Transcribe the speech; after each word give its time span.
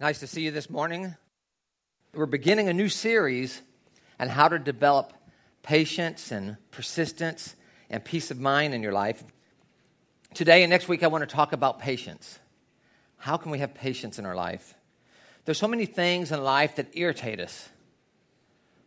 Nice 0.00 0.18
to 0.18 0.26
see 0.26 0.42
you 0.42 0.50
this 0.50 0.68
morning. 0.68 1.14
We're 2.14 2.26
beginning 2.26 2.68
a 2.68 2.72
new 2.72 2.88
series 2.88 3.62
on 4.18 4.26
how 4.28 4.48
to 4.48 4.58
develop 4.58 5.12
patience 5.62 6.32
and 6.32 6.56
persistence 6.72 7.54
and 7.88 8.04
peace 8.04 8.32
of 8.32 8.40
mind 8.40 8.74
in 8.74 8.82
your 8.82 8.92
life. 8.92 9.22
Today 10.34 10.64
and 10.64 10.70
next 10.70 10.88
week, 10.88 11.04
I 11.04 11.06
want 11.06 11.22
to 11.22 11.32
talk 11.32 11.52
about 11.52 11.78
patience. 11.78 12.40
How 13.18 13.36
can 13.36 13.52
we 13.52 13.60
have 13.60 13.72
patience 13.72 14.18
in 14.18 14.26
our 14.26 14.34
life? 14.34 14.74
There's 15.44 15.58
so 15.58 15.68
many 15.68 15.86
things 15.86 16.32
in 16.32 16.42
life 16.42 16.74
that 16.74 16.88
irritate 16.94 17.38
us, 17.38 17.68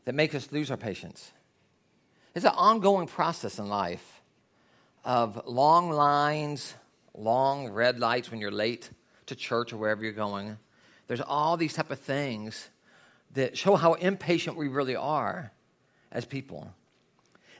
that 0.04 0.14
make 0.14 0.36
us 0.36 0.52
lose 0.52 0.70
our 0.70 0.78
patience. 0.78 1.32
It's 2.36 2.44
an 2.44 2.52
ongoing 2.54 3.08
process 3.08 3.60
in 3.60 3.70
life 3.70 4.21
of 5.05 5.42
long 5.48 5.89
lines, 5.89 6.74
long 7.16 7.70
red 7.70 7.98
lights 7.98 8.30
when 8.30 8.42
you're 8.42 8.52
late 8.52 8.89
to 9.28 9.38
church 9.38 9.71
or 9.71 9.78
wherever 9.78 10.04
you're 10.04 10.12
going 10.12 10.58
there's 11.08 11.21
all 11.21 11.58
these 11.58 11.74
type 11.74 11.92
of 11.92 12.00
things 12.00 12.70
that 13.34 13.57
show 13.57 13.75
how 13.75 13.93
impatient 13.93 14.57
we 14.57 14.68
really 14.68 14.96
are 14.96 15.52
as 16.11 16.25
people. 16.25 16.71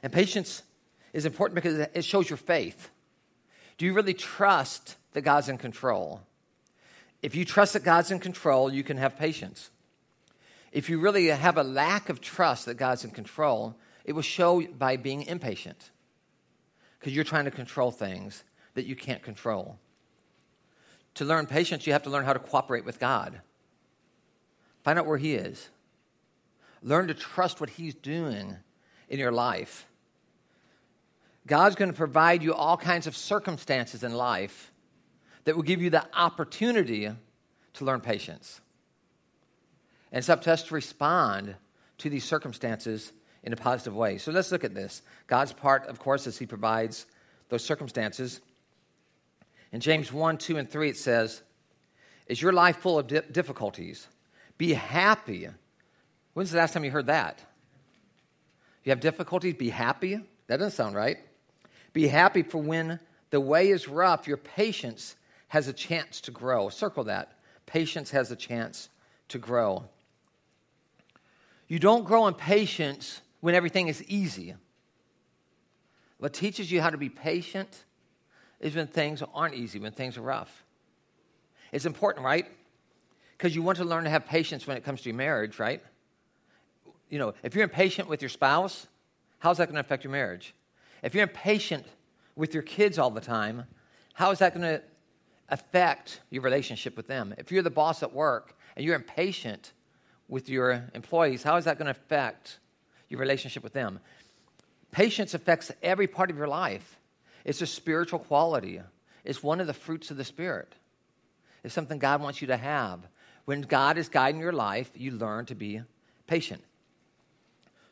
And 0.02 0.12
patience 0.12 0.62
is 1.12 1.26
important 1.26 1.54
because 1.56 1.78
it 1.78 2.04
shows 2.04 2.30
your 2.30 2.36
faith. 2.36 2.90
Do 3.76 3.86
you 3.86 3.92
really 3.92 4.14
trust 4.14 4.96
that 5.12 5.22
God's 5.22 5.48
in 5.48 5.58
control? 5.58 6.22
If 7.22 7.34
you 7.34 7.44
trust 7.44 7.72
that 7.72 7.84
God's 7.84 8.10
in 8.10 8.20
control, 8.20 8.72
you 8.72 8.84
can 8.84 8.96
have 8.96 9.16
patience. 9.16 9.70
If 10.72 10.90
you 10.90 11.00
really 11.00 11.26
have 11.26 11.56
a 11.56 11.62
lack 11.62 12.08
of 12.08 12.20
trust 12.20 12.66
that 12.66 12.74
God's 12.74 13.04
in 13.04 13.10
control, 13.10 13.76
it 14.04 14.12
will 14.12 14.22
show 14.22 14.62
by 14.62 14.96
being 14.96 15.22
impatient 15.22 15.90
because 16.98 17.14
you're 17.14 17.24
trying 17.24 17.46
to 17.46 17.50
control 17.50 17.90
things 17.90 18.44
that 18.74 18.86
you 18.86 18.94
can't 18.94 19.22
control. 19.22 19.78
To 21.18 21.24
learn 21.24 21.46
patience, 21.46 21.84
you 21.84 21.92
have 21.94 22.04
to 22.04 22.10
learn 22.10 22.24
how 22.24 22.32
to 22.32 22.38
cooperate 22.38 22.84
with 22.84 23.00
God. 23.00 23.40
Find 24.84 25.00
out 25.00 25.06
where 25.06 25.18
He 25.18 25.34
is. 25.34 25.68
Learn 26.80 27.08
to 27.08 27.14
trust 27.14 27.60
what 27.60 27.70
He's 27.70 27.96
doing 27.96 28.54
in 29.08 29.18
your 29.18 29.32
life. 29.32 29.88
God's 31.44 31.74
going 31.74 31.90
to 31.90 31.96
provide 31.96 32.44
you 32.44 32.54
all 32.54 32.76
kinds 32.76 33.08
of 33.08 33.16
circumstances 33.16 34.04
in 34.04 34.14
life 34.14 34.70
that 35.42 35.56
will 35.56 35.64
give 35.64 35.82
you 35.82 35.90
the 35.90 36.06
opportunity 36.14 37.10
to 37.74 37.84
learn 37.84 38.00
patience. 38.00 38.60
And 40.12 40.20
it's 40.20 40.28
up 40.28 40.42
to 40.42 40.52
us 40.52 40.62
to 40.62 40.74
respond 40.74 41.56
to 41.98 42.08
these 42.08 42.24
circumstances 42.24 43.12
in 43.42 43.52
a 43.52 43.56
positive 43.56 43.96
way. 43.96 44.18
So 44.18 44.30
let's 44.30 44.52
look 44.52 44.62
at 44.62 44.72
this. 44.72 45.02
God's 45.26 45.52
part, 45.52 45.84
of 45.88 45.98
course, 45.98 46.28
is 46.28 46.38
He 46.38 46.46
provides 46.46 47.06
those 47.48 47.64
circumstances. 47.64 48.40
In 49.72 49.80
James 49.80 50.12
1, 50.12 50.38
2, 50.38 50.56
and 50.56 50.70
3, 50.70 50.90
it 50.90 50.96
says, 50.96 51.42
Is 52.26 52.40
your 52.40 52.52
life 52.52 52.78
full 52.78 52.98
of 52.98 53.06
di- 53.06 53.20
difficulties? 53.30 54.08
Be 54.56 54.72
happy. 54.72 55.48
When's 56.34 56.50
the 56.50 56.58
last 56.58 56.72
time 56.72 56.84
you 56.84 56.90
heard 56.90 57.06
that? 57.06 57.40
You 58.84 58.90
have 58.90 59.00
difficulties? 59.00 59.54
Be 59.54 59.70
happy? 59.70 60.20
That 60.46 60.58
doesn't 60.58 60.72
sound 60.72 60.94
right. 60.94 61.18
Be 61.92 62.08
happy 62.08 62.42
for 62.42 62.58
when 62.58 63.00
the 63.30 63.40
way 63.40 63.68
is 63.68 63.88
rough, 63.88 64.26
your 64.26 64.36
patience 64.36 65.16
has 65.48 65.68
a 65.68 65.72
chance 65.72 66.20
to 66.22 66.30
grow. 66.30 66.68
Circle 66.68 67.04
that. 67.04 67.32
Patience 67.66 68.10
has 68.10 68.30
a 68.30 68.36
chance 68.36 68.88
to 69.28 69.38
grow. 69.38 69.84
You 71.66 71.78
don't 71.78 72.04
grow 72.04 72.26
in 72.26 72.34
patience 72.34 73.20
when 73.40 73.54
everything 73.54 73.88
is 73.88 74.02
easy. 74.04 74.54
What 76.18 76.32
teaches 76.32 76.72
you 76.72 76.80
how 76.80 76.90
to 76.90 76.96
be 76.96 77.10
patient 77.10 77.84
is 78.60 78.74
when 78.74 78.86
things 78.86 79.22
aren't 79.34 79.54
easy, 79.54 79.78
when 79.78 79.92
things 79.92 80.16
are 80.16 80.22
rough. 80.22 80.64
It's 81.72 81.86
important, 81.86 82.24
right? 82.24 82.46
Because 83.36 83.54
you 83.54 83.62
want 83.62 83.78
to 83.78 83.84
learn 83.84 84.04
to 84.04 84.10
have 84.10 84.26
patience 84.26 84.66
when 84.66 84.76
it 84.76 84.84
comes 84.84 85.02
to 85.02 85.08
your 85.08 85.16
marriage, 85.16 85.58
right? 85.58 85.82
You 87.08 87.18
know, 87.18 87.34
if 87.42 87.54
you're 87.54 87.64
impatient 87.64 88.08
with 88.08 88.20
your 88.20 88.28
spouse, 88.28 88.86
how's 89.38 89.58
that 89.58 89.66
going 89.66 89.74
to 89.74 89.80
affect 89.80 90.04
your 90.04 90.10
marriage? 90.10 90.54
If 91.02 91.14
you're 91.14 91.22
impatient 91.22 91.86
with 92.36 92.54
your 92.54 92.62
kids 92.62 92.98
all 92.98 93.10
the 93.10 93.20
time, 93.20 93.64
how 94.14 94.30
is 94.30 94.40
that 94.40 94.54
going 94.54 94.66
to 94.66 94.82
affect 95.48 96.20
your 96.30 96.42
relationship 96.42 96.96
with 96.96 97.06
them? 97.06 97.34
If 97.38 97.52
you're 97.52 97.62
the 97.62 97.70
boss 97.70 98.02
at 98.02 98.12
work 98.12 98.56
and 98.76 98.84
you're 98.84 98.96
impatient 98.96 99.72
with 100.28 100.48
your 100.48 100.84
employees, 100.94 101.42
how 101.42 101.56
is 101.56 101.64
that 101.64 101.78
going 101.78 101.86
to 101.86 101.92
affect 101.92 102.58
your 103.08 103.20
relationship 103.20 103.62
with 103.62 103.72
them? 103.72 104.00
Patience 104.90 105.34
affects 105.34 105.70
every 105.82 106.06
part 106.06 106.30
of 106.30 106.36
your 106.36 106.48
life. 106.48 106.97
It's 107.48 107.62
a 107.62 107.66
spiritual 107.66 108.18
quality. 108.18 108.78
It's 109.24 109.42
one 109.42 109.58
of 109.58 109.66
the 109.66 109.72
fruits 109.72 110.10
of 110.10 110.18
the 110.18 110.24
Spirit. 110.24 110.74
It's 111.64 111.72
something 111.72 111.98
God 111.98 112.20
wants 112.20 112.42
you 112.42 112.48
to 112.48 112.58
have. 112.58 113.08
When 113.46 113.62
God 113.62 113.96
is 113.96 114.10
guiding 114.10 114.38
your 114.38 114.52
life, 114.52 114.90
you 114.94 115.12
learn 115.12 115.46
to 115.46 115.54
be 115.54 115.80
patient. 116.26 116.62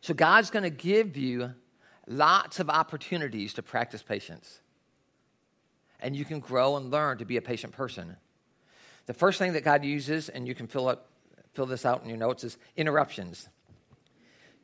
So 0.03 0.13
God's 0.13 0.51
going 0.51 0.65
to 0.65 0.71
give 0.71 1.17
you 1.17 1.55
lots 2.07 2.61
of 2.61 2.69
opportunities 2.69 3.55
to 3.55 3.63
practice 3.63 4.03
patience. 4.03 4.61
And 6.01 6.15
you 6.15 6.27
can 6.27 6.39
grow 6.39 6.77
and 6.77 6.91
learn 6.91 7.17
to 7.17 7.25
be 7.25 7.39
a 7.39 7.43
patient 7.43 7.73
person. 7.73 8.17
The 9.07 9.15
first 9.15 9.39
thing 9.39 9.55
that 9.55 9.65
God 9.65 9.87
uses, 9.87 10.29
and 10.29 10.47
you 10.47 10.55
can 10.55 10.67
fill, 10.67 10.87
up, 10.87 11.09
fill 11.55 11.65
this 11.65 11.87
out 11.87 12.03
in 12.03 12.11
your 12.11 12.19
notes, 12.19 12.45
is 12.45 12.59
interruptions. 12.77 13.49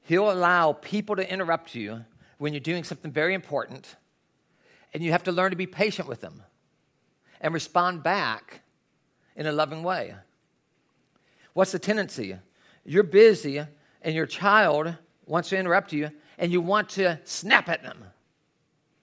He'll 0.02 0.30
allow 0.30 0.74
people 0.74 1.16
to 1.16 1.32
interrupt 1.32 1.74
you 1.74 2.04
when 2.36 2.52
you're 2.52 2.60
doing 2.60 2.84
something 2.84 3.10
very 3.10 3.32
important 3.32 3.96
and 4.92 5.02
you 5.02 5.12
have 5.12 5.24
to 5.24 5.32
learn 5.32 5.50
to 5.50 5.56
be 5.56 5.66
patient 5.66 6.08
with 6.08 6.20
them 6.20 6.42
and 7.40 7.54
respond 7.54 8.02
back 8.02 8.60
in 9.36 9.46
a 9.46 9.52
loving 9.52 9.82
way. 9.82 10.14
What's 11.54 11.72
the 11.72 11.78
tendency? 11.78 12.36
You're 12.84 13.02
busy 13.02 13.62
and 14.02 14.14
your 14.14 14.26
child 14.26 14.94
wants 15.26 15.50
to 15.50 15.58
interrupt 15.58 15.92
you 15.92 16.10
and 16.38 16.52
you 16.52 16.60
want 16.60 16.90
to 16.90 17.20
snap 17.24 17.68
at 17.68 17.82
them. 17.82 18.04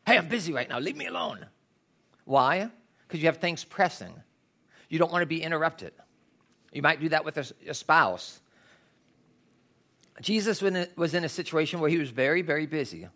Hey, 0.05 0.17
I'm 0.17 0.27
busy 0.27 0.53
right 0.53 0.67
now. 0.67 0.79
Leave 0.79 0.97
me 0.97 1.05
alone. 1.07 1.45
Why? 2.25 2.69
Because 3.07 3.21
you 3.21 3.27
have 3.27 3.38
things 3.38 3.63
pressing. 3.63 4.13
You 4.89 5.00
don't 5.00 5.11
want 5.11 5.21
to 5.21 5.27
be 5.27 5.41
interrupted. 5.41 5.94
You 6.71 6.81
might 6.81 7.00
do 7.00 7.09
that 7.09 7.25
with 7.25 7.38
a, 7.38 7.45
a 7.67 7.73
spouse. 7.73 8.39
Jesus 10.21 10.61
was 10.95 11.13
in 11.13 11.23
a 11.23 11.29
situation 11.29 11.79
where 11.79 11.89
he 11.89 11.97
was 11.97 12.09
very, 12.09 12.41
very 12.41 12.66
busy. 12.66 13.07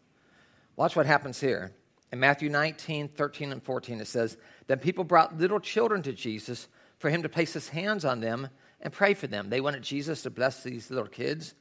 Watch 0.76 0.96
what 0.96 1.06
happens 1.06 1.40
here. 1.40 1.72
In 2.14 2.20
Matthew 2.20 2.48
19, 2.48 3.08
13, 3.08 3.52
and 3.52 3.64
14, 3.64 4.00
it 4.00 4.06
says, 4.06 4.38
Then 4.68 4.78
people 4.78 5.04
brought 5.04 5.40
little 5.40 5.60
children 5.60 6.04
to 6.04 6.14
Jesus 6.14 6.68
for 7.00 7.10
him 7.10 7.24
to 7.24 7.28
place 7.28 7.54
his 7.54 7.70
hands 7.70 8.06
on 8.06 8.20
them 8.20 8.50
and 8.82 8.94
pray 8.94 9.16
for 9.16 9.26
them. 9.26 9.50
They 9.50 9.62
wanted 9.62 9.82
Jesus 9.82 10.22
to 10.22 10.30
bless 10.30 10.62
these 10.62 10.92
little 10.92 11.08
kids, 11.08 11.56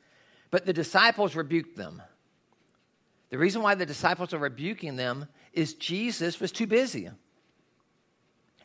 but 0.51 0.67
the 0.67 0.75
disciples 0.75 1.35
rebuked 1.35 1.79
them. 1.79 2.03
The 3.31 3.39
reason 3.39 3.63
why 3.63 3.77
the 3.77 3.87
disciples 3.87 4.35
are 4.35 4.39
rebuking 4.39 4.97
them 4.97 5.27
is 5.55 5.73
Jesus 5.73 6.39
was 6.39 6.53
too 6.53 6.67
busy. 6.67 7.09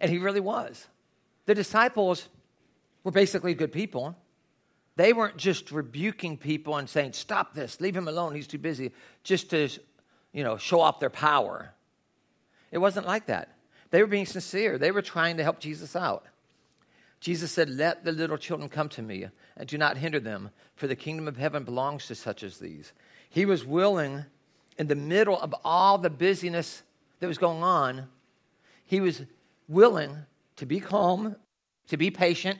And 0.01 0.11
he 0.11 0.17
really 0.17 0.41
was. 0.41 0.87
The 1.45 1.55
disciples 1.55 2.27
were 3.05 3.11
basically 3.11 3.53
good 3.53 3.71
people. 3.71 4.13
They 4.97 5.13
weren't 5.13 5.37
just 5.37 5.71
rebuking 5.71 6.35
people 6.35 6.75
and 6.75 6.89
saying, 6.89 7.13
Stop 7.13 7.53
this, 7.53 7.79
leave 7.79 7.95
him 7.95 8.09
alone, 8.09 8.35
he's 8.35 8.45
too 8.45 8.57
busy, 8.57 8.91
just 9.23 9.51
to 9.51 9.69
you 10.33 10.43
know, 10.43 10.57
show 10.57 10.81
off 10.81 10.99
their 10.99 11.09
power. 11.09 11.73
It 12.71 12.77
wasn't 12.79 13.07
like 13.07 13.27
that. 13.27 13.57
They 13.91 14.01
were 14.01 14.07
being 14.07 14.25
sincere. 14.25 14.77
They 14.77 14.91
were 14.91 15.01
trying 15.01 15.37
to 15.37 15.43
help 15.43 15.59
Jesus 15.59 15.95
out. 15.95 16.25
Jesus 17.19 17.51
said, 17.51 17.69
Let 17.69 18.03
the 18.03 18.11
little 18.11 18.37
children 18.37 18.69
come 18.69 18.89
to 18.89 19.01
me 19.01 19.27
and 19.55 19.67
do 19.67 19.77
not 19.77 19.97
hinder 19.97 20.19
them, 20.19 20.51
for 20.75 20.87
the 20.87 20.95
kingdom 20.95 21.27
of 21.27 21.37
heaven 21.37 21.63
belongs 21.63 22.07
to 22.07 22.15
such 22.15 22.43
as 22.43 22.59
these. 22.59 22.93
He 23.29 23.45
was 23.45 23.65
willing, 23.65 24.25
in 24.77 24.87
the 24.87 24.95
middle 24.95 25.39
of 25.39 25.55
all 25.63 25.97
the 25.97 26.09
busyness 26.09 26.83
that 27.19 27.27
was 27.27 27.37
going 27.37 27.63
on, 27.63 28.07
he 28.85 28.99
was 28.99 29.23
willing 29.67 30.15
to 30.57 30.65
be 30.65 30.79
calm, 30.79 31.35
to 31.87 31.97
be 31.97 32.11
patient, 32.11 32.59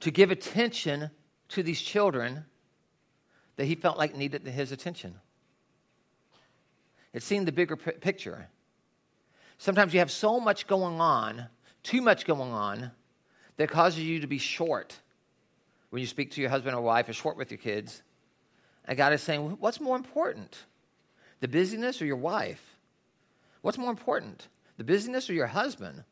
to 0.00 0.10
give 0.10 0.30
attention 0.30 1.10
to 1.48 1.62
these 1.62 1.80
children 1.80 2.44
that 3.56 3.66
he 3.66 3.74
felt 3.74 3.98
like 3.98 4.16
needed 4.16 4.46
his 4.46 4.72
attention. 4.72 5.16
It's 7.12 7.26
seeing 7.26 7.44
the 7.44 7.52
bigger 7.52 7.76
p- 7.76 7.92
picture. 7.92 8.48
Sometimes 9.58 9.92
you 9.92 9.98
have 10.00 10.10
so 10.10 10.40
much 10.40 10.66
going 10.66 11.00
on, 11.00 11.46
too 11.82 12.00
much 12.00 12.24
going 12.24 12.52
on, 12.52 12.92
that 13.56 13.70
causes 13.70 14.00
you 14.00 14.20
to 14.20 14.26
be 14.26 14.38
short 14.38 14.98
when 15.90 16.00
you 16.00 16.06
speak 16.06 16.30
to 16.32 16.40
your 16.40 16.50
husband 16.50 16.74
or 16.74 16.80
wife, 16.80 17.08
or 17.08 17.12
short 17.12 17.36
with 17.36 17.50
your 17.50 17.58
kids. 17.58 18.02
And 18.86 18.96
God 18.96 19.12
is 19.12 19.22
saying, 19.22 19.58
What's 19.60 19.80
more 19.80 19.96
important? 19.96 20.64
The 21.40 21.48
busyness 21.48 22.00
or 22.00 22.06
your 22.06 22.16
wife? 22.16 22.76
What's 23.62 23.78
more 23.78 23.90
important? 23.90 24.48
The 24.78 24.84
busyness 24.84 25.28
or 25.28 25.34
your 25.34 25.48
husband? 25.48 26.04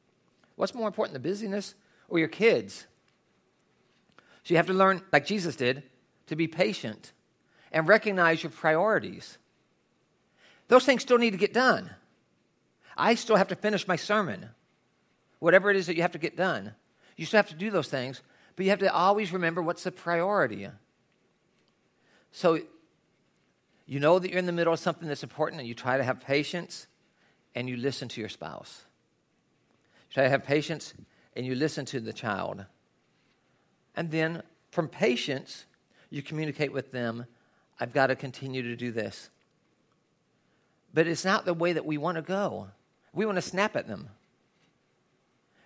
What's 0.56 0.74
more 0.74 0.88
important, 0.88 1.14
the 1.14 1.28
busyness 1.28 1.74
or 2.08 2.18
your 2.18 2.28
kids? 2.28 2.86
So 4.42 4.52
you 4.52 4.56
have 4.56 4.66
to 4.66 4.74
learn, 4.74 5.02
like 5.12 5.24
Jesus 5.24 5.56
did, 5.56 5.84
to 6.26 6.36
be 6.36 6.48
patient 6.48 7.12
and 7.72 7.86
recognize 7.86 8.42
your 8.42 8.50
priorities. 8.50 9.38
Those 10.68 10.84
things 10.84 11.02
still 11.02 11.18
need 11.18 11.30
to 11.30 11.38
get 11.38 11.52
done. 11.52 11.90
I 12.96 13.14
still 13.14 13.36
have 13.36 13.48
to 13.48 13.56
finish 13.56 13.88
my 13.88 13.96
sermon, 13.96 14.50
whatever 15.38 15.70
it 15.70 15.76
is 15.76 15.86
that 15.86 15.96
you 15.96 16.02
have 16.02 16.12
to 16.12 16.18
get 16.18 16.36
done. 16.36 16.74
You 17.16 17.26
still 17.26 17.38
have 17.38 17.48
to 17.48 17.54
do 17.54 17.70
those 17.70 17.88
things, 17.88 18.22
but 18.56 18.64
you 18.64 18.70
have 18.70 18.80
to 18.80 18.92
always 18.92 19.32
remember 19.32 19.62
what's 19.62 19.84
the 19.84 19.92
priority. 19.92 20.68
So 22.32 22.60
you 23.86 24.00
know 24.00 24.18
that 24.18 24.30
you're 24.30 24.38
in 24.38 24.46
the 24.46 24.52
middle 24.52 24.72
of 24.72 24.78
something 24.80 25.08
that's 25.08 25.22
important 25.22 25.60
and 25.60 25.68
you 25.68 25.74
try 25.74 25.96
to 25.96 26.04
have 26.04 26.20
patience 26.20 26.86
and 27.54 27.68
you 27.68 27.76
listen 27.76 28.08
to 28.08 28.20
your 28.20 28.28
spouse. 28.28 28.84
You 30.08 30.14
try 30.14 30.24
to 30.24 30.30
have 30.30 30.44
patience 30.44 30.92
and 31.34 31.46
you 31.46 31.54
listen 31.54 31.86
to 31.86 32.00
the 32.00 32.12
child. 32.12 32.66
And 33.96 34.10
then 34.10 34.42
from 34.70 34.88
patience, 34.88 35.64
you 36.10 36.22
communicate 36.22 36.72
with 36.72 36.92
them, 36.92 37.26
I've 37.80 37.92
got 37.92 38.08
to 38.08 38.16
continue 38.16 38.62
to 38.62 38.76
do 38.76 38.92
this. 38.92 39.30
But 40.92 41.06
it's 41.06 41.24
not 41.24 41.44
the 41.44 41.54
way 41.54 41.72
that 41.72 41.84
we 41.84 41.98
want 41.98 42.16
to 42.16 42.22
go. 42.22 42.68
We 43.12 43.26
want 43.26 43.36
to 43.36 43.42
snap 43.42 43.76
at 43.76 43.86
them. 43.88 44.08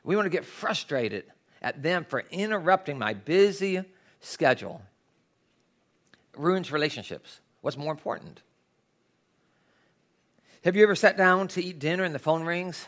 We 0.04 0.16
want 0.16 0.26
to 0.26 0.30
get 0.30 0.44
frustrated 0.44 1.24
at 1.60 1.82
them 1.82 2.04
for 2.04 2.24
interrupting 2.30 2.98
my 2.98 3.14
busy 3.14 3.84
schedule. 4.20 4.82
It 6.34 6.40
ruins 6.40 6.72
relationships. 6.72 7.40
What's 7.60 7.76
more 7.76 7.92
important? 7.92 8.42
Have 10.64 10.76
you 10.76 10.82
ever 10.82 10.94
sat 10.94 11.16
down 11.16 11.48
to 11.48 11.62
eat 11.62 11.78
dinner 11.78 12.04
and 12.04 12.14
the 12.14 12.20
phone 12.20 12.44
rings? 12.44 12.86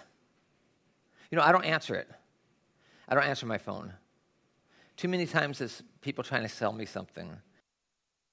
You 1.31 1.39
know, 1.39 1.45
I 1.45 1.53
don't 1.53 1.65
answer 1.65 1.95
it. 1.95 2.09
I 3.09 3.15
don't 3.15 3.25
answer 3.25 3.47
my 3.47 3.59
phone. 3.59 3.93
Too 4.97 5.09
many 5.09 5.27
times 5.27 5.61
it's 5.61 5.83
people 6.01 6.23
trying 6.23 6.43
to 6.43 6.49
sell 6.49 6.73
me 6.73 6.85
something. 6.85 7.37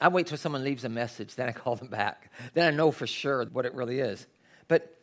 I 0.02 0.08
wait 0.08 0.26
till 0.26 0.38
someone 0.38 0.64
leaves 0.64 0.84
a 0.84 0.90
message, 0.90 1.36
then 1.36 1.48
I 1.48 1.52
call 1.52 1.76
them 1.76 1.90
back. 1.90 2.32
Then 2.56 2.68
I 2.68 2.76
know 2.76 2.90
for 2.90 3.06
sure 3.06 3.46
what 3.46 3.68
it 3.68 3.76
really 3.76 4.00
is. 4.00 4.26
But, 4.68 4.98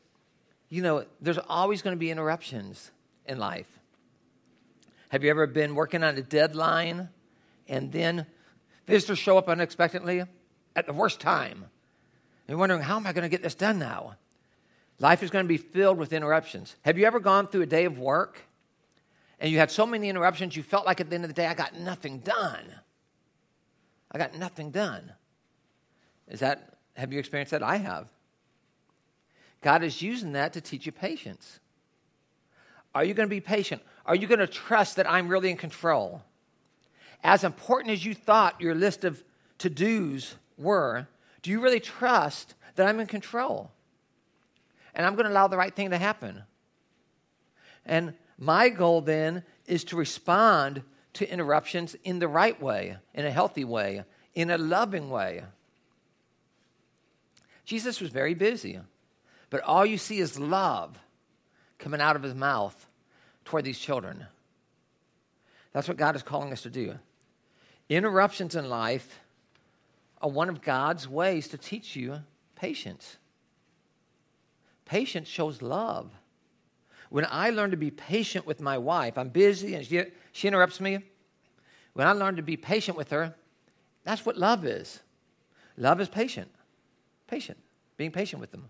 you 0.69 0.83
know, 0.83 1.05
there's 1.21 1.39
always 1.39 1.83
going 1.83 1.95
to 1.95 1.99
be 1.99 2.11
interruptions 2.11 2.91
in 3.25 3.39
life. 3.39 3.69
Have 5.11 5.23
you 5.23 5.31
ever 5.31 5.47
been 5.47 5.77
working 5.77 6.03
on 6.03 6.17
a 6.17 6.23
deadline 6.23 7.11
and 7.69 7.93
then 7.93 8.27
visitors 8.89 9.21
show 9.21 9.39
up 9.39 9.49
unexpectedly 9.49 10.25
at 10.75 10.87
the 10.87 10.93
worst 10.93 11.21
time? 11.21 11.67
You're 12.49 12.59
wondering, 12.59 12.83
how 12.83 12.97
am 12.97 13.07
I 13.07 13.13
going 13.13 13.23
to 13.23 13.29
get 13.29 13.43
this 13.43 13.55
done 13.55 13.79
now? 13.79 14.17
Life 14.99 15.23
is 15.23 15.31
going 15.31 15.45
to 15.45 15.49
be 15.49 15.59
filled 15.59 15.97
with 15.97 16.13
interruptions. 16.13 16.75
Have 16.83 16.99
you 16.99 17.07
ever 17.07 17.21
gone 17.21 17.47
through 17.47 17.63
a 17.63 17.67
day 17.67 17.85
of 17.85 17.99
work 17.99 18.41
and 19.39 19.53
you 19.53 19.59
had 19.59 19.71
so 19.71 19.87
many 19.87 20.09
interruptions 20.09 20.57
you 20.57 20.65
felt 20.65 20.87
like 20.87 21.01
at 21.01 21.09
the 21.09 21.15
end 21.15 21.25
of 21.25 21.31
the 21.31 21.35
day, 21.35 21.47
I 21.47 21.55
got 21.55 21.79
nothing 21.79 22.19
done? 22.19 22.65
I 24.11 24.19
got 24.19 24.35
nothing 24.35 24.71
done. 24.71 25.13
Is 26.29 26.41
that, 26.41 26.79
have 26.97 27.13
you 27.13 27.19
experienced 27.19 27.53
that? 27.53 27.63
I 27.63 27.77
have. 27.77 28.09
God 29.61 29.83
is 29.83 30.03
using 30.03 30.33
that 30.33 30.53
to 30.53 30.61
teach 30.61 30.87
you 30.87 30.93
patience. 30.93 31.61
Are 32.95 33.05
you 33.05 33.15
going 33.15 33.29
to 33.29 33.35
be 33.35 33.41
patient? 33.41 33.83
Are 34.07 34.15
you 34.15 34.27
going 34.27 34.39
to 34.39 34.47
trust 34.47 34.97
that 34.97 35.11
I'm 35.11 35.29
really 35.29 35.51
in 35.51 35.57
control? 35.57 36.23
As 37.23 37.45
important 37.45 37.93
as 37.93 38.05
you 38.05 38.15
thought 38.15 38.61
your 38.61 38.75
list 38.75 39.05
of 39.05 39.23
to 39.59 39.69
dos 39.69 40.37
were, 40.57 41.09
do 41.43 41.51
you 41.51 41.61
really 41.61 41.81
trust 41.81 42.55
that 42.77 42.89
I'm 42.89 43.01
in 43.01 43.07
control? 43.07 43.71
And 44.95 45.05
I'm 45.05 45.15
going 45.15 45.27
to 45.27 45.33
allow 45.33 45.49
the 45.49 45.57
right 45.57 45.75
thing 45.75 45.91
to 45.91 45.99
happen. 45.99 46.43
And 47.85 48.15
my 48.39 48.69
goal 48.69 49.01
then 49.01 49.43
is 49.67 49.85
to 49.85 49.97
respond 49.97 50.83
to 51.19 51.29
interruptions 51.29 51.97
in 52.05 52.21
the 52.21 52.29
right 52.29 52.61
way, 52.63 52.97
in 53.13 53.27
a 53.27 53.31
healthy 53.31 53.65
way, 53.65 54.05
in 54.37 54.51
a 54.51 54.59
loving 54.59 55.11
way. 55.11 55.43
Jesus 57.65 58.01
was 58.01 58.11
very 58.11 58.35
busy, 58.35 58.79
but 59.51 59.61
all 59.63 59.85
you 59.85 59.99
see 59.99 60.21
is 60.21 60.39
love 60.39 60.97
coming 61.79 62.01
out 62.01 62.15
of 62.15 62.23
his 62.23 62.37
mouth 62.37 62.87
toward 63.45 63.65
these 63.65 63.81
children. 63.81 64.27
That's 65.73 65.89
what 65.89 65.97
God 65.97 66.15
is 66.15 66.23
calling 66.23 66.53
us 66.53 66.63
to 66.63 66.71
do. 66.71 66.95
Interruptions 67.89 68.55
in 68.55 68.69
life 68.69 69.19
are 70.23 70.31
one 70.31 70.49
of 70.49 70.63
God's 70.63 71.09
ways 71.09 71.49
to 71.49 71.59
teach 71.59 71.97
you 71.97 72.21
patience. 72.55 73.17
Patience 74.85 75.27
shows 75.27 75.63
love. 75.63 76.13
When 77.11 77.27
I 77.31 77.51
learn 77.51 77.71
to 77.71 77.77
be 77.77 77.91
patient 77.91 78.47
with 78.47 78.61
my 78.61 78.79
wife, 78.79 79.17
I'm 79.17 79.29
busy 79.29 79.75
and 79.75 79.87
she, 79.87 80.05
she 80.33 80.49
interrupts 80.49 80.81
me. 80.81 80.99
When 81.95 82.07
I 82.07 82.13
learn 82.13 82.37
to 82.37 82.43
be 82.43 82.57
patient 82.57 82.97
with 82.97 83.11
her, 83.11 83.35
that's 84.05 84.25
what 84.25 84.37
love 84.37 84.65
is. 84.65 85.01
Love 85.77 86.01
is 86.01 86.09
patient. 86.09 86.51
Patient. 87.27 87.59
Being 87.97 88.13
patient 88.13 88.41
with 88.41 88.51
them. 88.51 88.69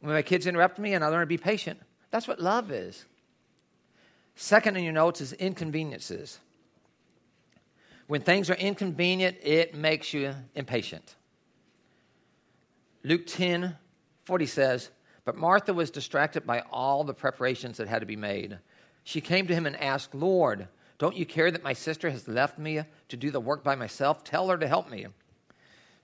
When 0.00 0.14
my 0.14 0.22
kids 0.22 0.46
interrupt 0.46 0.78
me 0.78 0.94
and 0.94 1.02
I 1.02 1.08
learn 1.08 1.20
to 1.20 1.26
be 1.26 1.38
patient, 1.38 1.80
that's 2.10 2.28
what 2.28 2.40
love 2.40 2.70
is. 2.70 3.06
Second 4.36 4.76
in 4.76 4.84
your 4.84 4.92
notes 4.92 5.20
is 5.20 5.32
inconveniences. 5.32 6.40
When 8.06 8.20
things 8.20 8.50
are 8.50 8.54
inconvenient, 8.54 9.38
it 9.42 9.74
makes 9.74 10.12
you 10.12 10.34
impatient. 10.54 11.14
Luke 13.02 13.26
10 13.26 13.76
40 14.24 14.46
says, 14.46 14.90
But 15.24 15.36
Martha 15.36 15.72
was 15.72 15.90
distracted 15.90 16.46
by 16.46 16.60
all 16.70 17.04
the 17.04 17.14
preparations 17.14 17.78
that 17.78 17.88
had 17.88 18.00
to 18.00 18.06
be 18.06 18.16
made. 18.16 18.58
She 19.04 19.20
came 19.20 19.46
to 19.46 19.54
him 19.54 19.66
and 19.66 19.76
asked, 19.76 20.14
Lord, 20.14 20.68
don't 20.98 21.16
you 21.16 21.26
care 21.26 21.50
that 21.50 21.64
my 21.64 21.72
sister 21.72 22.10
has 22.10 22.28
left 22.28 22.58
me 22.58 22.82
to 23.08 23.16
do 23.16 23.30
the 23.30 23.40
work 23.40 23.64
by 23.64 23.74
myself? 23.74 24.22
Tell 24.22 24.48
her 24.48 24.58
to 24.58 24.68
help 24.68 24.90
me. 24.90 25.06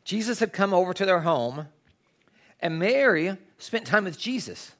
Jesus 0.04 0.40
had 0.40 0.52
come 0.52 0.72
over 0.72 0.94
to 0.94 1.06
their 1.06 1.20
home, 1.20 1.68
and 2.60 2.78
Mary 2.78 3.36
spent 3.58 3.86
time 3.86 4.04
with 4.04 4.18
Jesus. 4.18 4.72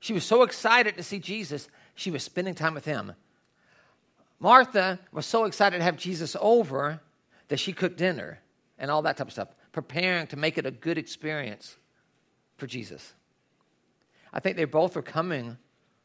She 0.00 0.12
was 0.12 0.24
so 0.24 0.42
excited 0.42 0.96
to 0.96 1.02
see 1.02 1.18
Jesus 1.18 1.68
she 1.94 2.10
was 2.10 2.22
spending 2.22 2.54
time 2.54 2.74
with 2.74 2.84
him. 2.84 3.12
Martha 4.38 5.00
was 5.12 5.26
so 5.26 5.44
excited 5.44 5.78
to 5.78 5.84
have 5.84 5.96
Jesus 5.96 6.36
over 6.40 7.00
that 7.48 7.58
she 7.58 7.72
cooked 7.72 7.98
dinner 7.98 8.40
and 8.78 8.90
all 8.90 9.02
that 9.02 9.16
type 9.16 9.26
of 9.26 9.32
stuff, 9.32 9.48
preparing 9.72 10.28
to 10.28 10.36
make 10.36 10.58
it 10.58 10.66
a 10.66 10.70
good 10.70 10.96
experience 10.96 11.76
for 12.56 12.68
Jesus. 12.68 13.14
I 14.32 14.40
think 14.40 14.56
they 14.56 14.64
both 14.64 14.96
were 14.96 15.02
coming 15.02 15.56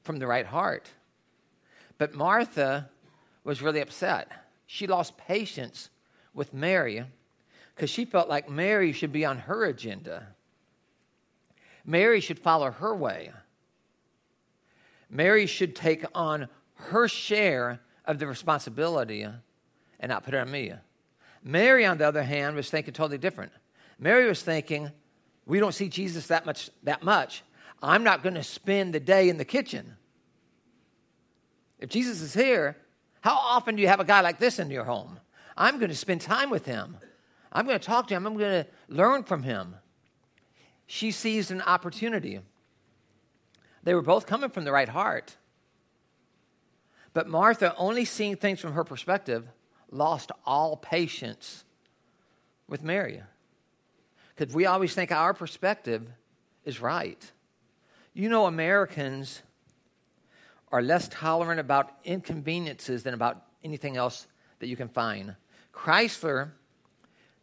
from 0.03 0.19
the 0.19 0.27
right 0.27 0.45
heart. 0.45 0.89
But 1.97 2.13
Martha 2.13 2.89
was 3.43 3.61
really 3.61 3.81
upset. 3.81 4.31
She 4.65 4.87
lost 4.87 5.17
patience 5.17 5.89
with 6.33 6.53
Mary 6.53 7.03
because 7.75 7.89
she 7.89 8.05
felt 8.05 8.29
like 8.29 8.49
Mary 8.49 8.91
should 8.91 9.11
be 9.11 9.25
on 9.25 9.39
her 9.39 9.65
agenda. 9.65 10.27
Mary 11.85 12.19
should 12.19 12.39
follow 12.39 12.71
her 12.71 12.95
way. 12.95 13.31
Mary 15.09 15.45
should 15.45 15.75
take 15.75 16.05
on 16.15 16.47
her 16.75 17.07
share 17.07 17.79
of 18.05 18.19
the 18.19 18.27
responsibility 18.27 19.23
and 19.23 20.09
not 20.09 20.23
put 20.23 20.33
it 20.33 20.37
on 20.37 20.49
me. 20.49 20.73
Mary, 21.43 21.85
on 21.85 21.97
the 21.97 22.07
other 22.07 22.23
hand, 22.23 22.55
was 22.55 22.69
thinking 22.69 22.93
totally 22.93 23.17
different. 23.17 23.51
Mary 23.99 24.25
was 24.27 24.41
thinking, 24.41 24.91
we 25.45 25.59
don't 25.59 25.73
see 25.73 25.89
Jesus 25.89 26.27
that 26.27 26.45
much 26.45 26.69
that 26.83 27.03
much. 27.03 27.43
I'm 27.83 28.03
not 28.03 28.23
going 28.23 28.35
to 28.35 28.43
spend 28.43 28.93
the 28.93 28.99
day 29.01 29.27
in 29.27 29.37
the 29.37 29.45
kitchen. 29.45 29.97
If 31.79 31.89
Jesus 31.89 32.21
is 32.21 32.33
here, 32.33 32.77
how 33.19 33.35
often 33.35 33.75
do 33.75 33.81
you 33.81 33.89
have 33.89 33.99
a 33.99 34.05
guy 34.05 34.21
like 34.21 34.39
this 34.39 34.57
in 34.57 34.71
your 34.71 34.85
home? 34.85 35.19
I'm 35.57 35.79
going 35.79 35.89
to 35.89 35.95
spend 35.95 36.21
time 36.21 36.49
with 36.49 36.65
him. 36.65 36.97
I'm 37.51 37.65
going 37.65 37.77
to 37.77 37.85
talk 37.85 38.07
to 38.07 38.15
him. 38.15 38.25
I'm 38.25 38.37
going 38.37 38.63
to 38.63 38.67
learn 38.87 39.23
from 39.23 39.43
him. 39.43 39.75
She 40.87 41.11
sees 41.11 41.51
an 41.51 41.61
opportunity. 41.61 42.39
They 43.83 43.93
were 43.93 44.01
both 44.01 44.25
coming 44.25 44.49
from 44.49 44.63
the 44.63 44.71
right 44.71 44.89
heart. 44.89 45.35
But 47.13 47.27
Martha, 47.27 47.75
only 47.77 48.05
seeing 48.05 48.37
things 48.37 48.61
from 48.61 48.73
her 48.73 48.85
perspective, 48.85 49.45
lost 49.91 50.31
all 50.45 50.77
patience 50.77 51.65
with 52.67 52.81
Mary. 52.81 53.21
Because 54.35 54.55
we 54.55 54.65
always 54.65 54.95
think 54.95 55.11
our 55.11 55.33
perspective 55.33 56.07
is 56.63 56.79
right. 56.81 57.31
You 58.13 58.29
know, 58.29 58.45
Americans 58.45 59.41
are 60.71 60.81
less 60.81 61.07
tolerant 61.07 61.59
about 61.59 61.91
inconveniences 62.03 63.03
than 63.03 63.13
about 63.13 63.43
anything 63.63 63.97
else 63.97 64.27
that 64.59 64.67
you 64.67 64.75
can 64.75 64.87
find. 64.87 65.35
Chrysler, 65.73 66.51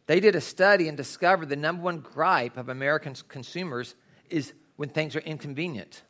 they 0.07 0.19
did 0.19 0.35
a 0.35 0.41
study 0.41 0.87
and 0.87 0.95
discovered 0.95 1.49
the 1.49 1.55
number 1.55 1.83
one 1.83 1.99
gripe 1.99 2.57
of 2.57 2.69
American 2.69 3.15
consumers 3.27 3.95
is 4.29 4.53
when 4.77 4.89
things 4.89 5.15
are 5.15 5.19
inconvenient. 5.19 6.03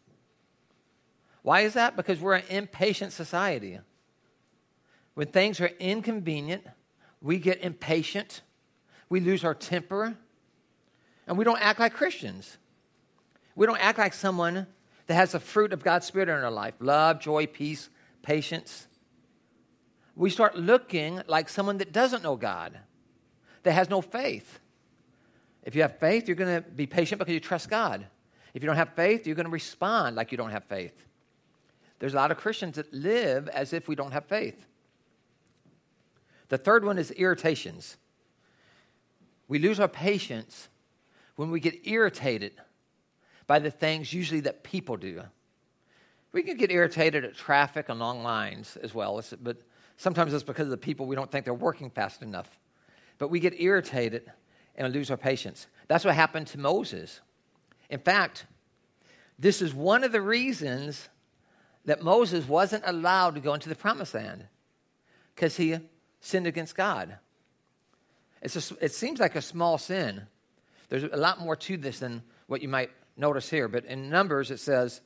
Why 1.41 1.61
is 1.61 1.73
that? 1.73 1.95
Because 1.95 2.19
we're 2.19 2.35
an 2.35 2.43
impatient 2.49 3.13
society. 3.13 3.79
When 5.15 5.27
things 5.27 5.59
are 5.59 5.71
inconvenient, 5.79 6.63
we 7.21 7.39
get 7.39 7.63
impatient, 7.63 8.41
we 9.09 9.19
lose 9.19 9.43
our 9.43 9.55
temper, 9.55 10.15
and 11.27 11.37
we 11.37 11.43
don't 11.43 11.61
act 11.61 11.79
like 11.79 11.93
Christians. 11.93 12.57
We 13.55 13.65
don't 13.65 13.79
act 13.79 13.97
like 13.97 14.13
someone 14.13 14.67
that 15.07 15.15
has 15.15 15.33
the 15.33 15.39
fruit 15.39 15.73
of 15.73 15.83
God's 15.83 16.05
Spirit 16.05 16.29
in 16.29 16.35
our 16.35 16.51
life 16.51 16.75
love, 16.79 17.19
joy, 17.19 17.47
peace, 17.47 17.89
patience. 18.21 18.87
We 20.15 20.29
start 20.29 20.57
looking 20.57 21.21
like 21.27 21.49
someone 21.49 21.77
that 21.77 21.91
doesn't 21.91 22.23
know 22.23 22.35
God, 22.35 22.77
that 23.63 23.71
has 23.71 23.89
no 23.89 24.01
faith. 24.01 24.59
If 25.63 25.75
you 25.75 25.81
have 25.83 25.99
faith, 25.99 26.27
you're 26.27 26.35
going 26.35 26.63
to 26.63 26.69
be 26.69 26.87
patient 26.87 27.19
because 27.19 27.33
you 27.33 27.39
trust 27.39 27.69
God. 27.69 28.05
If 28.53 28.63
you 28.63 28.67
don't 28.67 28.75
have 28.75 28.93
faith, 28.95 29.25
you're 29.25 29.35
going 29.35 29.45
to 29.45 29.51
respond 29.51 30.15
like 30.15 30.31
you 30.31 30.37
don't 30.37 30.51
have 30.51 30.65
faith. 30.65 31.05
there's 31.99 32.13
a 32.13 32.17
lot 32.17 32.31
of 32.31 32.37
Christians 32.37 32.77
that 32.77 32.91
live 32.93 33.47
as 33.49 33.73
if 33.73 33.87
we 33.87 33.95
don't 33.95 34.11
have 34.11 34.25
faith. 34.25 34.65
The 36.49 36.57
third 36.57 36.83
one 36.83 36.97
is 36.97 37.11
irritations. 37.11 37.97
We 39.47 39.59
lose 39.59 39.79
our 39.79 39.87
patience 39.87 40.67
when 41.35 41.51
we 41.51 41.59
get 41.59 41.87
irritated 41.87 42.53
by 43.47 43.59
the 43.59 43.71
things 43.71 44.13
usually 44.13 44.41
that 44.41 44.63
people 44.63 44.97
do. 44.97 45.23
We 46.31 46.43
can 46.43 46.57
get 46.57 46.71
irritated 46.71 47.25
at 47.25 47.35
traffic 47.35 47.89
and 47.89 47.99
long 47.99 48.23
lines 48.23 48.77
as 48.81 48.93
well, 48.93 49.21
but 49.41 49.57
sometimes 49.97 50.33
it's 50.33 50.43
because 50.43 50.65
of 50.65 50.71
the 50.71 50.77
people 50.77 51.05
we 51.05 51.15
don't 51.15 51.31
think 51.31 51.45
they're 51.45 51.53
working 51.53 51.89
fast 51.89 52.21
enough. 52.21 52.49
But 53.17 53.29
we 53.29 53.39
get 53.39 53.59
irritated 53.59 54.31
and 54.75 54.93
lose 54.93 55.11
our 55.11 55.17
patience. 55.17 55.67
That's 55.87 56.05
what 56.05 56.15
happened 56.15 56.47
to 56.47 56.59
Moses. 56.59 57.19
In 57.89 57.99
fact, 57.99 58.45
this 59.37 59.61
is 59.61 59.73
one 59.73 60.03
of 60.03 60.11
the 60.11 60.21
reasons 60.21 61.09
that 61.85 62.01
Moses 62.01 62.47
wasn't 62.47 62.83
allowed 62.85 63.35
to 63.35 63.41
go 63.41 63.53
into 63.53 63.69
the 63.69 63.75
promised 63.75 64.13
land 64.13 64.45
because 65.35 65.57
he 65.57 65.77
sinned 66.19 66.47
against 66.47 66.75
God. 66.75 67.17
A, 68.41 68.49
it 68.79 68.93
seems 68.93 69.19
like 69.19 69.35
a 69.35 69.41
small 69.41 69.77
sin. 69.77 70.27
There's 70.89 71.03
a 71.03 71.17
lot 71.17 71.39
more 71.39 71.55
to 71.55 71.77
this 71.77 71.99
than 71.99 72.23
what 72.47 72.61
you 72.61 72.67
might 72.67 72.91
notice 73.17 73.49
here. 73.49 73.67
But 73.67 73.85
in 73.85 74.09
Numbers, 74.09 74.51
it 74.51 74.59
says 74.59 75.01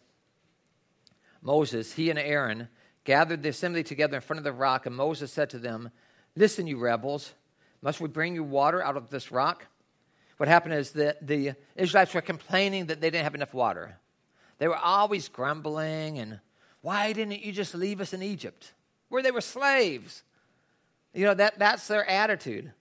Moses, 1.42 1.94
he 1.94 2.10
and 2.10 2.20
Aaron, 2.20 2.68
gathered 3.04 3.44
the 3.44 3.50
assembly 3.50 3.84
together 3.84 4.16
in 4.16 4.22
front 4.22 4.40
of 4.40 4.44
the 4.44 4.52
rock, 4.52 4.86
and 4.86 4.96
Moses 4.96 5.32
said 5.32 5.50
to 5.52 5.60
them, 5.60 5.92
Listen, 6.36 6.68
you 6.68 6.78
rebels, 6.78 7.34
must 7.82 8.02
we 8.02 8.08
bring 8.10 8.36
you 8.36 8.44
water 8.44 8.84
out 8.84 8.98
of 8.98 9.10
this 9.10 9.32
rock? 9.32 9.66
What 10.38 10.50
happened 10.50 10.74
is 10.74 10.92
that 10.92 11.26
the 11.26 11.54
Israelites 11.76 12.14
were 12.14 12.22
complaining 12.22 12.88
that 12.88 13.00
they 13.00 13.10
didn't 13.10 13.24
have 13.24 13.36
enough 13.36 13.54
water. 13.54 13.98
They 14.58 14.68
were 14.68 14.76
always 14.76 15.30
grumbling 15.30 16.20
and, 16.20 16.40
Why 16.82 17.14
didn't 17.14 17.44
you 17.44 17.52
just 17.52 17.76
leave 17.76 18.02
us 18.02 18.14
in 18.14 18.22
Egypt, 18.22 18.74
where 19.10 19.24
they 19.24 19.32
were 19.32 19.42
slaves? 19.42 20.24
You 21.14 21.26
know, 21.26 21.34
that, 21.36 21.58
that's 21.60 21.88
their 21.88 22.10
attitude. 22.10 22.74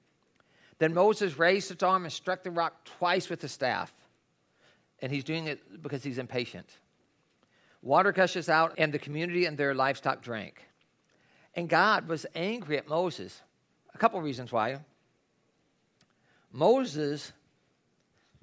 Then 0.78 0.92
Moses 0.92 1.38
raised 1.38 1.68
his 1.68 1.82
arm 1.82 2.04
and 2.04 2.12
struck 2.12 2.42
the 2.42 2.50
rock 2.50 2.84
twice 2.98 3.30
with 3.30 3.40
the 3.40 3.48
staff. 3.48 3.94
And 5.04 5.12
he's 5.12 5.22
doing 5.22 5.48
it 5.48 5.82
because 5.82 6.02
he's 6.02 6.16
impatient. 6.16 6.78
Water 7.82 8.10
gushes 8.10 8.48
out, 8.48 8.72
and 8.78 8.90
the 8.90 8.98
community 8.98 9.44
and 9.44 9.58
their 9.58 9.74
livestock 9.74 10.22
drank. 10.22 10.66
And 11.54 11.68
God 11.68 12.08
was 12.08 12.24
angry 12.34 12.78
at 12.78 12.88
Moses. 12.88 13.42
A 13.94 13.98
couple 13.98 14.18
reasons 14.22 14.50
why. 14.50 14.78
Moses 16.50 17.34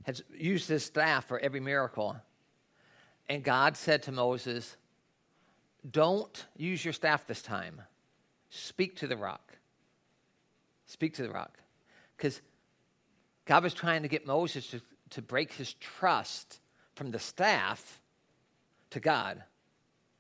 had 0.03 0.21
used 0.37 0.69
his 0.69 0.85
staff 0.85 1.27
for 1.27 1.39
every 1.39 1.59
miracle. 1.59 2.15
And 3.27 3.43
God 3.43 3.75
said 3.75 4.03
to 4.03 4.11
Moses, 4.11 4.77
Don't 5.89 6.45
use 6.55 6.85
your 6.85 6.93
staff 6.93 7.25
this 7.25 7.41
time. 7.41 7.81
Speak 8.51 8.97
to 8.97 9.07
the 9.07 9.17
rock. 9.17 9.57
Speak 10.85 11.15
to 11.15 11.23
the 11.23 11.31
rock. 11.31 11.57
Because 12.15 12.39
God 13.45 13.63
was 13.63 13.73
trying 13.73 14.03
to 14.03 14.07
get 14.07 14.27
Moses 14.27 14.67
to, 14.67 14.81
to 15.11 15.21
break 15.21 15.53
his 15.53 15.73
trust 15.75 16.59
from 16.95 17.11
the 17.11 17.19
staff 17.19 18.01
to 18.91 18.99
God. 18.99 19.43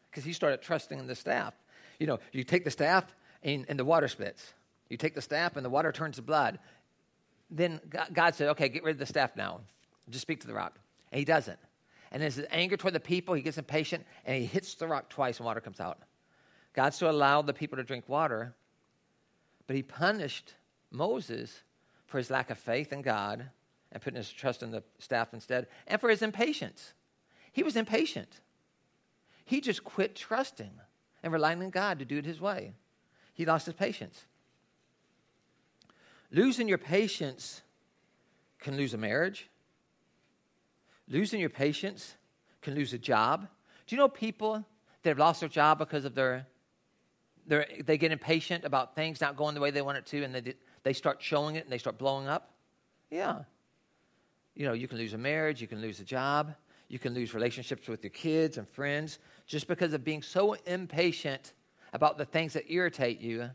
Because 0.09 0.23
he 0.23 0.33
started 0.33 0.61
trusting 0.61 0.99
in 0.99 1.07
the 1.07 1.15
staff. 1.15 1.53
You 1.99 2.07
know, 2.07 2.19
you 2.31 2.43
take 2.43 2.63
the 2.63 2.71
staff 2.71 3.05
and, 3.43 3.65
and 3.69 3.79
the 3.79 3.85
water 3.85 4.07
splits. 4.07 4.53
You 4.89 4.97
take 4.97 5.15
the 5.15 5.21
staff 5.21 5.55
and 5.55 5.65
the 5.65 5.69
water 5.69 5.91
turns 5.91 6.17
to 6.17 6.21
blood. 6.21 6.59
Then 7.49 7.79
God 8.13 8.35
said, 8.35 8.49
okay, 8.49 8.69
get 8.69 8.83
rid 8.83 8.93
of 8.93 8.99
the 8.99 9.05
staff 9.05 9.35
now. 9.35 9.61
Just 10.09 10.21
speak 10.21 10.41
to 10.41 10.47
the 10.47 10.53
rock. 10.53 10.77
And 11.11 11.19
he 11.19 11.25
doesn't. 11.25 11.59
And 12.11 12.21
there's 12.21 12.39
anger 12.49 12.75
toward 12.75 12.93
the 12.93 12.99
people. 12.99 13.33
He 13.33 13.41
gets 13.41 13.57
impatient 13.57 14.05
and 14.25 14.37
he 14.37 14.45
hits 14.45 14.75
the 14.75 14.87
rock 14.87 15.09
twice 15.09 15.37
and 15.37 15.45
water 15.45 15.61
comes 15.61 15.79
out. 15.79 15.99
God 16.73 16.93
still 16.93 17.09
allowed 17.09 17.47
the 17.47 17.53
people 17.53 17.77
to 17.77 17.83
drink 17.83 18.07
water, 18.07 18.53
but 19.67 19.75
he 19.75 19.83
punished 19.83 20.55
Moses 20.89 21.63
for 22.07 22.17
his 22.17 22.29
lack 22.29 22.49
of 22.49 22.57
faith 22.57 22.91
in 22.91 23.01
God 23.01 23.49
and 23.91 24.01
putting 24.01 24.17
his 24.17 24.31
trust 24.31 24.63
in 24.63 24.71
the 24.71 24.83
staff 24.99 25.33
instead, 25.33 25.67
and 25.87 25.99
for 25.99 26.09
his 26.09 26.21
impatience. 26.21 26.93
He 27.51 27.63
was 27.63 27.75
impatient. 27.75 28.39
He 29.43 29.59
just 29.59 29.83
quit 29.83 30.15
trusting 30.15 30.71
and 31.23 31.33
relying 31.33 31.61
on 31.61 31.69
God 31.69 31.99
to 31.99 32.05
do 32.05 32.17
it 32.17 32.25
his 32.25 32.39
way. 32.39 32.73
He 33.33 33.45
lost 33.45 33.65
his 33.65 33.75
patience. 33.75 34.25
Losing 36.31 36.67
your 36.69 36.77
patience 36.77 37.61
can 38.59 38.77
lose 38.77 38.93
a 38.93 38.97
marriage. 38.97 39.49
Losing 41.07 41.41
your 41.41 41.49
patience 41.49 42.15
can 42.61 42.75
lose 42.75 42.93
a 42.93 42.97
job. 42.97 43.47
Do 43.87 43.95
you 43.95 43.99
know 43.99 44.07
people 44.07 44.65
that 45.03 45.09
have 45.09 45.19
lost 45.19 45.41
their 45.41 45.49
job 45.49 45.79
because 45.79 46.05
of 46.05 46.15
their, 46.15 46.47
their 47.45 47.65
they 47.83 47.97
get 47.97 48.11
impatient 48.11 48.63
about 48.63 48.95
things 48.95 49.19
not 49.19 49.35
going 49.35 49.55
the 49.55 49.61
way 49.61 49.71
they 49.71 49.81
want 49.81 49.97
it 49.97 50.05
to 50.07 50.23
and 50.23 50.33
they, 50.33 50.53
they 50.83 50.93
start 50.93 51.21
showing 51.21 51.55
it 51.55 51.63
and 51.65 51.71
they 51.71 51.77
start 51.77 51.97
blowing 51.97 52.27
up? 52.27 52.53
Yeah. 53.09 53.39
You 54.55 54.65
know, 54.65 54.73
you 54.73 54.87
can 54.87 54.97
lose 54.97 55.13
a 55.13 55.17
marriage, 55.17 55.61
you 55.61 55.67
can 55.67 55.81
lose 55.81 55.99
a 55.99 56.03
job, 56.03 56.53
you 56.87 56.99
can 56.99 57.13
lose 57.13 57.33
relationships 57.33 57.87
with 57.87 58.03
your 58.03 58.11
kids 58.11 58.57
and 58.57 58.67
friends 58.67 59.19
just 59.45 59.67
because 59.67 59.93
of 59.93 60.03
being 60.03 60.21
so 60.21 60.53
impatient 60.65 61.53
about 61.93 62.17
the 62.17 62.25
things 62.25 62.53
that 62.53 62.71
irritate 62.71 63.21
you 63.21 63.49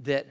that 0.00 0.26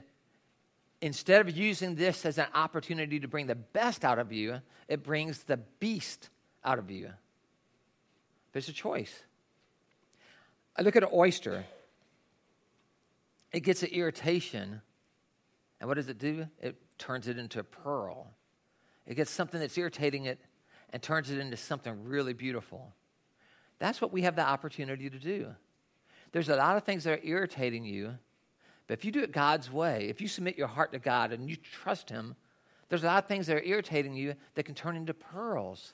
instead 1.01 1.41
of 1.41 1.55
using 1.55 1.96
this 1.96 2.25
as 2.25 2.38
an 2.38 2.48
opportunity 2.53 3.19
to 3.19 3.27
bring 3.27 3.48
the 3.48 3.55
best 3.55 4.03
out 4.03 4.19
of 4.19 4.31
you, 4.31 4.60
it 4.88 5.03
brings 5.03 5.43
the 5.43 5.58
beast 5.79 6.29
out 6.63 6.79
of 6.79 6.91
you. 6.91 7.10
It's 8.53 8.67
a 8.67 8.74
choice. 8.74 9.24
I 10.75 10.81
look 10.81 10.96
at 10.96 11.03
an 11.03 11.10
oyster, 11.13 11.65
it 13.51 13.62
gets 13.62 13.84
an 13.84 13.89
irritation 13.89 14.81
and 15.79 15.88
what 15.88 15.96
does 15.96 16.10
it 16.10 16.17
do? 16.17 16.48
It 16.62 16.75
turns 16.98 17.27
it 17.27 17.38
into 17.38 17.60
a 17.60 17.63
pearl. 17.63 18.27
It 19.06 19.15
gets 19.15 19.32
something 19.32 19.60
that's 19.60 19.77
irritating 19.77 20.25
it 20.25 20.39
and 20.91 21.01
turns 21.01 21.29
it 21.29 21.39
into 21.39 21.58
something 21.58 22.03
really 22.03 22.34
beautiful. 22.34 22.94
That's 23.79 24.01
what 24.01 24.12
we 24.12 24.24
have 24.24 24.36
the 24.36 24.48
opportunity 24.48 25.10
to 25.10 25.20
do. 25.20 25.56
There's 26.32 26.50
a 26.50 26.56
lot 26.56 26.77
of 26.77 26.84
things 26.84 27.03
that 27.03 27.20
are 27.20 27.25
irritating 27.25 27.86
you, 27.86 28.18
but 28.88 28.98
if 28.98 29.06
you 29.06 29.12
do 29.12 29.22
it 29.22 29.32
God's 29.32 29.72
way, 29.72 30.08
if 30.10 30.22
you 30.22 30.27
submit 30.27 30.58
your 30.58 30.68
heart 30.68 30.91
to 30.94 31.00
God 31.00 31.32
and 31.32 31.50
you 31.50 31.56
trust 31.56 32.10
Him, 32.10 32.36
there's 32.89 33.03
a 33.03 33.08
lot 33.08 33.24
of 33.24 33.27
things 33.27 33.48
that 33.48 33.58
are 33.58 33.63
irritating 33.63 34.13
you 34.13 34.36
that 34.56 34.63
can 34.63 34.75
turn 34.75 34.96
into 34.96 35.13
pearls. 35.13 35.94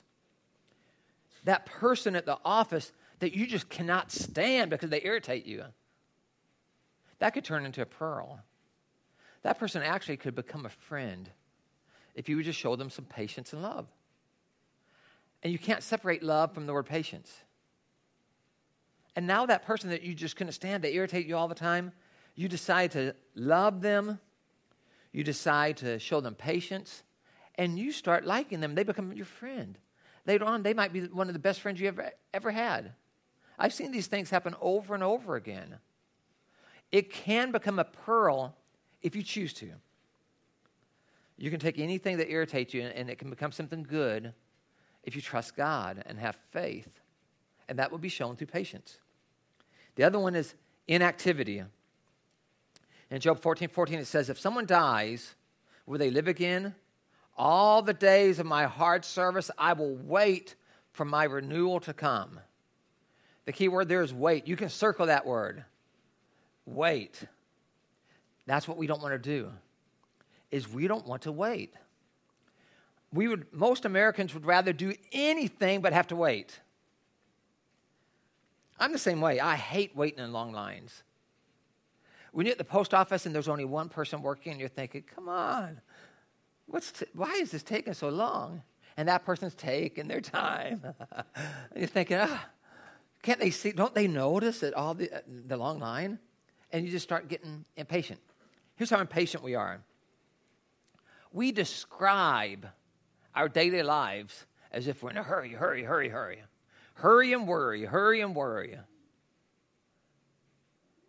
That 1.44 1.66
person 1.66 2.16
at 2.16 2.26
the 2.26 2.38
office 2.44 2.92
that 3.20 3.34
you 3.34 3.46
just 3.46 3.68
cannot 3.68 4.10
stand 4.10 4.70
because 4.70 4.90
they 4.90 5.02
irritate 5.04 5.46
you, 5.46 5.64
that 7.18 7.32
could 7.32 7.44
turn 7.44 7.64
into 7.64 7.82
a 7.82 7.86
pearl 7.86 8.42
that 9.46 9.60
person 9.60 9.80
actually 9.80 10.16
could 10.16 10.34
become 10.34 10.66
a 10.66 10.70
friend 10.70 11.30
if 12.16 12.28
you 12.28 12.36
would 12.36 12.44
just 12.44 12.58
show 12.58 12.74
them 12.74 12.90
some 12.90 13.04
patience 13.04 13.52
and 13.52 13.62
love. 13.62 13.86
And 15.42 15.52
you 15.52 15.58
can't 15.58 15.82
separate 15.82 16.22
love 16.22 16.52
from 16.52 16.66
the 16.66 16.72
word 16.72 16.86
patience. 16.86 17.32
And 19.14 19.26
now 19.26 19.46
that 19.46 19.64
person 19.64 19.90
that 19.90 20.02
you 20.02 20.14
just 20.14 20.34
couldn't 20.34 20.54
stand, 20.54 20.82
they 20.82 20.94
irritate 20.94 21.26
you 21.26 21.36
all 21.36 21.46
the 21.46 21.54
time, 21.54 21.92
you 22.34 22.48
decide 22.48 22.90
to 22.92 23.14
love 23.34 23.80
them, 23.80 24.18
you 25.12 25.22
decide 25.22 25.76
to 25.78 25.98
show 25.98 26.20
them 26.20 26.34
patience, 26.34 27.02
and 27.54 27.78
you 27.78 27.92
start 27.92 28.26
liking 28.26 28.60
them. 28.60 28.74
They 28.74 28.82
become 28.82 29.12
your 29.12 29.26
friend. 29.26 29.78
Later 30.26 30.44
on, 30.44 30.62
they 30.62 30.74
might 30.74 30.92
be 30.92 31.02
one 31.02 31.28
of 31.28 31.34
the 31.34 31.38
best 31.38 31.60
friends 31.60 31.80
you 31.80 31.88
ever, 31.88 32.10
ever 32.34 32.50
had. 32.50 32.92
I've 33.58 33.72
seen 33.72 33.92
these 33.92 34.06
things 34.06 34.30
happen 34.30 34.54
over 34.60 34.94
and 34.94 35.02
over 35.02 35.36
again. 35.36 35.76
It 36.90 37.10
can 37.10 37.52
become 37.52 37.78
a 37.78 37.84
pearl 37.84 38.54
if 39.02 39.14
you 39.16 39.22
choose 39.22 39.52
to. 39.54 39.70
You 41.38 41.50
can 41.50 41.60
take 41.60 41.78
anything 41.78 42.16
that 42.18 42.30
irritates 42.30 42.72
you 42.72 42.82
and 42.82 43.10
it 43.10 43.18
can 43.18 43.30
become 43.30 43.52
something 43.52 43.82
good 43.82 44.32
if 45.04 45.14
you 45.14 45.22
trust 45.22 45.56
God 45.56 46.02
and 46.06 46.18
have 46.18 46.36
faith. 46.50 46.88
And 47.68 47.78
that 47.78 47.90
will 47.90 47.98
be 47.98 48.08
shown 48.08 48.36
through 48.36 48.46
patience. 48.48 48.98
The 49.96 50.04
other 50.04 50.18
one 50.18 50.34
is 50.34 50.54
inactivity. 50.88 51.62
In 53.10 53.20
Job 53.20 53.40
14 53.40 53.68
14, 53.68 53.98
it 53.98 54.06
says, 54.06 54.30
If 54.30 54.38
someone 54.38 54.66
dies, 54.66 55.34
will 55.84 55.98
they 55.98 56.10
live 56.10 56.28
again? 56.28 56.74
All 57.36 57.82
the 57.82 57.92
days 57.92 58.38
of 58.38 58.46
my 58.46 58.64
hard 58.64 59.04
service, 59.04 59.50
I 59.58 59.74
will 59.74 59.94
wait 59.94 60.54
for 60.92 61.04
my 61.04 61.24
renewal 61.24 61.80
to 61.80 61.92
come. 61.92 62.40
The 63.44 63.52
key 63.52 63.68
word 63.68 63.88
there 63.88 64.02
is 64.02 64.12
wait. 64.12 64.48
You 64.48 64.56
can 64.56 64.70
circle 64.70 65.06
that 65.06 65.26
word. 65.26 65.64
Wait. 66.64 67.22
That's 68.46 68.66
what 68.66 68.76
we 68.76 68.86
don't 68.86 69.02
want 69.02 69.12
to 69.12 69.18
do. 69.18 69.50
Is 70.50 70.68
we 70.68 70.86
don't 70.86 71.06
want 71.06 71.22
to 71.22 71.32
wait. 71.32 71.74
We 73.12 73.28
would 73.28 73.52
most 73.52 73.84
Americans 73.84 74.34
would 74.34 74.46
rather 74.46 74.72
do 74.72 74.94
anything 75.12 75.80
but 75.80 75.92
have 75.92 76.06
to 76.08 76.16
wait. 76.16 76.60
I'm 78.78 78.92
the 78.92 78.98
same 78.98 79.20
way. 79.20 79.40
I 79.40 79.56
hate 79.56 79.96
waiting 79.96 80.22
in 80.22 80.32
long 80.32 80.52
lines. 80.52 81.02
When 82.32 82.44
you're 82.44 82.52
at 82.52 82.58
the 82.58 82.64
post 82.64 82.92
office 82.92 83.24
and 83.24 83.34
there's 83.34 83.48
only 83.48 83.64
one 83.64 83.88
person 83.88 84.20
working, 84.20 84.52
and 84.52 84.60
you're 84.60 84.68
thinking, 84.68 85.02
come 85.02 85.28
on, 85.28 85.80
what's 86.66 86.92
t- 86.92 87.06
why 87.14 87.32
is 87.40 87.50
this 87.50 87.62
taking 87.62 87.94
so 87.94 88.10
long? 88.10 88.62
And 88.98 89.08
that 89.08 89.24
person's 89.24 89.54
taking 89.54 90.08
their 90.08 90.20
time. 90.20 90.82
and 91.16 91.24
you're 91.76 91.86
thinking, 91.86 92.18
ah, 92.20 92.46
Can't 93.22 93.40
they 93.40 93.50
see? 93.50 93.72
Don't 93.72 93.94
they 93.94 94.06
notice 94.06 94.60
that 94.60 94.74
all 94.74 94.94
the, 94.94 95.10
the 95.26 95.56
long 95.56 95.78
line? 95.78 96.18
And 96.72 96.84
you 96.84 96.90
just 96.90 97.04
start 97.04 97.28
getting 97.28 97.64
impatient. 97.76 98.20
Here's 98.74 98.90
how 98.90 99.00
impatient 99.00 99.42
we 99.42 99.54
are 99.54 99.80
we 101.36 101.52
describe 101.52 102.66
our 103.34 103.46
daily 103.46 103.82
lives 103.82 104.46
as 104.72 104.86
if 104.86 105.02
we're 105.02 105.10
in 105.10 105.18
a 105.18 105.22
hurry, 105.22 105.52
hurry, 105.52 105.84
hurry, 105.84 106.08
hurry. 106.08 106.42
Hurry 106.94 107.34
and 107.34 107.46
worry, 107.46 107.84
hurry 107.84 108.22
and 108.22 108.34
worry. 108.34 108.78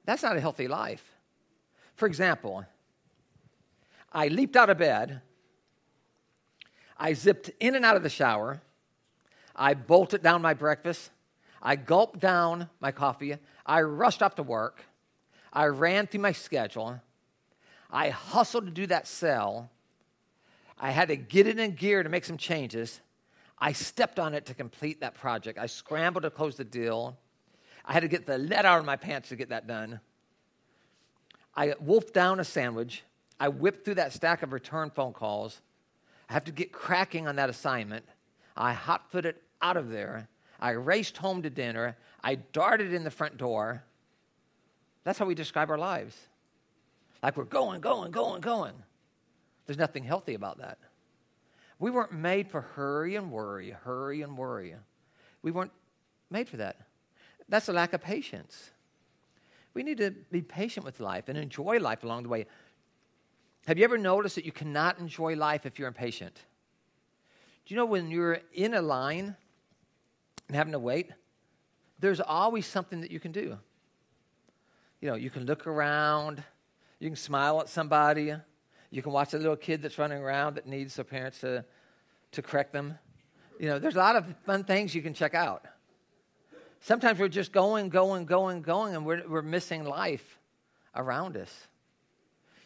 That's 0.04 0.24
not 0.24 0.36
a 0.36 0.42
healthy 0.42 0.68
life. 0.68 1.16
For 1.96 2.08
example, 2.08 2.66
I 4.12 4.28
leaped 4.28 4.58
out 4.58 4.70
of 4.70 4.78
bed, 4.78 5.22
I 6.98 7.14
zipped 7.14 7.50
in 7.62 7.76
and 7.76 7.86
out 7.86 7.96
of 7.96 8.04
the 8.04 8.10
shower, 8.10 8.62
I 9.56 9.76
bolted 9.76 10.24
down 10.24 10.42
my 10.42 10.54
breakfast, 10.54 11.10
I 11.62 11.78
gulped 11.78 12.20
down 12.20 12.70
my 12.82 12.92
coffee, 12.92 13.38
I 13.66 13.82
rushed 13.82 14.22
off 14.22 14.36
to 14.36 14.44
work, 14.44 14.84
I 15.54 15.68
ran 15.68 16.06
through 16.06 16.20
my 16.20 16.34
schedule, 16.34 17.00
I 17.90 18.10
hustled 18.10 18.66
to 18.66 18.72
do 18.72 18.88
that 18.88 19.08
sell, 19.08 19.70
I 20.80 20.92
had 20.92 21.08
to 21.08 21.16
get 21.16 21.48
it 21.48 21.60
in 21.60 21.72
gear 21.76 22.04
to 22.04 22.10
make 22.10 22.26
some 22.26 22.38
changes. 22.38 23.02
I 23.60 23.74
stepped 23.74 24.20
on 24.20 24.34
it 24.34 24.46
to 24.48 24.54
complete 24.54 25.02
that 25.02 25.16
project. 25.16 25.58
I 25.58 25.66
scrambled 25.66 26.24
to 26.24 26.30
close 26.30 26.56
the 26.56 26.64
deal. 26.64 27.18
I 27.84 27.94
had 27.94 28.02
to 28.02 28.08
get 28.08 28.26
the 28.26 28.38
lead 28.38 28.66
out 28.66 28.80
of 28.80 28.86
my 28.86 28.96
pants 28.96 29.30
to 29.30 29.36
get 29.36 29.50
that 29.50 29.66
done. 29.66 30.00
I 31.56 31.74
wolfed 31.80 32.14
down 32.14 32.40
a 32.40 32.44
sandwich. 32.44 33.04
I 33.40 33.48
whipped 33.48 33.84
through 33.84 33.96
that 33.96 34.14
stack 34.14 34.44
of 34.44 34.54
return 34.54 34.92
phone 34.92 35.14
calls. 35.14 35.62
I 36.30 36.34
have 36.34 36.44
to 36.46 36.52
get 36.52 36.72
cracking 36.72 37.28
on 37.28 37.38
that 37.38 37.50
assignment. 37.50 38.06
I 38.56 38.74
hot 38.74 39.12
footed 39.12 39.36
out 39.62 39.78
of 39.78 39.90
there. 39.90 40.28
I 40.60 40.72
raced 40.72 41.18
home 41.18 41.42
to 41.44 41.50
dinner. 41.50 41.98
I 42.24 42.36
darted 42.36 42.94
in 42.94 43.04
the 43.04 43.12
front 43.12 43.38
door. 43.38 43.84
That's 45.04 45.18
how 45.18 45.26
we 45.26 45.36
describe 45.36 45.70
our 45.70 45.78
lives. 45.78 46.16
Like 47.24 47.38
we're 47.38 47.46
going, 47.46 47.82
going, 47.82 48.12
going, 48.12 48.42
going. 48.42 48.74
There's 49.68 49.78
nothing 49.78 50.04
healthy 50.04 50.34
about 50.34 50.58
that. 50.58 50.80
We 51.78 51.92
weren't 51.92 52.14
made 52.14 52.50
for 52.50 52.62
hurry 52.62 53.16
and 53.16 53.32
worry, 53.32 53.70
hurry 53.70 54.24
and 54.24 54.36
worry. 54.36 54.76
We 55.44 55.52
weren't 55.52 55.74
made 56.32 56.50
for 56.50 56.58
that. 56.58 56.78
That's 57.48 57.70
a 57.70 57.74
lack 57.74 57.94
of 57.94 58.02
patience. 58.02 58.72
We 59.74 59.84
need 59.84 60.00
to 60.00 60.12
be 60.32 60.42
patient 60.42 60.86
with 60.86 61.00
life 61.00 61.26
and 61.28 61.38
enjoy 61.38 61.78
life 61.78 62.04
along 62.04 62.24
the 62.24 62.30
way. 62.30 62.48
Have 63.68 63.78
you 63.78 63.84
ever 63.84 63.98
noticed 63.98 64.36
that 64.36 64.46
you 64.46 64.52
cannot 64.52 64.98
enjoy 64.98 65.36
life 65.36 65.66
if 65.66 65.78
you're 65.78 65.88
impatient? 65.88 66.36
Do 67.66 67.74
you 67.74 67.78
know 67.78 67.86
when 67.86 68.10
you're 68.10 68.40
in 68.54 68.74
a 68.74 68.82
line 68.82 69.36
and 70.48 70.56
having 70.56 70.72
to 70.72 70.80
wait, 70.80 71.12
there's 72.00 72.22
always 72.22 72.66
something 72.66 73.02
that 73.02 73.12
you 73.12 73.20
can 73.20 73.32
do. 73.32 73.58
You 75.02 75.10
know, 75.10 75.16
you 75.16 75.30
can 75.30 75.46
look 75.46 75.68
around, 75.68 76.44
you 77.00 77.10
can 77.10 77.16
smile 77.16 77.60
at 77.60 77.70
somebody, 77.70 78.34
you 78.90 79.02
can 79.02 79.12
watch 79.12 79.34
a 79.34 79.38
little 79.38 79.56
kid 79.56 79.82
that's 79.82 79.98
running 79.98 80.22
around 80.22 80.56
that 80.56 80.68
needs 80.68 80.96
their 80.96 81.06
parents 81.06 81.40
to, 81.40 81.66
to 82.32 82.42
correct 82.42 82.74
them. 82.74 82.98
You 83.60 83.70
know, 83.70 83.80
there's 83.80 83.96
a 83.96 84.00
lot 84.00 84.16
of 84.16 84.26
fun 84.46 84.64
things 84.64 84.94
you 84.94 85.02
can 85.02 85.14
check 85.14 85.34
out. 85.34 85.66
Sometimes 86.82 87.20
we're 87.20 87.28
just 87.28 87.52
going, 87.52 87.90
going, 87.90 88.26
going, 88.26 88.62
going, 88.62 88.96
and 88.96 89.06
we're, 89.06 89.28
we're 89.28 89.42
missing 89.42 89.84
life 89.84 90.38
around 90.96 91.36
us. 91.36 91.54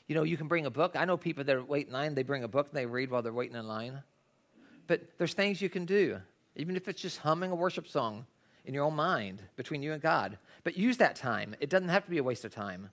You 0.07 0.15
know, 0.15 0.23
you 0.23 0.35
can 0.35 0.47
bring 0.47 0.65
a 0.65 0.69
book. 0.69 0.95
I 0.95 1.05
know 1.05 1.15
people 1.15 1.43
that 1.45 1.67
wait 1.67 1.87
in 1.87 1.93
line, 1.93 2.15
they 2.15 2.23
bring 2.23 2.43
a 2.43 2.47
book 2.47 2.67
and 2.67 2.77
they 2.77 2.85
read 2.85 3.09
while 3.09 3.21
they're 3.21 3.31
waiting 3.31 3.55
in 3.55 3.67
line. 3.67 4.03
But 4.87 5.01
there's 5.17 5.33
things 5.33 5.61
you 5.61 5.69
can 5.69 5.85
do, 5.85 6.19
even 6.55 6.75
if 6.75 6.87
it's 6.87 7.01
just 7.01 7.19
humming 7.19 7.51
a 7.51 7.55
worship 7.55 7.87
song 7.87 8.25
in 8.65 8.73
your 8.73 8.83
own 8.83 8.95
mind 8.95 9.41
between 9.55 9.81
you 9.81 9.93
and 9.93 10.01
God. 10.01 10.37
But 10.63 10.77
use 10.77 10.97
that 10.97 11.15
time. 11.15 11.55
It 11.61 11.69
doesn't 11.69 11.89
have 11.89 12.03
to 12.05 12.11
be 12.11 12.17
a 12.17 12.23
waste 12.23 12.43
of 12.43 12.53
time. 12.53 12.89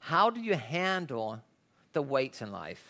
How 0.00 0.30
do 0.30 0.40
you 0.40 0.54
handle 0.54 1.40
the 1.92 2.02
waits 2.02 2.42
in 2.42 2.52
life. 2.52 2.82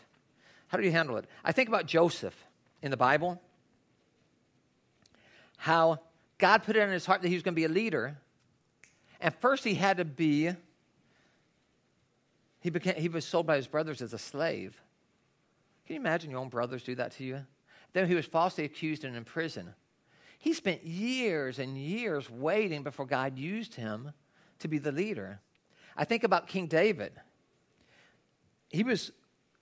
How 0.68 0.78
do 0.78 0.84
you 0.84 0.92
handle 0.92 1.16
it? 1.16 1.26
I 1.44 1.52
think 1.52 1.68
about 1.68 1.86
Joseph 1.86 2.34
in 2.82 2.90
the 2.90 2.96
Bible, 2.96 3.40
how 5.56 6.00
God 6.38 6.62
put 6.62 6.76
it 6.76 6.80
in 6.80 6.90
his 6.90 7.06
heart 7.06 7.22
that 7.22 7.28
he 7.28 7.34
was 7.34 7.42
going 7.42 7.54
to 7.54 7.60
be 7.60 7.64
a 7.64 7.68
leader. 7.68 8.16
And 9.20 9.34
first, 9.34 9.64
he 9.64 9.74
had 9.74 9.96
to 9.96 10.04
be, 10.04 10.50
he, 12.60 12.70
became, 12.70 12.94
he 12.94 13.08
was 13.08 13.24
sold 13.24 13.46
by 13.46 13.56
his 13.56 13.66
brothers 13.66 14.00
as 14.02 14.12
a 14.12 14.18
slave. 14.18 14.80
Can 15.86 15.94
you 15.94 16.00
imagine 16.00 16.30
your 16.30 16.40
own 16.40 16.48
brothers 16.48 16.82
do 16.82 16.94
that 16.96 17.12
to 17.12 17.24
you? 17.24 17.40
Then 17.92 18.06
he 18.06 18.14
was 18.14 18.26
falsely 18.26 18.64
accused 18.64 19.04
and 19.04 19.16
in 19.16 19.24
prison. 19.24 19.74
He 20.38 20.52
spent 20.52 20.84
years 20.84 21.58
and 21.58 21.76
years 21.76 22.30
waiting 22.30 22.82
before 22.82 23.06
God 23.06 23.36
used 23.38 23.74
him 23.74 24.12
to 24.60 24.68
be 24.68 24.78
the 24.78 24.92
leader. 24.92 25.40
I 25.96 26.04
think 26.04 26.22
about 26.22 26.46
King 26.46 26.66
David 26.66 27.12
he 28.68 28.82
was 28.82 29.12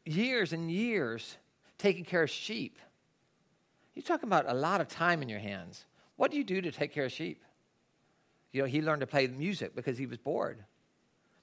years 0.05 0.53
and 0.53 0.71
years 0.71 1.37
taking 1.79 2.05
care 2.05 2.23
of 2.23 2.31
sheep. 2.31 2.79
You're 3.95 4.03
talking 4.03 4.29
about 4.29 4.49
a 4.49 4.55
lot 4.55 4.81
of 4.81 4.89
time 4.89 5.23
in 5.23 5.29
your 5.29 5.39
hands. 5.39 5.85
What 6.17 6.31
do 6.31 6.37
you 6.37 6.45
do 6.45 6.61
to 6.61 6.73
take 6.73 6.93
care 6.93 7.05
of 7.05 7.13
sheep? 7.13 7.43
You 8.53 8.63
know, 8.63 8.69
he 8.69 8.83
learned 8.83 9.01
to 9.01 9.07
play 9.07 9.27
music 9.27 9.75
because 9.75 9.99
he 9.99 10.07
was 10.07 10.19
bored, 10.19 10.59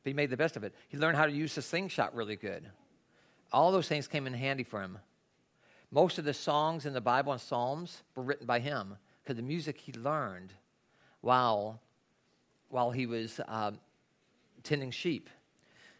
but 0.03 0.09
he 0.09 0.13
made 0.13 0.29
the 0.29 0.37
best 0.37 0.55
of 0.55 0.63
it. 0.63 0.73
He 0.89 0.97
learned 0.97 1.17
how 1.17 1.25
to 1.25 1.31
use 1.31 1.55
the 1.55 1.61
slingshot 1.61 2.15
really 2.15 2.35
good. 2.35 2.65
All 3.51 3.71
those 3.71 3.87
things 3.87 4.07
came 4.07 4.25
in 4.25 4.33
handy 4.33 4.63
for 4.63 4.81
him. 4.81 4.97
Most 5.91 6.17
of 6.17 6.25
the 6.25 6.33
songs 6.33 6.87
in 6.87 6.93
the 6.93 7.01
Bible 7.01 7.33
and 7.33 7.41
Psalms 7.41 8.01
were 8.15 8.23
written 8.23 8.47
by 8.47 8.59
him 8.59 8.97
because 9.21 9.35
the 9.35 9.43
music 9.43 9.77
he 9.79 9.93
learned 9.93 10.51
while, 11.21 11.79
while 12.69 12.89
he 12.89 13.05
was 13.05 13.39
uh, 13.47 13.71
tending 14.63 14.89
sheep 14.89 15.29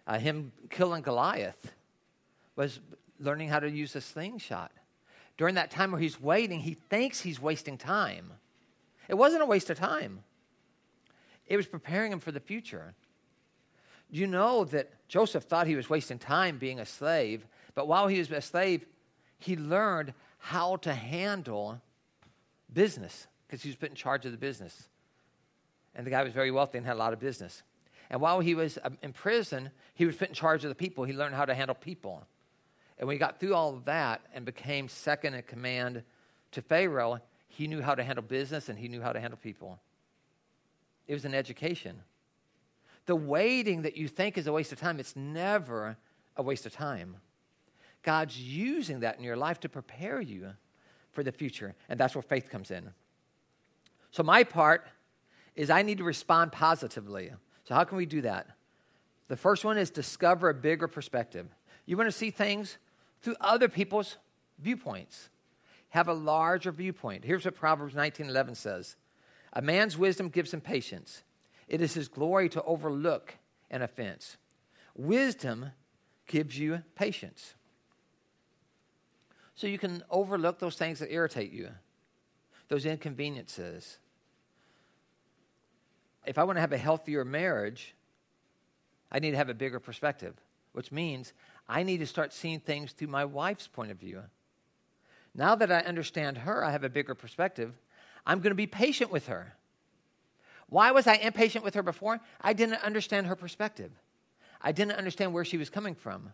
uh, 0.06 0.20
him 0.20 0.52
killing 0.70 1.02
Goliath 1.02 1.74
was 2.56 2.80
learning 3.20 3.50
how 3.50 3.60
to 3.60 3.70
use 3.70 3.96
a 3.96 4.02
slingshot. 4.02 4.72
During 5.38 5.56
that 5.56 5.72
time 5.72 5.92
where 5.92 6.02
he's 6.02 6.22
waiting, 6.22 6.60
he 6.60 6.74
thinks 6.74 7.22
he's 7.22 7.42
wasting 7.42 7.78
time. 7.78 8.34
It 9.08 9.16
wasn't 9.16 9.42
a 9.42 9.46
waste 9.46 9.70
of 9.70 9.78
time, 9.78 10.24
it 11.48 11.58
was 11.58 11.68
preparing 11.68 12.12
him 12.12 12.20
for 12.20 12.32
the 12.32 12.40
future. 12.40 12.94
You 14.10 14.28
know 14.28 14.64
that 14.66 14.92
Joseph 15.08 15.46
thought 15.46 15.66
he 15.66 15.76
was 15.76 15.90
wasting 15.90 16.20
time 16.20 16.60
being 16.60 16.80
a 16.80 16.86
slave, 16.86 17.48
but 17.74 17.88
while 17.88 18.08
he 18.08 18.20
was 18.20 18.30
a 18.30 18.42
slave, 18.42 18.86
he 19.40 19.56
learned 19.56 20.14
how 20.38 20.76
to 20.78 20.94
handle 20.94 21.82
business 22.72 23.28
because 23.48 23.64
he 23.64 23.70
was 23.70 23.76
put 23.76 23.90
in 23.90 23.96
charge 23.96 24.26
of 24.26 24.32
the 24.32 24.38
business. 24.38 24.88
And 25.96 26.06
the 26.06 26.12
guy 26.12 26.24
was 26.24 26.34
very 26.34 26.52
wealthy 26.52 26.78
and 26.78 26.86
had 26.86 26.96
a 26.96 27.00
lot 27.00 27.14
of 27.14 27.20
business. 27.20 27.64
And 28.14 28.22
while 28.22 28.42
he 28.42 28.54
was 28.54 28.78
um, 28.84 29.00
in 29.02 29.12
prison, 29.12 29.72
he 29.96 30.06
was 30.06 30.16
put 30.16 30.28
in 30.28 30.36
charge 30.36 30.64
of 30.64 30.70
the 30.70 30.76
people. 30.76 31.04
He 31.04 31.14
learned 31.14 31.34
how 31.34 31.46
to 31.46 31.56
handle 31.56 31.74
people. 31.74 32.24
And 33.00 33.08
when 33.08 33.16
he 33.16 33.20
got 33.20 33.40
through 33.40 33.56
all 33.56 33.74
of 33.74 33.86
that 33.86 34.22
and 34.36 34.46
became 34.46 34.88
second 34.88 35.34
in 35.34 35.42
command 35.42 36.04
to 36.52 36.62
Pharaoh, 36.62 37.22
he 37.48 37.66
knew 37.66 37.82
how 37.82 37.96
to 37.96 38.04
handle 38.04 38.22
business 38.22 38.70
and 38.70 38.78
he 38.78 38.88
knew 38.88 39.02
how 39.02 39.14
to 39.14 39.20
handle 39.20 39.40
people. 39.42 39.80
It 41.08 41.16
was 41.16 41.26
an 41.26 41.34
education. 41.34 42.04
The 43.08 43.16
waiting 43.16 43.82
that 43.82 43.98
you 43.98 44.08
think 44.08 44.38
is 44.38 44.46
a 44.46 44.54
waste 44.54 44.72
of 44.72 44.80
time, 44.80 45.00
it's 45.00 45.16
never 45.16 45.98
a 46.38 46.44
waste 46.44 46.68
of 46.68 46.72
time. 46.72 47.18
God's 48.04 48.40
using 48.40 49.00
that 49.00 49.18
in 49.18 49.24
your 49.24 49.38
life 49.38 49.60
to 49.62 49.70
prepare 49.70 50.22
you 50.22 50.52
for 51.14 51.24
the 51.24 51.32
future. 51.32 51.74
And 51.90 52.00
that's 52.00 52.14
where 52.14 52.22
faith 52.22 52.52
comes 52.52 52.70
in. 52.70 52.92
So, 54.12 54.22
my 54.22 54.44
part 54.44 54.88
is 55.56 55.72
I 55.72 55.82
need 55.82 55.98
to 55.98 56.04
respond 56.04 56.52
positively. 56.52 57.32
So, 57.64 57.76
how 57.76 57.84
can 57.84 57.98
we 57.98 58.06
do 58.06 58.22
that? 58.22 58.48
The 59.28 59.38
first 59.38 59.64
one 59.64 59.78
is 59.78 59.90
discover 59.90 60.50
a 60.50 60.54
bigger 60.54 60.88
perspective. 60.88 61.48
You 61.86 61.98
want 61.98 62.08
to 62.08 62.18
see 62.18 62.30
things 62.30 62.78
through 63.22 63.36
other 63.40 63.70
people's 63.70 64.18
viewpoints. 64.60 65.30
Have 65.90 66.08
a 66.08 66.14
larger 66.14 66.72
viewpoint. 66.72 67.24
Here's 67.24 67.46
what 67.46 67.56
Proverbs 67.56 67.96
19:11 67.96 68.56
says. 68.56 68.96
A 69.54 69.62
man's 69.62 69.98
wisdom 69.98 70.30
gives 70.30 70.54
him 70.54 70.62
patience. 70.62 71.24
It 71.68 71.82
is 71.82 71.94
his 71.94 72.08
glory 72.08 72.50
to 72.50 72.64
overlook 72.64 73.36
an 73.70 73.82
offense. 73.82 74.38
Wisdom 74.96 75.72
gives 76.28 76.58
you 76.58 76.84
patience. 76.96 77.56
So 79.56 79.68
you 79.68 79.78
can 79.78 80.04
overlook 80.10 80.60
those 80.60 80.76
things 80.76 81.00
that 81.00 81.12
irritate 81.12 81.52
you, 81.52 81.70
those 82.70 82.86
inconveniences, 82.86 84.00
if 86.26 86.38
I 86.38 86.44
want 86.44 86.58
to 86.58 86.62
have 86.62 86.74
a 86.74 86.78
healthier 86.78 87.26
marriage, 87.26 87.96
I 89.12 89.20
need 89.20 89.32
to 89.32 89.38
have 89.38 89.50
a 89.50 89.54
bigger 89.54 89.80
perspective, 89.80 90.36
which 90.72 90.92
means 90.92 91.34
I 91.68 91.84
need 91.84 91.98
to 91.98 92.08
start 92.08 92.34
seeing 92.34 92.60
things 92.60 92.92
through 92.92 93.08
my 93.08 93.26
wife's 93.26 93.68
point 93.68 93.92
of 93.92 93.98
view. 93.98 94.22
Now 95.36 95.56
that 95.56 95.72
I 95.72 95.80
understand 95.80 96.40
her, 96.40 96.64
I 96.64 96.72
have 96.72 96.84
a 96.84 96.90
bigger 96.90 97.16
perspective. 97.16 97.74
I'm 98.26 98.40
going 98.40 98.52
to 98.52 98.56
be 98.56 98.68
patient 98.68 99.12
with 99.12 99.28
her. 99.28 99.56
Why 100.68 100.92
was 100.92 101.08
I 101.08 101.16
impatient 101.16 101.64
with 101.64 101.76
her 101.76 101.84
before? 101.84 102.20
I 102.42 102.54
didn't 102.54 102.84
understand 102.84 103.28
her 103.28 103.36
perspective. 103.36 103.92
I 104.62 104.72
didn't 104.72 104.98
understand 104.98 105.34
where 105.34 105.46
she 105.46 105.58
was 105.58 105.70
coming 105.70 105.94
from. 105.94 106.32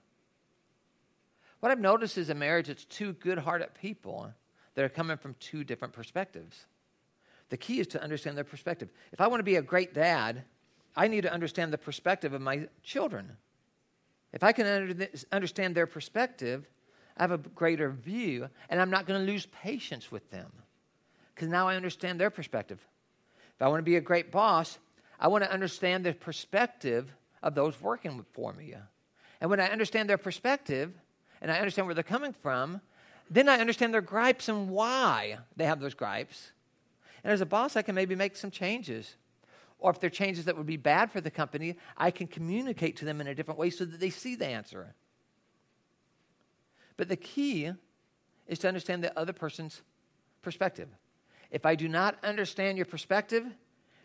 What 1.60 1.72
I've 1.72 1.80
noticed 1.80 2.18
is 2.18 2.30
a 2.30 2.36
marriage, 2.36 2.70
it's 2.70 2.86
two 2.86 3.14
good 3.14 3.40
hearted 3.40 3.74
people 3.74 4.32
that 4.76 4.86
are 4.86 4.90
coming 4.90 5.18
from 5.18 5.36
two 5.40 5.64
different 5.64 5.94
perspectives. 5.94 6.66
The 7.50 7.58
key 7.58 7.80
is 7.80 7.88
to 7.88 8.02
understand 8.02 8.38
their 8.38 8.44
perspective. 8.44 8.90
If 9.12 9.22
I 9.22 9.28
want 9.28 9.40
to 9.40 9.44
be 9.44 9.56
a 9.56 9.62
great 9.62 9.94
dad, 9.94 10.44
I 10.96 11.08
need 11.08 11.22
to 11.22 11.34
understand 11.34 11.74
the 11.74 11.78
perspective 11.78 12.34
of 12.34 12.42
my 12.42 12.68
children. 12.84 13.38
If 14.34 14.44
I 14.44 14.52
can 14.52 15.08
understand 15.32 15.76
their 15.76 15.88
perspective, 15.88 16.68
I 17.18 17.24
have 17.24 17.32
a 17.32 17.38
greater 17.38 17.90
view, 17.90 18.48
and 18.70 18.80
I'm 18.80 18.92
not 18.92 19.06
going 19.06 19.20
to 19.20 19.32
lose 19.32 19.48
patience 19.48 20.12
with 20.12 20.30
them 20.30 20.52
because 21.34 21.50
now 21.50 21.68
I 21.68 21.76
understand 21.76 22.20
their 22.20 22.30
perspective. 22.30 22.80
If 23.56 23.62
I 23.62 23.68
want 23.68 23.80
to 23.80 23.84
be 23.84 23.96
a 23.96 24.02
great 24.02 24.32
boss, 24.32 24.78
I 25.20 25.28
want 25.28 25.44
to 25.44 25.52
understand 25.52 26.06
the 26.06 26.14
perspective 26.14 27.12
of 27.42 27.56
those 27.56 27.82
working 27.82 28.26
for 28.34 28.54
me. 28.54 28.76
And 29.42 29.50
when 29.50 29.60
I 29.60 29.68
understand 29.70 30.10
their 30.10 30.18
perspective 30.18 30.94
and 31.42 31.52
I 31.52 31.58
understand 31.58 31.88
where 31.88 31.96
they're 31.96 32.04
coming 32.04 32.34
from, 32.34 32.82
then 33.30 33.50
I 33.50 33.60
understand 33.60 33.94
their 33.94 34.02
gripes 34.02 34.50
and 34.50 34.70
why 34.70 35.40
they 35.56 35.66
have 35.66 35.80
those 35.80 35.94
gripes. 35.94 36.52
And 37.24 37.34
as 37.34 37.42
a 37.42 37.46
boss, 37.46 37.76
I 37.76 37.82
can 37.82 37.96
maybe 37.96 38.16
make 38.16 38.36
some 38.36 38.52
changes. 38.52 39.16
Or 39.80 39.92
if 39.92 40.00
they're 40.00 40.10
changes 40.10 40.46
that 40.46 40.58
would 40.58 40.66
be 40.66 40.78
bad 40.78 41.12
for 41.12 41.22
the 41.22 41.32
company, 41.32 41.78
I 41.98 42.12
can 42.12 42.28
communicate 42.28 42.98
to 42.98 43.06
them 43.06 43.22
in 43.22 43.28
a 43.28 43.36
different 43.36 43.60
way 43.60 43.70
so 43.70 43.86
that 43.86 44.00
they 44.00 44.10
see 44.10 44.36
the 44.36 44.48
answer. 44.48 44.94
But 46.98 47.08
the 47.08 47.16
key 47.16 47.72
is 48.48 48.60
to 48.60 48.68
understand 48.68 49.04
the 49.04 49.18
other 49.18 49.32
person's 49.32 49.82
perspective. 50.42 50.90
If 51.50 51.66
I 51.66 51.76
do 51.76 51.88
not 51.88 52.18
understand 52.24 52.78
your 52.78 52.86
perspective, 52.86 53.46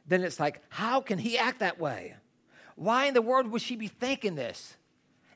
then 0.07 0.23
it's 0.23 0.39
like, 0.39 0.63
how 0.69 1.01
can 1.01 1.19
he 1.19 1.37
act 1.37 1.61
that 1.61 1.81
way? 1.81 2.15
Why 2.77 3.07
in 3.07 3.15
the 3.15 3.23
world 3.23 3.49
would 3.49 3.63
she 3.63 3.77
be 3.77 3.89
thinking 3.89 4.35
this? 4.35 4.77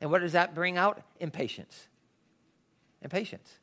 And 0.01 0.11
what 0.11 0.21
does 0.21 0.33
that 0.33 0.55
bring 0.55 0.77
out? 0.77 1.03
Impatience. 1.19 1.89
Impatience. 3.03 3.59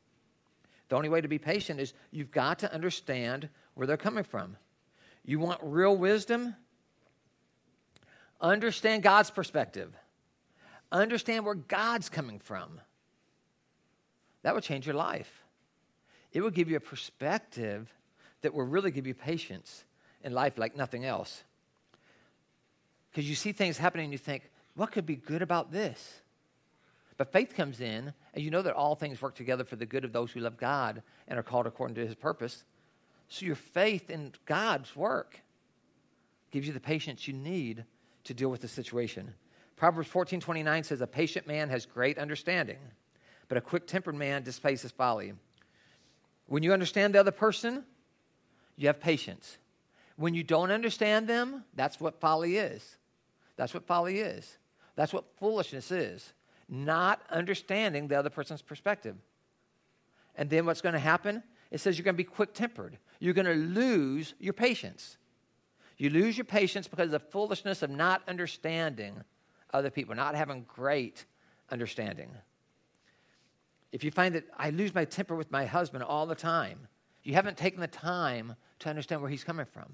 The 0.88 0.96
only 0.96 1.08
way 1.08 1.20
to 1.20 1.28
be 1.28 1.38
patient 1.38 1.80
is 1.80 1.94
you've 2.10 2.30
got 2.30 2.58
to 2.60 2.72
understand 2.72 3.48
where 3.76 3.86
they're 3.86 3.96
coming 3.96 4.24
from. 4.24 4.56
You 5.24 5.38
want 5.38 5.60
real 5.62 5.96
wisdom? 5.96 6.56
Understand 8.40 9.02
God's 9.02 9.30
perspective. 9.30 9.94
Understand 10.90 11.44
where 11.44 11.54
God's 11.54 12.08
coming 12.08 12.38
from. 12.38 12.80
That 14.42 14.54
would 14.54 14.64
change 14.64 14.86
your 14.86 14.94
life. 14.94 15.44
It 16.32 16.40
would 16.40 16.54
give 16.54 16.70
you 16.70 16.76
a 16.76 16.80
perspective 16.80 17.92
that 18.42 18.54
will 18.54 18.64
really 18.64 18.90
give 18.90 19.06
you 19.06 19.14
patience 19.14 19.84
in 20.22 20.32
life 20.32 20.58
like 20.58 20.76
nothing 20.76 21.04
else. 21.04 21.42
Because 23.10 23.28
you 23.28 23.34
see 23.34 23.52
things 23.52 23.78
happening 23.78 24.04
and 24.04 24.12
you 24.12 24.18
think, 24.18 24.50
what 24.74 24.92
could 24.92 25.06
be 25.06 25.16
good 25.16 25.42
about 25.42 25.72
this? 25.72 26.20
But 27.16 27.32
faith 27.32 27.54
comes 27.54 27.80
in, 27.80 28.12
and 28.34 28.44
you 28.44 28.50
know 28.50 28.62
that 28.62 28.74
all 28.74 28.94
things 28.94 29.22
work 29.22 29.34
together 29.34 29.64
for 29.64 29.76
the 29.76 29.86
good 29.86 30.04
of 30.04 30.12
those 30.12 30.32
who 30.32 30.40
love 30.40 30.58
God 30.58 31.02
and 31.26 31.38
are 31.38 31.42
called 31.42 31.66
according 31.66 31.94
to 31.96 32.06
his 32.06 32.14
purpose. 32.14 32.64
So 33.28 33.46
your 33.46 33.56
faith 33.56 34.10
in 34.10 34.32
God's 34.44 34.94
work 34.94 35.40
gives 36.50 36.66
you 36.66 36.72
the 36.72 36.80
patience 36.80 37.26
you 37.26 37.34
need 37.34 37.84
to 38.24 38.34
deal 38.34 38.48
with 38.48 38.60
the 38.60 38.68
situation. 38.68 39.34
Proverbs 39.76 40.08
14 40.08 40.40
29 40.40 40.84
says, 40.84 41.00
A 41.00 41.06
patient 41.06 41.46
man 41.46 41.68
has 41.68 41.86
great 41.86 42.18
understanding, 42.18 42.78
but 43.48 43.58
a 43.58 43.60
quick 43.60 43.86
tempered 43.86 44.14
man 44.14 44.42
displays 44.42 44.82
his 44.82 44.92
folly. 44.92 45.34
When 46.46 46.62
you 46.62 46.72
understand 46.72 47.14
the 47.14 47.20
other 47.20 47.32
person, 47.32 47.84
you 48.76 48.86
have 48.86 49.00
patience. 49.00 49.58
When 50.16 50.34
you 50.34 50.42
don't 50.42 50.70
understand 50.70 51.28
them, 51.28 51.64
that's 51.74 52.00
what 52.00 52.20
folly 52.20 52.56
is. 52.56 52.96
That's 53.56 53.74
what 53.74 53.86
folly 53.86 54.20
is. 54.20 54.56
That's 54.94 55.12
what 55.12 55.24
foolishness 55.38 55.90
is 55.90 56.32
not 56.68 57.20
understanding 57.30 58.08
the 58.08 58.18
other 58.18 58.30
person's 58.30 58.62
perspective. 58.62 59.16
And 60.34 60.50
then 60.50 60.66
what's 60.66 60.80
going 60.80 60.94
to 60.94 60.98
happen? 60.98 61.42
It 61.70 61.80
says 61.80 61.98
you're 61.98 62.04
going 62.04 62.14
to 62.14 62.18
be 62.18 62.24
quick 62.24 62.54
tempered. 62.54 62.98
You're 63.18 63.34
going 63.34 63.46
to 63.46 63.54
lose 63.54 64.34
your 64.38 64.52
patience. 64.52 65.16
You 65.98 66.10
lose 66.10 66.36
your 66.36 66.44
patience 66.44 66.88
because 66.88 67.06
of 67.06 67.12
the 67.12 67.18
foolishness 67.18 67.82
of 67.82 67.90
not 67.90 68.22
understanding 68.28 69.22
other 69.72 69.90
people, 69.90 70.14
not 70.14 70.34
having 70.34 70.64
great 70.68 71.24
understanding. 71.70 72.30
If 73.92 74.04
you 74.04 74.10
find 74.10 74.34
that 74.34 74.44
I 74.56 74.70
lose 74.70 74.94
my 74.94 75.04
temper 75.04 75.34
with 75.34 75.50
my 75.50 75.64
husband 75.64 76.04
all 76.04 76.26
the 76.26 76.34
time, 76.34 76.86
you 77.22 77.34
haven't 77.34 77.56
taken 77.56 77.80
the 77.80 77.86
time 77.86 78.54
to 78.80 78.90
understand 78.90 79.20
where 79.22 79.30
he's 79.30 79.44
coming 79.44 79.66
from. 79.66 79.86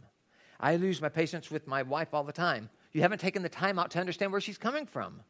I 0.60 0.76
lose 0.76 1.00
my 1.00 1.08
patience 1.08 1.50
with 1.50 1.66
my 1.66 1.82
wife 1.82 2.08
all 2.12 2.24
the 2.24 2.32
time. 2.32 2.68
You 2.92 3.00
haven't 3.02 3.20
taken 3.20 3.42
the 3.42 3.48
time 3.48 3.78
out 3.78 3.90
to 3.92 4.00
understand 4.00 4.32
where 4.32 4.40
she's 4.40 4.58
coming 4.58 4.86
from 4.86 5.20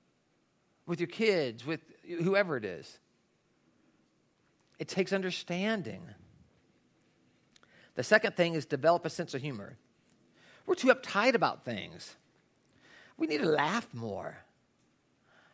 with 0.87 1.01
your 1.01 1.07
kids, 1.07 1.65
with 1.65 1.81
whoever 2.23 2.57
it 2.57 2.65
is. 2.65 2.99
It 4.79 4.89
takes 4.89 5.13
understanding. 5.13 6.03
The 7.95 8.03
second 8.03 8.37
thing 8.37 8.55
is 8.55 8.65
develop 8.65 9.05
a 9.05 9.11
sense 9.11 9.35
of 9.35 9.43
humor. 9.43 9.77
We're 10.67 10.75
too 10.75 10.89
uptight 10.89 11.35
about 11.35 11.65
things. 11.65 12.17
We 13.17 13.27
need 13.27 13.39
to 13.39 13.49
laugh 13.49 13.89
more. 13.93 14.39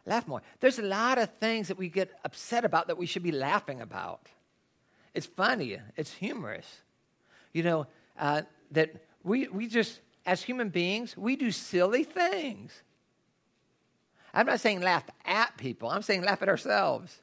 Laugh 0.07 0.27
more. 0.27 0.43
There's 0.61 0.79
a 0.79 0.83
lot 0.83 1.19
of 1.19 1.31
things 1.39 1.69
that 1.69 1.77
we 1.77 1.89
get 1.89 2.11
upset 2.25 2.65
about 2.65 2.87
that 2.87 2.97
we 2.97 3.07
should 3.07 3.23
be 3.23 3.33
laughing 3.33 3.81
about. 3.81 4.29
It's 5.15 5.27
funny, 5.27 5.79
it's 5.97 6.13
humorous. 6.15 6.81
You 7.53 7.63
know, 7.63 7.87
uh, 8.19 8.43
that 8.71 8.95
we, 9.23 9.49
we 9.49 9.67
just, 9.67 10.01
as 10.25 10.43
human 10.43 10.69
beings, 10.69 11.17
we 11.17 11.37
do 11.37 11.51
silly 11.51 12.05
things. 12.05 12.83
I'm 14.33 14.47
not 14.47 14.61
saying 14.61 14.81
laugh 14.81 15.05
at 15.25 15.57
people, 15.57 15.91
I'm 15.91 16.03
saying 16.03 16.23
laugh 16.23 16.43
at 16.43 16.49
ourselves. 16.49 17.21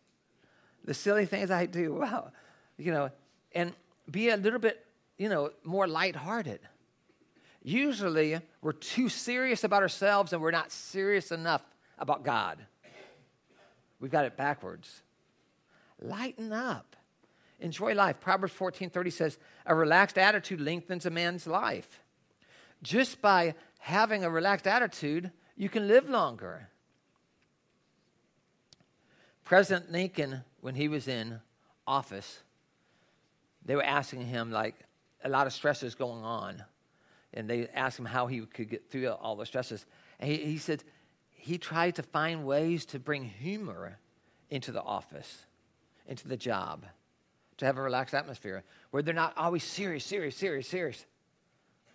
The 0.83 0.93
silly 0.93 1.25
things 1.25 1.49
I 1.49 1.65
do, 1.65 1.93
wow, 2.01 2.31
you 2.77 2.91
know, 2.91 3.09
and 3.53 3.73
be 4.09 4.29
a 4.29 4.37
little 4.37 4.59
bit, 4.59 4.84
you 5.17 5.29
know, 5.29 5.51
more 5.63 5.87
lighthearted. 5.87 6.59
Usually, 7.63 8.39
we're 8.61 8.73
too 8.73 9.09
serious 9.09 9.63
about 9.63 9.81
ourselves 9.81 10.33
and 10.33 10.41
we're 10.41 10.51
not 10.51 10.71
serious 10.71 11.31
enough 11.31 11.63
about 11.97 12.23
God. 12.23 12.59
We've 13.99 14.11
got 14.11 14.25
it 14.25 14.37
backwards. 14.37 15.01
Lighten 15.99 16.51
up. 16.51 16.95
Enjoy 17.59 17.93
life. 17.93 18.19
Proverbs 18.19 18.53
14 18.53 18.89
30 18.89 19.09
says, 19.09 19.37
A 19.65 19.73
relaxed 19.73 20.17
attitude 20.17 20.59
lengthens 20.59 21.05
a 21.05 21.09
man's 21.09 21.47
life. 21.47 22.01
Just 22.83 23.21
by 23.21 23.55
having 23.79 24.23
a 24.23 24.29
relaxed 24.29 24.67
attitude, 24.67 25.31
you 25.55 25.69
can 25.69 25.87
live 25.87 26.09
longer. 26.09 26.69
President 29.45 29.91
Lincoln, 29.91 30.43
when 30.61 30.75
he 30.75 30.87
was 30.87 31.07
in 31.07 31.39
office, 31.87 32.39
they 33.63 33.75
were 33.75 33.83
asking 33.83 34.25
him, 34.25 34.51
like, 34.51 34.75
a 35.25 35.29
lot 35.29 35.47
of 35.47 35.53
stresses 35.53 35.95
going 35.95 36.23
on. 36.23 36.63
And 37.33 37.49
they 37.49 37.67
asked 37.73 37.99
him 37.99 38.05
how 38.05 38.27
he 38.27 38.41
could 38.41 38.69
get 38.69 38.89
through 38.89 39.09
all 39.09 39.35
the 39.35 39.45
stresses. 39.45 39.85
And 40.19 40.31
he, 40.31 40.37
he 40.37 40.57
said 40.57 40.83
he 41.31 41.57
tried 41.57 41.95
to 41.95 42.03
find 42.03 42.45
ways 42.45 42.85
to 42.87 42.99
bring 42.99 43.25
humor 43.25 43.97
into 44.49 44.71
the 44.71 44.81
office, 44.81 45.45
into 46.07 46.27
the 46.29 46.37
job, 46.37 46.85
to 47.57 47.65
have 47.65 47.77
a 47.77 47.81
relaxed 47.81 48.13
atmosphere 48.13 48.63
where 48.91 49.03
they're 49.03 49.13
not 49.13 49.33
always 49.35 49.63
serious, 49.63 50.05
serious, 50.05 50.37
serious, 50.37 50.67
serious. 50.67 51.05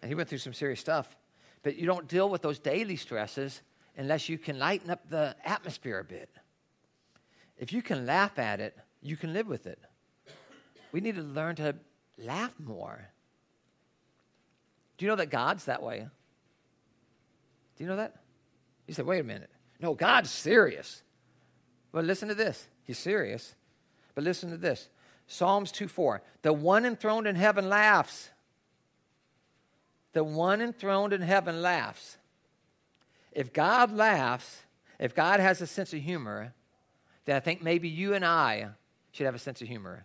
And 0.02 0.10
he 0.10 0.14
went 0.14 0.28
through 0.28 0.38
some 0.38 0.52
serious 0.52 0.80
stuff. 0.80 1.16
But 1.62 1.76
you 1.76 1.86
don't 1.86 2.08
deal 2.08 2.28
with 2.28 2.42
those 2.42 2.58
daily 2.58 2.96
stresses 2.96 3.62
unless 3.96 4.28
you 4.28 4.38
can 4.38 4.58
lighten 4.58 4.90
up 4.90 5.08
the 5.08 5.36
atmosphere 5.44 6.00
a 6.00 6.04
bit. 6.04 6.30
If 7.58 7.72
you 7.72 7.82
can 7.82 8.06
laugh 8.06 8.38
at 8.38 8.60
it, 8.60 8.76
you 9.02 9.16
can 9.16 9.32
live 9.32 9.46
with 9.46 9.66
it. 9.66 9.78
We 10.92 11.00
need 11.00 11.16
to 11.16 11.22
learn 11.22 11.56
to 11.56 11.76
laugh 12.18 12.52
more. 12.58 13.08
Do 15.00 15.06
you 15.06 15.08
know 15.08 15.16
that 15.16 15.30
God's 15.30 15.64
that 15.64 15.82
way? 15.82 16.06
Do 17.76 17.82
you 17.82 17.88
know 17.88 17.96
that? 17.96 18.16
You 18.86 18.92
said, 18.92 19.06
wait 19.06 19.20
a 19.20 19.24
minute. 19.24 19.48
No, 19.80 19.94
God's 19.94 20.28
serious. 20.28 21.02
Well, 21.90 22.04
listen 22.04 22.28
to 22.28 22.34
this. 22.34 22.68
He's 22.84 22.98
serious. 22.98 23.54
But 24.14 24.24
listen 24.24 24.50
to 24.50 24.58
this 24.58 24.90
Psalms 25.26 25.72
2 25.72 25.88
4. 25.88 26.20
The 26.42 26.52
one 26.52 26.84
enthroned 26.84 27.26
in 27.26 27.34
heaven 27.34 27.70
laughs. 27.70 28.28
The 30.12 30.22
one 30.22 30.60
enthroned 30.60 31.14
in 31.14 31.22
heaven 31.22 31.62
laughs. 31.62 32.18
If 33.32 33.54
God 33.54 33.92
laughs, 33.92 34.64
if 34.98 35.14
God 35.14 35.40
has 35.40 35.62
a 35.62 35.66
sense 35.66 35.94
of 35.94 36.02
humor, 36.02 36.52
then 37.24 37.36
I 37.36 37.40
think 37.40 37.62
maybe 37.62 37.88
you 37.88 38.12
and 38.12 38.22
I 38.22 38.68
should 39.12 39.24
have 39.24 39.34
a 39.34 39.38
sense 39.38 39.62
of 39.62 39.68
humor. 39.68 40.04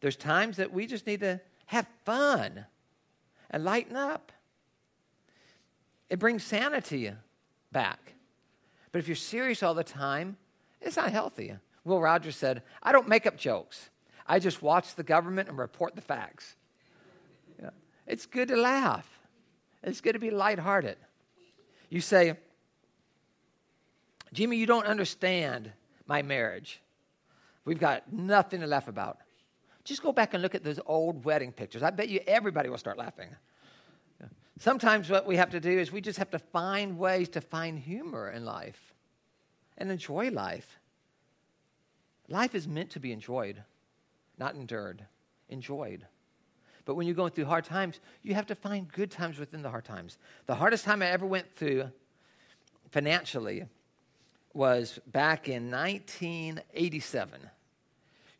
There's 0.00 0.16
times 0.16 0.56
that 0.56 0.72
we 0.72 0.88
just 0.88 1.06
need 1.06 1.20
to 1.20 1.40
have 1.66 1.86
fun 2.04 2.66
and 3.52 3.64
lighten 3.64 3.96
up. 3.96 4.32
It 6.10 6.18
brings 6.18 6.42
sanity 6.42 7.12
back. 7.70 8.14
But 8.90 8.98
if 8.98 9.08
you're 9.08 9.14
serious 9.14 9.62
all 9.62 9.74
the 9.74 9.84
time, 9.84 10.36
it's 10.80 10.96
not 10.96 11.10
healthy. 11.10 11.54
Will 11.84 12.00
Rogers 12.00 12.36
said, 12.36 12.62
I 12.82 12.92
don't 12.92 13.08
make 13.08 13.26
up 13.26 13.36
jokes. 13.36 13.90
I 14.26 14.38
just 14.38 14.62
watch 14.62 14.94
the 14.94 15.02
government 15.02 15.48
and 15.48 15.58
report 15.58 15.94
the 15.94 16.00
facts. 16.00 16.56
You 17.58 17.64
know, 17.64 17.70
it's 18.06 18.26
good 18.26 18.48
to 18.48 18.56
laugh. 18.56 19.08
It's 19.82 20.00
good 20.00 20.12
to 20.12 20.18
be 20.18 20.30
lighthearted. 20.30 20.96
You 21.88 22.00
say, 22.00 22.36
Jimmy, 24.32 24.56
you 24.56 24.66
don't 24.66 24.86
understand 24.86 25.72
my 26.06 26.22
marriage. 26.22 26.80
We've 27.64 27.80
got 27.80 28.12
nothing 28.12 28.60
to 28.60 28.66
laugh 28.66 28.88
about. 28.88 29.18
Just 29.84 30.02
go 30.02 30.12
back 30.12 30.34
and 30.34 30.42
look 30.42 30.54
at 30.54 30.62
those 30.62 30.78
old 30.86 31.24
wedding 31.24 31.52
pictures. 31.52 31.82
I 31.82 31.90
bet 31.90 32.08
you 32.08 32.20
everybody 32.26 32.68
will 32.68 32.78
start 32.78 32.98
laughing. 32.98 33.28
Sometimes 34.58 35.10
what 35.10 35.26
we 35.26 35.36
have 35.36 35.50
to 35.50 35.60
do 35.60 35.76
is 35.76 35.90
we 35.90 36.00
just 36.00 36.18
have 36.18 36.30
to 36.30 36.38
find 36.38 36.98
ways 36.98 37.28
to 37.30 37.40
find 37.40 37.78
humor 37.78 38.30
in 38.30 38.44
life 38.44 38.94
and 39.76 39.90
enjoy 39.90 40.30
life. 40.30 40.78
Life 42.28 42.54
is 42.54 42.68
meant 42.68 42.90
to 42.90 43.00
be 43.00 43.10
enjoyed, 43.10 43.62
not 44.38 44.54
endured, 44.54 45.04
enjoyed. 45.48 46.06
But 46.84 46.94
when 46.94 47.06
you're 47.06 47.16
going 47.16 47.32
through 47.32 47.46
hard 47.46 47.64
times, 47.64 47.98
you 48.22 48.34
have 48.34 48.46
to 48.46 48.54
find 48.54 48.86
good 48.86 49.10
times 49.10 49.38
within 49.38 49.62
the 49.62 49.70
hard 49.70 49.84
times. 49.84 50.18
The 50.46 50.54
hardest 50.54 50.84
time 50.84 51.02
I 51.02 51.06
ever 51.06 51.26
went 51.26 51.56
through 51.56 51.90
financially 52.90 53.66
was 54.54 54.98
back 55.06 55.48
in 55.48 55.70
1987. 55.70 57.50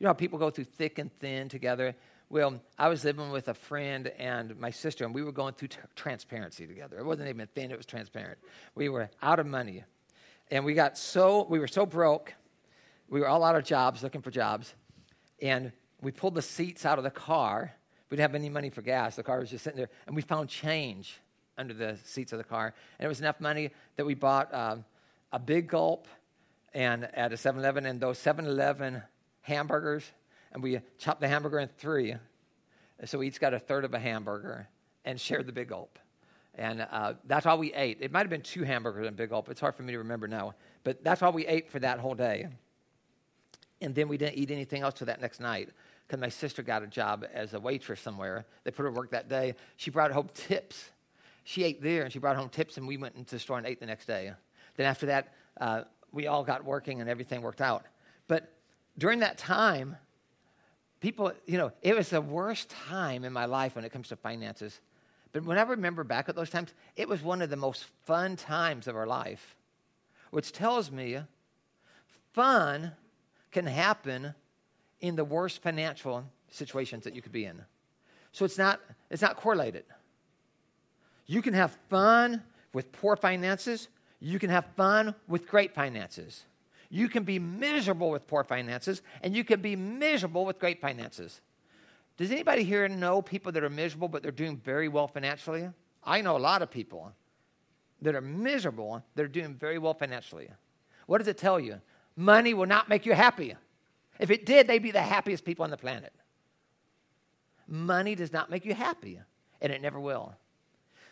You 0.02 0.06
know 0.06 0.14
how 0.14 0.14
people 0.14 0.40
go 0.40 0.50
through 0.50 0.64
thick 0.64 0.98
and 0.98 1.16
thin 1.20 1.48
together? 1.48 1.94
Well, 2.28 2.60
I 2.76 2.88
was 2.88 3.04
living 3.04 3.30
with 3.30 3.46
a 3.46 3.54
friend 3.54 4.08
and 4.18 4.58
my 4.58 4.70
sister, 4.70 5.04
and 5.04 5.14
we 5.14 5.22
were 5.22 5.30
going 5.30 5.54
through 5.54 5.68
t- 5.68 5.78
transparency 5.94 6.66
together. 6.66 6.98
It 6.98 7.04
wasn't 7.04 7.28
even 7.28 7.46
thin, 7.54 7.70
it 7.70 7.76
was 7.76 7.86
transparent. 7.86 8.38
We 8.74 8.88
were 8.88 9.10
out 9.22 9.38
of 9.38 9.46
money. 9.46 9.84
And 10.50 10.64
we 10.64 10.74
got 10.74 10.98
so, 10.98 11.46
we 11.48 11.60
were 11.60 11.68
so 11.68 11.86
broke. 11.86 12.34
We 13.08 13.20
were 13.20 13.28
all 13.28 13.44
out 13.44 13.54
of 13.54 13.62
jobs, 13.62 14.02
looking 14.02 14.22
for 14.22 14.32
jobs. 14.32 14.74
And 15.40 15.70
we 16.00 16.10
pulled 16.10 16.34
the 16.34 16.42
seats 16.42 16.84
out 16.84 16.98
of 16.98 17.04
the 17.04 17.10
car. 17.12 17.72
We 18.10 18.16
didn't 18.16 18.28
have 18.28 18.34
any 18.34 18.48
money 18.48 18.70
for 18.70 18.82
gas. 18.82 19.14
The 19.14 19.22
car 19.22 19.38
was 19.38 19.50
just 19.50 19.62
sitting 19.62 19.76
there. 19.76 19.90
And 20.08 20.16
we 20.16 20.22
found 20.22 20.48
change 20.48 21.20
under 21.56 21.74
the 21.74 21.96
seats 22.06 22.32
of 22.32 22.38
the 22.38 22.44
car. 22.44 22.74
And 22.98 23.04
it 23.04 23.08
was 23.08 23.20
enough 23.20 23.40
money 23.40 23.70
that 23.94 24.04
we 24.04 24.14
bought 24.14 24.52
um, 24.52 24.84
a 25.30 25.38
big 25.38 25.68
gulp 25.68 26.08
and 26.74 27.04
at 27.14 27.32
a 27.32 27.36
7 27.36 27.60
Eleven, 27.60 27.86
and 27.86 28.00
those 28.00 28.18
7 28.18 28.46
Eleven 28.46 29.02
hamburgers, 29.42 30.04
and 30.52 30.62
we 30.62 30.80
chopped 30.98 31.20
the 31.20 31.28
hamburger 31.28 31.58
in 31.58 31.68
three. 31.68 32.16
So 33.04 33.18
we 33.18 33.26
each 33.26 33.40
got 33.40 33.54
a 33.54 33.58
third 33.58 33.84
of 33.84 33.94
a 33.94 33.98
hamburger 33.98 34.68
and 35.04 35.20
shared 35.20 35.46
the 35.46 35.52
big 35.52 35.68
gulp. 35.68 35.98
And 36.54 36.86
uh, 36.90 37.14
that's 37.24 37.46
all 37.46 37.58
we 37.58 37.72
ate. 37.72 37.98
It 38.00 38.12
might 38.12 38.20
have 38.20 38.30
been 38.30 38.42
two 38.42 38.62
hamburgers 38.62 39.06
and 39.06 39.16
big 39.16 39.30
gulp. 39.30 39.48
It's 39.48 39.60
hard 39.60 39.74
for 39.74 39.82
me 39.82 39.92
to 39.92 39.98
remember 39.98 40.28
now. 40.28 40.54
But 40.84 41.02
that's 41.02 41.22
all 41.22 41.32
we 41.32 41.46
ate 41.46 41.70
for 41.70 41.78
that 41.80 41.98
whole 41.98 42.14
day. 42.14 42.48
And 43.80 43.94
then 43.94 44.08
we 44.08 44.16
didn't 44.16 44.36
eat 44.36 44.50
anything 44.50 44.82
else 44.82 44.94
till 44.94 45.06
that 45.06 45.20
next 45.20 45.40
night 45.40 45.70
because 46.06 46.20
my 46.20 46.28
sister 46.28 46.62
got 46.62 46.82
a 46.82 46.86
job 46.86 47.24
as 47.32 47.54
a 47.54 47.60
waitress 47.60 48.00
somewhere. 48.00 48.44
They 48.64 48.70
put 48.70 48.82
her 48.82 48.90
to 48.90 48.94
work 48.94 49.10
that 49.10 49.28
day. 49.28 49.54
She 49.76 49.90
brought 49.90 50.12
home 50.12 50.28
tips. 50.34 50.90
She 51.44 51.64
ate 51.64 51.82
there 51.82 52.02
and 52.02 52.12
she 52.12 52.18
brought 52.18 52.36
home 52.36 52.48
tips, 52.48 52.76
and 52.76 52.86
we 52.86 52.96
went 52.96 53.16
into 53.16 53.34
the 53.34 53.40
store 53.40 53.58
and 53.58 53.66
ate 53.66 53.80
the 53.80 53.86
next 53.86 54.06
day. 54.06 54.32
Then 54.76 54.86
after 54.86 55.06
that, 55.06 55.32
uh, 55.60 55.82
we 56.12 56.26
all 56.26 56.44
got 56.44 56.64
working 56.64 57.00
and 57.00 57.10
everything 57.10 57.42
worked 57.42 57.60
out. 57.60 57.86
But 58.28 58.52
during 58.98 59.20
that 59.20 59.38
time, 59.38 59.96
people, 61.00 61.32
you 61.46 61.58
know, 61.58 61.72
it 61.82 61.96
was 61.96 62.10
the 62.10 62.20
worst 62.20 62.70
time 62.70 63.24
in 63.24 63.32
my 63.32 63.44
life 63.44 63.74
when 63.74 63.84
it 63.84 63.92
comes 63.92 64.08
to 64.08 64.16
finances. 64.16 64.80
But 65.32 65.44
when 65.44 65.58
I 65.58 65.62
remember 65.62 66.04
back 66.04 66.28
at 66.28 66.36
those 66.36 66.50
times, 66.50 66.72
it 66.96 67.08
was 67.08 67.22
one 67.22 67.42
of 67.42 67.50
the 67.50 67.56
most 67.56 67.86
fun 68.04 68.36
times 68.36 68.86
of 68.86 68.96
our 68.96 69.06
life, 69.06 69.56
which 70.30 70.52
tells 70.52 70.90
me 70.90 71.18
fun 72.32 72.92
can 73.50 73.66
happen 73.66 74.34
in 75.00 75.16
the 75.16 75.24
worst 75.24 75.62
financial 75.62 76.24
situations 76.50 77.04
that 77.04 77.14
you 77.14 77.22
could 77.22 77.32
be 77.32 77.44
in. 77.46 77.62
So 78.32 78.44
it's 78.44 78.58
not, 78.58 78.80
it's 79.10 79.22
not 79.22 79.36
correlated. 79.36 79.84
You 81.26 81.42
can 81.42 81.54
have 81.54 81.76
fun 81.88 82.42
with 82.72 82.92
poor 82.92 83.16
finances, 83.16 83.88
you 84.20 84.38
can 84.38 84.50
have 84.50 84.66
fun 84.76 85.14
with 85.28 85.46
great 85.46 85.74
finances. 85.74 86.44
You 86.94 87.08
can 87.08 87.24
be 87.24 87.38
miserable 87.38 88.10
with 88.10 88.26
poor 88.26 88.44
finances, 88.44 89.00
and 89.22 89.34
you 89.34 89.44
can 89.44 89.62
be 89.62 89.74
miserable 89.74 90.44
with 90.44 90.58
great 90.58 90.78
finances. 90.78 91.40
Does 92.18 92.30
anybody 92.30 92.64
here 92.64 92.86
know 92.86 93.22
people 93.22 93.50
that 93.52 93.64
are 93.64 93.70
miserable 93.70 94.08
but 94.08 94.22
they're 94.22 94.30
doing 94.30 94.58
very 94.58 94.88
well 94.88 95.08
financially? 95.08 95.70
I 96.04 96.20
know 96.20 96.36
a 96.36 96.38
lot 96.38 96.60
of 96.60 96.70
people 96.70 97.14
that 98.02 98.14
are 98.14 98.20
miserable 98.20 99.02
that 99.14 99.22
are 99.22 99.28
doing 99.28 99.54
very 99.54 99.78
well 99.78 99.94
financially. 99.94 100.50
What 101.06 101.16
does 101.16 101.28
it 101.28 101.38
tell 101.38 101.58
you? 101.58 101.80
Money 102.14 102.52
will 102.52 102.66
not 102.66 102.90
make 102.90 103.06
you 103.06 103.14
happy. 103.14 103.56
If 104.18 104.30
it 104.30 104.44
did, 104.44 104.66
they'd 104.66 104.82
be 104.82 104.90
the 104.90 105.00
happiest 105.00 105.46
people 105.46 105.64
on 105.64 105.70
the 105.70 105.78
planet. 105.78 106.12
Money 107.66 108.14
does 108.14 108.34
not 108.34 108.50
make 108.50 108.66
you 108.66 108.74
happy, 108.74 109.18
and 109.62 109.72
it 109.72 109.80
never 109.80 109.98
will. 109.98 110.34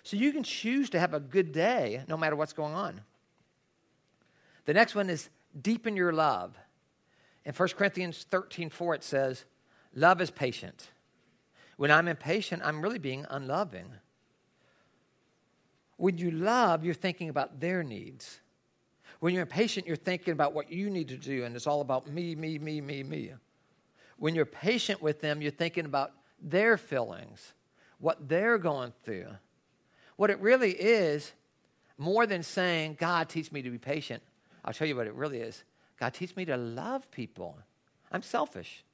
So 0.02 0.18
you 0.18 0.30
can 0.30 0.42
choose 0.42 0.90
to 0.90 1.00
have 1.00 1.14
a 1.14 1.20
good 1.20 1.52
day 1.52 2.02
no 2.06 2.18
matter 2.18 2.36
what's 2.36 2.52
going 2.52 2.74
on. 2.74 3.00
The 4.66 4.74
next 4.74 4.94
one 4.94 5.08
is 5.08 5.30
deepen 5.60 5.96
your 5.96 6.12
love. 6.12 6.56
In 7.44 7.54
1 7.54 7.68
Corinthians 7.70 8.26
13 8.30 8.70
4, 8.70 8.94
it 8.96 9.04
says, 9.04 9.44
Love 9.94 10.20
is 10.20 10.30
patient. 10.30 10.90
When 11.76 11.90
I'm 11.90 12.08
impatient, 12.08 12.62
I'm 12.64 12.82
really 12.82 12.98
being 12.98 13.26
unloving. 13.30 13.86
When 15.96 16.18
you 16.18 16.30
love, 16.30 16.84
you're 16.84 16.94
thinking 16.94 17.28
about 17.28 17.60
their 17.60 17.82
needs. 17.82 18.40
When 19.20 19.34
you're 19.34 19.42
impatient, 19.42 19.86
you're 19.86 19.96
thinking 19.96 20.32
about 20.32 20.54
what 20.54 20.70
you 20.70 20.88
need 20.88 21.08
to 21.08 21.16
do, 21.16 21.44
and 21.44 21.54
it's 21.54 21.66
all 21.66 21.80
about 21.80 22.06
me, 22.06 22.34
me, 22.34 22.58
me, 22.58 22.80
me, 22.80 23.02
me. 23.02 23.32
When 24.18 24.34
you're 24.34 24.46
patient 24.46 25.02
with 25.02 25.20
them, 25.20 25.42
you're 25.42 25.50
thinking 25.50 25.84
about 25.84 26.12
their 26.40 26.76
feelings, 26.76 27.54
what 27.98 28.28
they're 28.28 28.58
going 28.58 28.92
through. 29.02 29.26
What 30.16 30.30
it 30.30 30.40
really 30.40 30.72
is, 30.72 31.32
more 31.98 32.26
than 32.26 32.42
saying, 32.42 32.96
God, 32.98 33.28
teach 33.28 33.52
me 33.52 33.62
to 33.62 33.70
be 33.70 33.78
patient, 33.78 34.22
I'll 34.64 34.72
tell 34.72 34.86
you 34.86 34.96
what 34.96 35.06
it 35.06 35.14
really 35.14 35.38
is. 35.38 35.64
God, 35.98 36.14
teach 36.14 36.36
me 36.36 36.44
to 36.46 36.56
love 36.56 37.10
people. 37.10 37.58
I'm 38.10 38.22
selfish. 38.22 38.84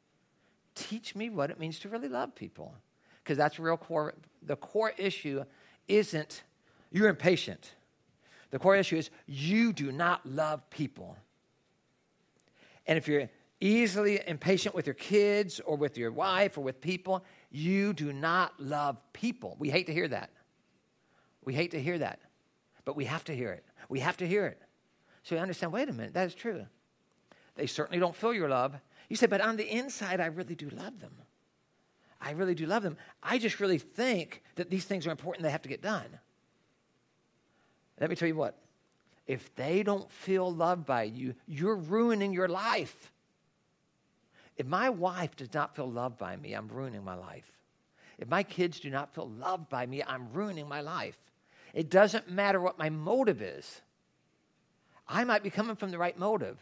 Teach 0.75 1.15
me 1.15 1.31
what 1.31 1.51
it 1.51 1.59
means 1.59 1.79
to 1.81 1.89
really 1.89 2.09
love 2.09 2.35
people. 2.35 2.75
Because 3.23 3.39
that's 3.39 3.59
real 3.59 3.77
core. 3.77 4.15
The 4.43 4.57
core 4.57 4.93
issue 4.97 5.45
isn't 5.89 6.43
you're 6.93 7.09
impatient. 7.09 7.73
The 8.51 8.59
core 8.59 8.77
issue 8.77 8.97
is 8.97 9.11
you 9.27 9.73
do 9.73 9.91
not 9.91 10.25
love 10.25 10.69
people. 10.71 11.17
And 12.87 12.97
if 12.97 13.09
you're 13.09 13.29
easily 13.61 14.21
impatient 14.27 14.75
with 14.75 14.87
your 14.87 14.95
kids 14.95 15.61
or 15.61 15.77
with 15.77 15.99
your 15.99 16.13
wife 16.13 16.57
or 16.57 16.61
with 16.61 16.81
people, 16.81 17.25
you 17.51 17.93
do 17.93 18.13
not 18.13 18.59
love 18.61 18.99
people. 19.13 19.57
We 19.59 19.71
hate 19.71 19.87
to 19.87 19.93
hear 19.93 20.09
that. 20.09 20.31
We 21.45 21.55
hate 21.55 21.73
to 21.73 21.83
hear 21.83 21.99
that, 21.99 22.21
but 22.85 22.97
we 22.97 23.05
have 23.05 23.25
to 23.25 23.35
hear 23.35 23.53
it. 23.53 23.65
We 23.89 24.01
have 24.01 24.17
to 24.19 24.27
hear 24.27 24.47
it. 24.47 24.61
So 25.27 25.35
you 25.35 25.41
understand, 25.41 25.73
wait 25.73 25.89
a 25.89 25.93
minute, 25.93 26.15
that 26.15 26.29
is 26.29 26.37
true. 26.37 26.65
They 27.57 27.67
certainly 27.67 27.99
don't 27.99 28.15
feel 28.15 28.33
your 28.33 28.49
love. 28.49 28.77
You 29.09 29.17
say, 29.17 29.27
but 29.27 29.41
on 29.41 29.57
the 29.57 29.69
inside, 29.69 30.21
I 30.21 30.27
really 30.27 30.55
do 30.55 30.71
love 30.71 31.01
them. 31.01 31.11
I 32.21 32.31
really 32.31 32.55
do 32.55 32.65
love 32.65 32.85
them. 32.85 32.97
I 33.25 33.39
just 33.39 33.59
really 33.59 33.79
think 33.79 34.45
that 34.55 34.71
these 34.71 34.85
things 34.85 35.05
are 35.05 35.11
important, 35.11 35.43
they 35.43 35.51
have 35.51 35.63
to 35.63 35.69
get 35.69 35.83
done. 35.83 36.07
Let 38.01 38.09
me 38.09 38.15
tell 38.15 38.29
you 38.29 38.37
what 38.37 38.57
if 39.27 39.53
they 39.57 39.83
don't 39.83 40.09
feel 40.09 40.55
loved 40.55 40.87
by 40.87 41.03
you, 41.03 41.35
you're 41.49 41.75
ruining 41.75 42.33
your 42.33 42.47
life. 42.47 43.11
If 44.57 44.67
my 44.67 44.91
wife 44.91 45.35
does 45.35 45.53
not 45.53 45.75
feel 45.75 45.91
loved 45.91 46.19
by 46.19 46.37
me, 46.37 46.53
I'm 46.53 46.69
ruining 46.69 47.05
my 47.05 47.17
life. 47.17 47.51
If 48.17 48.29
my 48.29 48.45
kids 48.45 48.79
do 48.79 48.91
not 48.91 49.13
feel 49.13 49.29
loved 49.29 49.71
by 49.71 49.87
me, 49.87 50.05
I'm 50.05 50.33
ruining 50.33 50.69
my 50.69 50.83
life. 50.83 51.19
It 51.75 51.91
doesn't 51.91 52.31
matter 52.31 52.61
what 52.61 52.79
my 52.79 52.91
motive 52.91 53.43
is. 53.43 53.81
I 55.09 55.25
might 55.25 55.43
be 55.43 55.51
coming 55.51 55.77
from 55.77 55.91
the 55.91 55.99
right 55.99 56.19
motive. 56.19 56.59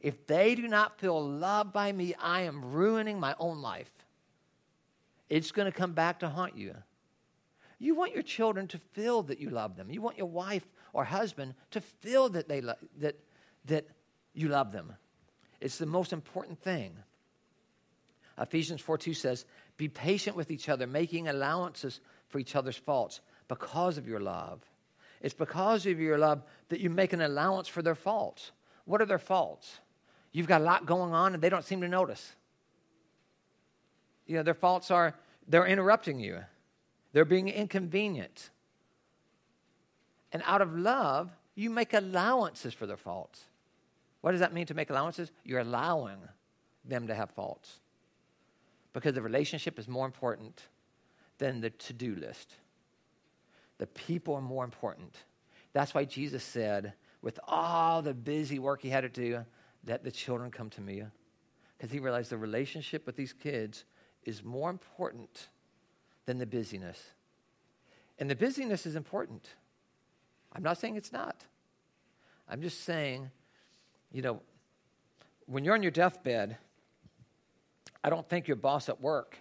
If 0.00 0.26
they 0.26 0.54
do 0.54 0.66
not 0.66 0.98
feel 0.98 1.22
loved 1.22 1.72
by 1.72 1.92
me, 1.92 2.14
I 2.20 2.42
am 2.42 2.72
ruining 2.72 3.20
my 3.20 3.34
own 3.38 3.62
life. 3.62 3.90
It's 5.28 5.52
going 5.52 5.70
to 5.70 5.76
come 5.76 5.92
back 5.92 6.20
to 6.20 6.28
haunt 6.28 6.56
you. 6.56 6.74
You 7.78 7.94
want 7.94 8.14
your 8.14 8.22
children 8.22 8.68
to 8.68 8.78
feel 8.92 9.22
that 9.24 9.40
you 9.40 9.50
love 9.50 9.76
them. 9.76 9.90
You 9.90 10.02
want 10.02 10.18
your 10.18 10.28
wife 10.28 10.64
or 10.92 11.04
husband 11.04 11.54
to 11.70 11.80
feel 11.80 12.28
that, 12.30 12.48
they 12.48 12.60
lo- 12.60 12.74
that, 12.98 13.16
that 13.66 13.86
you 14.34 14.48
love 14.48 14.72
them. 14.72 14.92
It's 15.60 15.78
the 15.78 15.86
most 15.86 16.12
important 16.12 16.60
thing. 16.60 16.96
Ephesians 18.38 18.80
4 18.80 18.98
2 18.98 19.14
says, 19.14 19.44
Be 19.76 19.88
patient 19.88 20.36
with 20.36 20.50
each 20.50 20.68
other, 20.68 20.86
making 20.86 21.28
allowances 21.28 22.00
for 22.28 22.38
each 22.38 22.56
other's 22.56 22.76
faults 22.76 23.20
because 23.48 23.98
of 23.98 24.08
your 24.08 24.20
love. 24.20 24.60
It's 25.22 25.34
because 25.34 25.86
of 25.86 26.00
your 26.00 26.18
love 26.18 26.42
that 26.68 26.80
you 26.80 26.90
make 26.90 27.12
an 27.12 27.22
allowance 27.22 27.68
for 27.68 27.80
their 27.80 27.94
faults. 27.94 28.50
What 28.84 29.00
are 29.00 29.06
their 29.06 29.20
faults? 29.20 29.78
You've 30.32 30.48
got 30.48 30.60
a 30.60 30.64
lot 30.64 30.84
going 30.84 31.14
on 31.14 31.32
and 31.34 31.42
they 31.42 31.48
don't 31.48 31.64
seem 31.64 31.80
to 31.80 31.88
notice. 31.88 32.34
You 34.26 34.36
know, 34.36 34.42
their 34.42 34.54
faults 34.54 34.90
are 34.90 35.14
they're 35.46 35.66
interrupting 35.66 36.18
you, 36.18 36.40
they're 37.12 37.24
being 37.24 37.48
inconvenient. 37.48 38.50
And 40.32 40.42
out 40.46 40.62
of 40.62 40.76
love, 40.76 41.30
you 41.54 41.70
make 41.70 41.92
allowances 41.92 42.72
for 42.74 42.86
their 42.86 42.96
faults. 42.96 43.44
What 44.22 44.30
does 44.30 44.40
that 44.40 44.54
mean 44.54 44.66
to 44.66 44.74
make 44.74 44.88
allowances? 44.90 45.30
You're 45.44 45.60
allowing 45.60 46.16
them 46.84 47.06
to 47.08 47.14
have 47.14 47.30
faults. 47.30 47.80
Because 48.92 49.14
the 49.14 49.22
relationship 49.22 49.78
is 49.78 49.88
more 49.88 50.06
important 50.06 50.68
than 51.38 51.60
the 51.60 51.70
to 51.70 51.92
do 51.92 52.14
list. 52.14 52.54
The 53.82 53.88
people 53.88 54.36
are 54.36 54.40
more 54.40 54.62
important. 54.62 55.12
That's 55.72 55.92
why 55.92 56.04
Jesus 56.04 56.44
said, 56.44 56.92
with 57.20 57.40
all 57.48 58.00
the 58.00 58.14
busy 58.14 58.60
work 58.60 58.80
he 58.80 58.90
had 58.90 59.00
to 59.00 59.08
do, 59.08 59.44
that 59.82 60.04
the 60.04 60.10
children 60.12 60.52
come 60.52 60.70
to 60.70 60.80
me. 60.80 61.02
Because 61.76 61.90
he 61.90 61.98
realized 61.98 62.30
the 62.30 62.36
relationship 62.38 63.04
with 63.06 63.16
these 63.16 63.32
kids 63.32 63.84
is 64.22 64.44
more 64.44 64.70
important 64.70 65.48
than 66.26 66.38
the 66.38 66.46
busyness. 66.46 67.02
And 68.20 68.30
the 68.30 68.36
busyness 68.36 68.86
is 68.86 68.94
important. 68.94 69.48
I'm 70.52 70.62
not 70.62 70.78
saying 70.78 70.94
it's 70.94 71.12
not. 71.12 71.42
I'm 72.48 72.62
just 72.62 72.84
saying, 72.84 73.32
you 74.12 74.22
know, 74.22 74.42
when 75.46 75.64
you're 75.64 75.74
on 75.74 75.82
your 75.82 75.90
deathbed, 75.90 76.56
I 78.04 78.10
don't 78.10 78.28
think 78.28 78.46
your 78.46 78.56
boss 78.58 78.88
at 78.88 79.00
work 79.00 79.38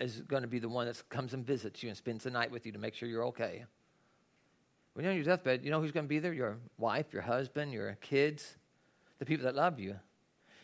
is 0.00 0.20
going 0.22 0.42
to 0.42 0.48
be 0.48 0.58
the 0.58 0.68
one 0.68 0.86
that 0.86 1.02
comes 1.08 1.34
and 1.34 1.46
visits 1.46 1.82
you 1.82 1.88
and 1.88 1.96
spends 1.96 2.24
the 2.24 2.30
night 2.30 2.50
with 2.50 2.66
you 2.66 2.72
to 2.72 2.78
make 2.78 2.94
sure 2.94 3.08
you're 3.08 3.26
okay. 3.26 3.64
When 4.94 5.04
you're 5.04 5.12
on 5.12 5.16
your 5.16 5.24
deathbed, 5.24 5.64
you 5.64 5.70
know 5.70 5.80
who's 5.80 5.92
going 5.92 6.06
to 6.06 6.08
be 6.08 6.18
there? 6.18 6.32
Your 6.32 6.56
wife, 6.76 7.12
your 7.12 7.22
husband, 7.22 7.72
your 7.72 7.96
kids, 8.00 8.56
the 9.18 9.24
people 9.24 9.44
that 9.44 9.54
love 9.54 9.78
you. 9.78 9.96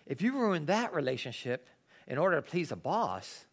If 0.06 0.22
you 0.22 0.32
ruin 0.32 0.66
that 0.66 0.94
relationship 0.94 1.68
in 2.06 2.18
order 2.18 2.36
to 2.36 2.42
please 2.42 2.72
a 2.72 2.76
boss 2.76 3.46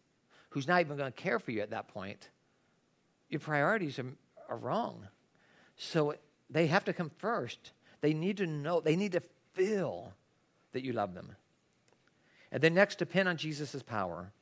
who's 0.50 0.68
not 0.68 0.80
even 0.80 0.96
going 0.96 1.12
to 1.12 1.22
care 1.22 1.38
for 1.38 1.50
you 1.50 1.60
at 1.60 1.70
that 1.70 1.88
point, 1.88 2.28
your 3.28 3.40
priorities 3.40 3.98
are, 3.98 4.06
are 4.48 4.56
wrong. 4.56 5.06
So 5.76 6.14
they 6.50 6.66
have 6.66 6.84
to 6.84 6.92
come 6.92 7.10
first. 7.18 7.72
They 8.00 8.12
need 8.12 8.36
to 8.38 8.46
know, 8.46 8.80
they 8.80 8.96
need 8.96 9.12
to 9.12 9.22
feel 9.54 10.12
that 10.72 10.84
you 10.84 10.92
love 10.92 11.14
them. 11.14 11.34
And 12.50 12.62
then 12.62 12.74
next, 12.74 12.98
depend 12.98 13.28
on 13.28 13.36
Jesus' 13.36 13.82
power. 13.82 14.32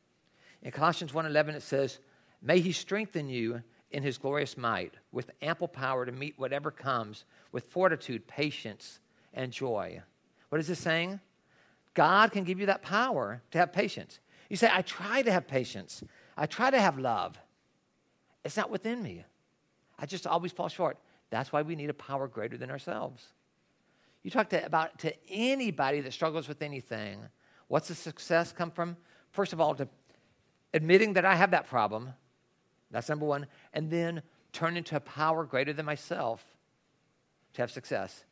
In 0.62 0.70
Colossians 0.70 1.12
1.11, 1.12 1.55
it 1.55 1.62
says, 1.62 1.99
May 2.42 2.61
he 2.61 2.73
strengthen 2.73 3.29
you 3.29 3.62
in 3.90 4.03
his 4.03 4.18
glorious 4.18 4.57
might 4.57 4.94
with 5.12 5.31
ample 5.42 5.68
power 5.68 6.07
to 6.07 6.12
meet 6.12 6.38
whatever 6.38 6.70
comes 6.70 7.25
with 7.53 7.66
fortitude, 7.66 8.27
patience, 8.27 9.01
and 9.35 9.53
joy. 9.53 10.01
What 10.49 10.61
is 10.61 10.68
this 10.68 10.79
saying? 10.79 11.20
God 11.94 12.33
can 12.33 12.44
give 12.44 12.61
you 12.61 12.66
that 12.66 12.83
power 12.83 13.42
to 13.51 13.59
have 13.59 13.73
patience. 13.73 14.20
You 14.49 14.57
say, 14.57 14.70
I 14.73 14.83
try 14.83 15.23
to 15.23 15.33
have 15.33 15.46
patience. 15.46 16.03
I 16.37 16.46
try 16.46 16.70
to 16.70 16.81
have 16.81 16.99
love. 16.99 17.38
It's 18.44 18.57
not 18.57 18.70
within 18.70 19.03
me. 19.03 19.25
I 19.99 20.07
just 20.07 20.27
always 20.27 20.53
fall 20.53 20.68
short. 20.68 20.99
That's 21.31 21.53
why 21.53 21.62
we 21.62 21.77
need 21.77 21.90
a 21.90 21.94
power 21.94 22.27
greater 22.27 22.57
than 22.57 22.70
ourselves. 22.70 23.25
You 24.23 24.31
talk 24.31 24.51
to, 24.51 24.64
about 24.64 24.99
to 25.01 25.14
anybody 25.29 26.01
that 26.01 26.12
struggles 26.12 26.49
with 26.49 26.62
anything. 26.62 27.20
What's 27.68 27.88
the 27.88 27.94
success 27.94 28.53
come 28.53 28.70
from? 28.70 28.96
First 29.31 29.53
of 29.53 29.61
all, 29.61 29.75
to 29.77 29.88
admitting 30.73 31.15
that 31.15 31.25
I 31.25 31.35
have 31.35 31.51
that 31.53 31.69
problem. 31.69 32.11
That's 32.91 33.09
number 33.09 33.27
one. 33.27 33.47
And 33.73 33.91
then 33.91 34.23
turn 34.53 34.77
into 34.77 34.97
a 34.97 35.01
power 35.01 35.45
greater 35.45 35.73
than 35.73 35.87
myself 35.87 36.45
to 37.55 37.63
have 37.63 37.71
success. 37.71 38.25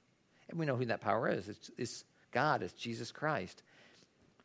And 0.48 0.59
we 0.59 0.66
know 0.66 0.77
who 0.77 0.87
that 0.87 1.01
power 1.01 1.29
is. 1.29 1.48
It's, 1.48 1.70
it's 1.77 2.05
God, 2.33 2.62
it's 2.62 2.72
Jesus 2.72 3.12
Christ. 3.12 3.62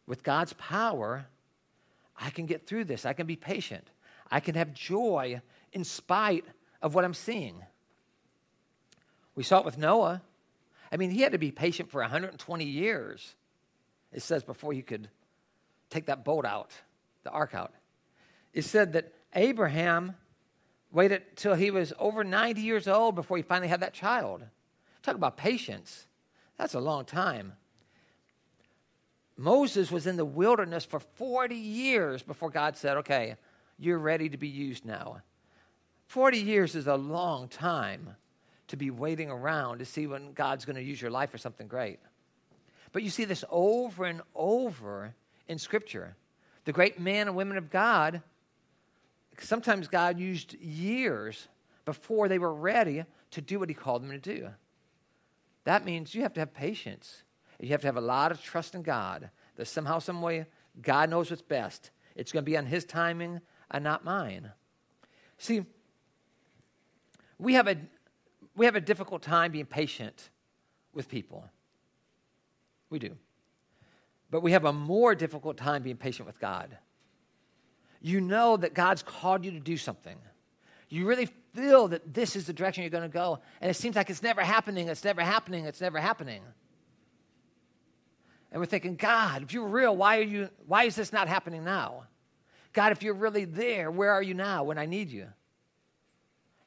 With 0.07 0.23
God's 0.23 0.53
power, 0.53 1.25
I 2.19 2.29
can 2.29 2.45
get 2.45 2.67
through 2.67 2.85
this. 2.85 3.05
I 3.05 3.13
can 3.13 3.25
be 3.25 3.35
patient. 3.35 3.87
I 4.29 4.39
can 4.39 4.55
have 4.55 4.73
joy 4.73 5.41
in 5.71 5.83
spite 5.83 6.45
of 6.81 6.95
what 6.95 7.05
I'm 7.05 7.13
seeing. 7.13 7.55
We 9.35 9.43
saw 9.43 9.59
it 9.59 9.65
with 9.65 9.77
Noah. 9.77 10.21
I 10.91 10.97
mean, 10.97 11.09
he 11.09 11.21
had 11.21 11.31
to 11.31 11.37
be 11.37 11.51
patient 11.51 11.89
for 11.89 12.01
120 12.01 12.65
years, 12.65 13.35
it 14.11 14.21
says, 14.21 14.43
before 14.43 14.73
he 14.73 14.83
could 14.83 15.09
take 15.89 16.05
that 16.05 16.23
boat 16.23 16.45
out, 16.45 16.71
the 17.23 17.31
ark 17.31 17.55
out. 17.55 17.73
It 18.53 18.63
said 18.63 18.93
that 18.93 19.13
Abraham 19.35 20.15
waited 20.91 21.23
till 21.35 21.55
he 21.55 21.71
was 21.71 21.91
over 21.97 22.23
90 22.23 22.61
years 22.61 22.87
old 22.87 23.15
before 23.15 23.37
he 23.37 23.43
finally 23.43 23.67
had 23.67 23.81
that 23.81 23.93
child. 23.93 24.43
Talk 25.01 25.15
about 25.15 25.37
patience. 25.37 26.05
That's 26.57 26.75
a 26.75 26.79
long 26.79 27.05
time. 27.05 27.53
Moses 29.35 29.91
was 29.91 30.05
in 30.05 30.17
the 30.17 30.25
wilderness 30.25 30.85
for 30.85 30.99
40 30.99 31.55
years 31.55 32.21
before 32.21 32.51
God 32.51 32.77
said, 32.77 32.97
okay, 32.97 33.35
you're 33.79 33.97
ready 33.97 34.29
to 34.29 34.37
be 34.37 34.47
used 34.47 34.85
now. 34.85 35.21
40 36.07 36.37
years 36.37 36.75
is 36.75 36.85
a 36.85 36.95
long 36.95 37.47
time 37.47 38.15
to 38.67 38.77
be 38.77 38.91
waiting 38.91 39.31
around 39.31 39.79
to 39.79 39.85
see 39.85 40.05
when 40.05 40.33
God's 40.33 40.65
going 40.65 40.75
to 40.75 40.81
use 40.81 41.01
your 41.01 41.11
life 41.11 41.31
for 41.31 41.39
something 41.39 41.67
great. 41.67 41.99
But 42.91 43.01
you 43.01 43.09
see 43.09 43.25
this 43.25 43.43
over 43.49 44.05
and 44.05 44.21
over 44.35 45.15
in 45.47 45.57
Scripture. 45.57 46.15
The 46.65 46.71
great 46.71 46.99
men 46.99 47.27
and 47.27 47.35
women 47.35 47.57
of 47.57 47.71
God, 47.71 48.21
sometimes 49.39 49.87
God 49.87 50.19
used 50.19 50.53
years 50.55 51.47
before 51.85 52.27
they 52.27 52.39
were 52.39 52.53
ready 52.53 53.03
to 53.31 53.41
do 53.41 53.59
what 53.59 53.69
He 53.69 53.75
called 53.75 54.03
them 54.03 54.11
to 54.11 54.17
do. 54.17 54.49
That 55.63 55.85
means 55.85 56.13
you 56.13 56.21
have 56.21 56.33
to 56.33 56.41
have 56.41 56.53
patience. 56.53 57.23
You 57.59 57.69
have 57.69 57.81
to 57.81 57.87
have 57.87 57.97
a 57.97 58.01
lot 58.01 58.31
of 58.31 58.41
trust 58.41 58.75
in 58.75 58.83
God 58.83 59.29
that 59.55 59.67
somehow, 59.67 59.99
some 59.99 60.21
way, 60.21 60.45
God 60.81 61.09
knows 61.09 61.29
what's 61.29 61.41
best. 61.41 61.91
It's 62.15 62.31
going 62.31 62.43
to 62.43 62.49
be 62.49 62.57
on 62.57 62.65
His 62.65 62.85
timing 62.85 63.41
and 63.71 63.83
not 63.83 64.03
mine. 64.03 64.51
See, 65.37 65.65
we 67.37 67.53
have 67.53 67.67
a, 67.67 67.77
we 68.55 68.65
have 68.65 68.75
a 68.75 68.81
difficult 68.81 69.21
time 69.21 69.51
being 69.51 69.65
patient 69.65 70.29
with 70.93 71.07
people. 71.09 71.45
We 72.89 72.99
do. 72.99 73.17
But 74.29 74.41
we 74.41 74.51
have 74.51 74.65
a 74.65 74.73
more 74.73 75.15
difficult 75.15 75.57
time 75.57 75.83
being 75.83 75.97
patient 75.97 76.27
with 76.27 76.39
God. 76.39 76.77
You 78.03 78.21
know 78.21 78.57
that 78.57 78.75
God's 78.75 79.01
called 79.01 79.43
you 79.45 79.51
to 79.51 79.59
do 79.59 79.77
something. 79.77 80.17
You 80.89 81.07
really 81.07 81.29
feel 81.53 81.87
that 81.87 82.13
this 82.13 82.35
is 82.35 82.45
the 82.45 82.53
direction 82.53 82.83
you're 82.83 82.91
going 82.91 83.09
to 83.09 83.09
go, 83.09 83.39
and 83.61 83.71
it 83.71 83.75
seems 83.75 83.95
like 83.95 84.09
it's 84.09 84.21
never 84.21 84.41
happening, 84.41 84.89
it's 84.89 85.03
never 85.03 85.21
happening, 85.21 85.65
it's 85.65 85.81
never 85.81 85.99
happening. 85.99 86.41
And 88.51 88.59
we're 88.59 88.67
thinking, 88.67 88.95
God, 88.95 89.41
if 89.41 89.53
you're 89.53 89.67
real, 89.67 89.95
why, 89.95 90.19
are 90.19 90.23
you, 90.23 90.49
why 90.67 90.83
is 90.83 90.95
this 90.95 91.11
not 91.11 91.27
happening 91.27 91.63
now? 91.63 92.03
God, 92.73 92.91
if 92.91 93.01
you're 93.01 93.13
really 93.13 93.45
there, 93.45 93.89
where 93.89 94.11
are 94.11 94.21
you 94.21 94.33
now 94.33 94.63
when 94.63 94.77
I 94.77 94.85
need 94.85 95.09
you? 95.09 95.27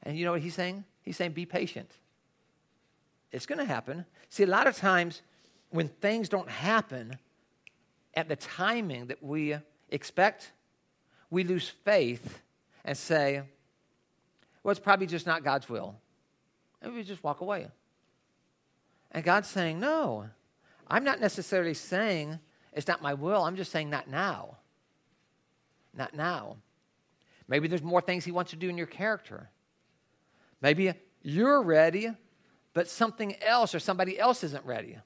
And 0.02 0.18
you 0.18 0.24
know 0.24 0.32
what 0.32 0.40
he's 0.40 0.54
saying? 0.54 0.84
He's 1.02 1.16
saying, 1.16 1.32
be 1.32 1.46
patient. 1.46 1.90
It's 3.30 3.46
going 3.46 3.58
to 3.58 3.64
happen. 3.64 4.06
See, 4.30 4.42
a 4.42 4.48
lot 4.48 4.66
of 4.66 4.76
times 4.76 5.22
when 5.70 5.88
things 5.88 6.28
don't 6.28 6.48
happen 6.48 7.18
at 8.14 8.28
the 8.28 8.36
timing 8.36 9.06
that 9.08 9.22
we 9.22 9.56
expect, 9.90 10.52
we 11.30 11.44
lose 11.44 11.68
faith 11.68 12.42
and 12.84 12.96
say, 12.96 13.42
well, 14.62 14.70
it's 14.70 14.80
probably 14.80 15.06
just 15.06 15.26
not 15.26 15.44
God's 15.44 15.68
will. 15.68 15.96
And 16.82 16.94
we 16.94 17.02
just 17.02 17.22
walk 17.22 17.40
away. 17.40 17.68
And 19.12 19.24
God's 19.24 19.48
saying, 19.48 19.80
no, 19.80 20.26
I'm 20.88 21.04
not 21.04 21.20
necessarily 21.20 21.74
saying 21.74 22.38
it's 22.72 22.86
not 22.86 23.02
my 23.02 23.14
will. 23.14 23.42
I'm 23.42 23.56
just 23.56 23.72
saying 23.72 23.90
not 23.90 24.08
now. 24.08 24.58
Not 25.94 26.14
now. 26.14 26.56
Maybe 27.48 27.68
there's 27.68 27.82
more 27.82 28.00
things 28.00 28.24
He 28.24 28.32
wants 28.32 28.50
to 28.50 28.56
do 28.56 28.68
in 28.68 28.76
your 28.76 28.86
character. 28.86 29.48
Maybe 30.60 30.92
you're 31.22 31.62
ready, 31.62 32.10
but 32.74 32.88
something 32.88 33.40
else 33.42 33.74
or 33.74 33.78
somebody 33.78 34.18
else 34.18 34.44
isn't 34.44 34.64
ready. 34.64 34.98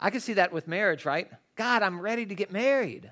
I 0.00 0.10
can 0.10 0.20
see 0.20 0.34
that 0.34 0.52
with 0.52 0.66
marriage, 0.66 1.04
right? 1.04 1.30
God, 1.56 1.82
I'm 1.82 2.00
ready 2.00 2.26
to 2.26 2.34
get 2.34 2.50
married. 2.50 3.10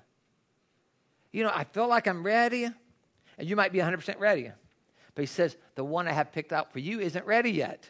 You 1.32 1.44
know, 1.44 1.50
I 1.52 1.64
feel 1.64 1.88
like 1.88 2.06
I'm 2.06 2.22
ready, 2.22 2.64
and 2.64 3.48
you 3.48 3.56
might 3.56 3.72
be 3.72 3.78
100% 3.78 4.20
ready. 4.20 4.50
But 5.14 5.22
he 5.22 5.26
says, 5.26 5.56
the 5.74 5.84
one 5.84 6.06
I 6.06 6.12
have 6.12 6.32
picked 6.32 6.52
out 6.52 6.72
for 6.72 6.78
you 6.78 7.00
isn't 7.00 7.26
ready 7.26 7.50
yet. 7.50 7.88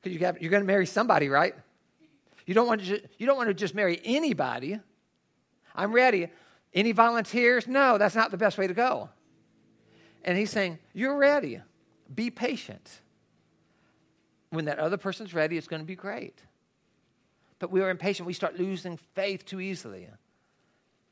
Because 0.00 0.12
you 0.12 0.40
you're 0.40 0.50
going 0.50 0.62
to 0.62 0.66
marry 0.66 0.86
somebody, 0.86 1.28
right? 1.28 1.54
You 2.46 2.54
don't, 2.54 2.66
want 2.66 2.80
to, 2.80 2.86
just, 2.86 3.02
you 3.18 3.26
don't 3.26 3.36
want 3.36 3.48
to 3.48 3.54
just 3.54 3.74
marry 3.74 4.00
anybody. 4.04 4.78
I'm 5.74 5.92
ready. 5.92 6.28
Any 6.72 6.92
volunteers? 6.92 7.66
No, 7.66 7.98
that's 7.98 8.14
not 8.14 8.30
the 8.30 8.36
best 8.36 8.56
way 8.56 8.66
to 8.66 8.74
go. 8.74 9.08
And 10.24 10.36
he's 10.36 10.50
saying, 10.50 10.78
You're 10.92 11.16
ready. 11.16 11.60
Be 12.14 12.30
patient. 12.30 13.00
When 14.50 14.66
that 14.66 14.78
other 14.78 14.96
person's 14.96 15.34
ready, 15.34 15.56
it's 15.56 15.66
going 15.66 15.82
to 15.82 15.86
be 15.86 15.96
great. 15.96 16.38
But 17.58 17.70
we 17.70 17.80
are 17.80 17.90
impatient. 17.90 18.26
We 18.26 18.32
start 18.32 18.58
losing 18.58 18.98
faith 19.14 19.44
too 19.44 19.60
easily. 19.60 20.08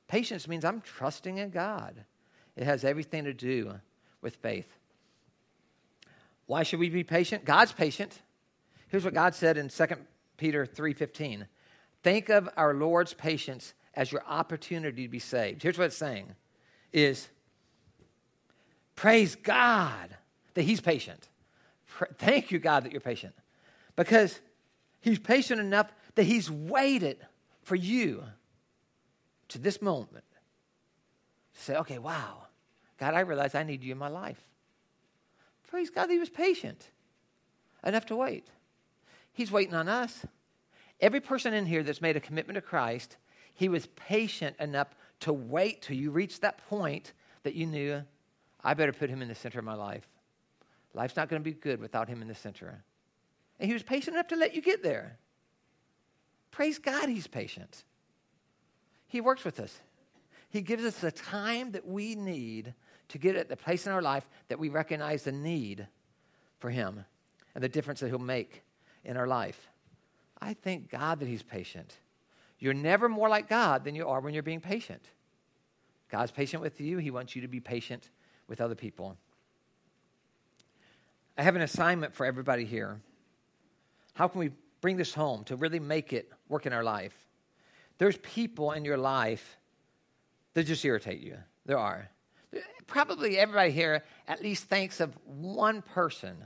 Patience 0.09 0.47
means 0.47 0.65
I'm 0.65 0.81
trusting 0.81 1.39
in 1.39 1.51
God. 1.51 2.05
It 2.57 2.65
has 2.65 2.85
everything 2.85 3.25
to 3.25 3.33
do 3.33 3.75
with 4.21 4.37
faith. 4.37 4.69
Why 6.47 6.63
should 6.63 6.79
we 6.79 6.91
be 6.91 7.05
patient? 7.05 7.45
God's 7.45 7.73
patient. 7.73 8.21
Here's 8.89 9.05
what 9.05 9.15
God 9.15 9.35
said 9.35 9.57
in 9.57 9.69
2 9.69 10.07
Peter 10.37 10.67
3:15. 10.67 11.47
Think 12.03 12.29
of 12.29 12.49
our 12.57 12.75
Lord's 12.75 13.15
patience 13.15 13.75
as 13.95 14.13
your 14.13 14.23
opportunity 14.27 15.05
to 15.05 15.09
be 15.09 15.19
saved. 15.19 15.63
Here's 15.63 15.79
what 15.79 15.87
it's 15.87 15.97
saying 15.97 16.35
is 16.93 17.29
praise 18.95 19.37
God 19.37 20.17
that 20.55 20.63
he's 20.63 20.81
patient. 20.81 21.29
Thank 22.19 22.51
you 22.51 22.59
God 22.59 22.85
that 22.85 22.93
you're 22.93 23.01
patient. 23.01 23.35
Because 23.97 24.41
he's 25.01 25.19
patient 25.19 25.61
enough 25.61 25.93
that 26.15 26.25
he's 26.25 26.51
waited 26.51 27.25
for 27.63 27.77
you 27.77 28.25
to 29.55 29.59
this 29.61 29.81
moment 29.81 30.25
to 31.55 31.61
say, 31.61 31.77
okay, 31.77 31.99
wow, 31.99 32.43
God, 32.99 33.15
I 33.15 33.21
realize 33.21 33.55
I 33.55 33.63
need 33.63 33.85
you 33.85 33.93
in 33.93 33.99
my 33.99 34.09
life. 34.09 34.41
Praise 35.69 35.91
God 35.91 36.11
he 36.11 36.19
was 36.19 36.29
patient 36.29 36.91
enough 37.85 38.07
to 38.07 38.17
wait. 38.17 38.49
He's 39.33 39.53
waiting 39.53 39.75
on 39.75 39.89
us. 39.89 40.27
Every 41.01 41.21
person 41.21 41.55
in 41.55 41.67
here 41.67 41.85
that's 41.85 42.01
made 42.01 42.17
a 42.17 42.21
commitment 42.21 42.57
to 42.57 42.61
Christ, 42.61 43.17
he 43.55 43.69
was 43.69 43.87
patient 43.95 44.57
enough 44.59 44.89
to 45.21 45.33
wait 45.33 45.83
till 45.83 45.97
you 45.97 46.11
reach 46.11 46.41
that 46.41 46.59
point 46.69 47.13
that 47.45 47.55
you 47.55 47.67
knew, 47.67 48.03
I 48.63 48.75
better 48.75 48.93
put 48.93 49.11
him 49.11 49.23
in 49.23 49.29
the 49.29 49.35
center 49.37 49.61
of 49.61 49.65
my 49.65 49.75
life. 49.75 50.07
Life's 50.95 51.17
not 51.17 51.29
going 51.29 51.43
to 51.43 51.45
be 51.45 51.55
good 51.55 51.81
without 51.81 52.09
him 52.09 52.23
in 52.23 52.29
the 52.29 52.35
center. 52.35 52.83
And 53.61 53.69
he 53.69 53.73
was 53.73 53.85
patient 53.85 54.17
enough 54.17 54.29
to 54.29 54.37
let 54.37 54.55
you 54.55 54.63
get 54.63 54.83
there. 54.83 55.19
Praise 56.51 56.79
God, 56.79 57.09
he's 57.09 57.29
patient. 57.29 57.85
He 59.15 59.21
works 59.21 59.45
with 59.45 59.61
us. 59.61 59.73
He 60.51 60.61
gives 60.61 60.83
us 60.83 60.97
the 60.99 61.13
time 61.13 61.71
that 61.71 61.87
we 61.87 62.17
need 62.17 62.75
to 63.11 63.17
get 63.17 63.37
at 63.37 63.49
the 63.49 63.57
place 63.57 63.87
in 63.87 63.93
our 63.93 64.03
life 64.03 64.29
that 64.49 64.59
we 64.59 64.71
recognize 64.71 65.23
the 65.23 65.31
need 65.31 65.87
for 66.59 66.69
him 66.69 67.05
and 67.55 67.63
the 67.63 67.69
difference 67.69 68.01
that 68.01 68.09
he'll 68.09 68.19
make 68.19 68.65
in 69.05 69.17
our 69.17 69.29
life. 69.29 69.71
I 70.41 70.55
thank 70.55 70.91
God 70.91 71.21
that 71.21 71.29
he's 71.29 71.45
patient. 71.45 71.97
You're 72.59 72.75
never 72.75 73.09
more 73.09 73.29
like 73.29 73.49
God 73.49 73.85
than 73.85 73.95
you 73.95 74.09
are 74.09 74.19
when 74.19 74.35
you're 74.35 74.43
being 74.43 74.61
patient. 74.61 75.05
God's 76.11 76.33
patient 76.33 76.61
with 76.61 76.81
you, 76.81 76.99
he 76.99 77.13
wants 77.13 77.37
you 77.37 77.43
to 77.43 77.49
be 77.49 77.61
patient 77.61 78.11
with 78.49 78.61
other 78.61 78.75
people. 78.75 79.17
I 81.39 81.45
have 81.45 81.55
an 81.55 81.63
assignment 81.63 82.17
for 82.17 82.27
everybody 82.27 82.65
here. 82.65 83.01
How 84.15 84.27
can 84.27 84.41
we 84.41 84.51
bring 84.81 84.97
this 84.97 85.15
home 85.15 85.45
to 85.45 85.55
really 85.55 85.79
make 85.79 86.13
it 86.13 86.33
work 86.49 86.67
in 86.67 86.73
our 86.73 86.83
life? 86.83 87.24
There's 87.99 88.17
people 88.19 88.73
in 88.73 88.85
your 88.85 88.97
life 88.97 89.57
that 90.55 90.65
just 90.65 90.85
irritate 90.85 91.21
you. 91.21 91.37
There 91.67 91.79
are. 91.79 92.09
Probably 92.87 93.39
everybody 93.39 93.73
here 93.73 94.05
at 94.29 94.43
least 94.43 94.65
thinks 94.65 95.01
of 95.01 95.17
one 95.25 95.83
person 95.83 96.37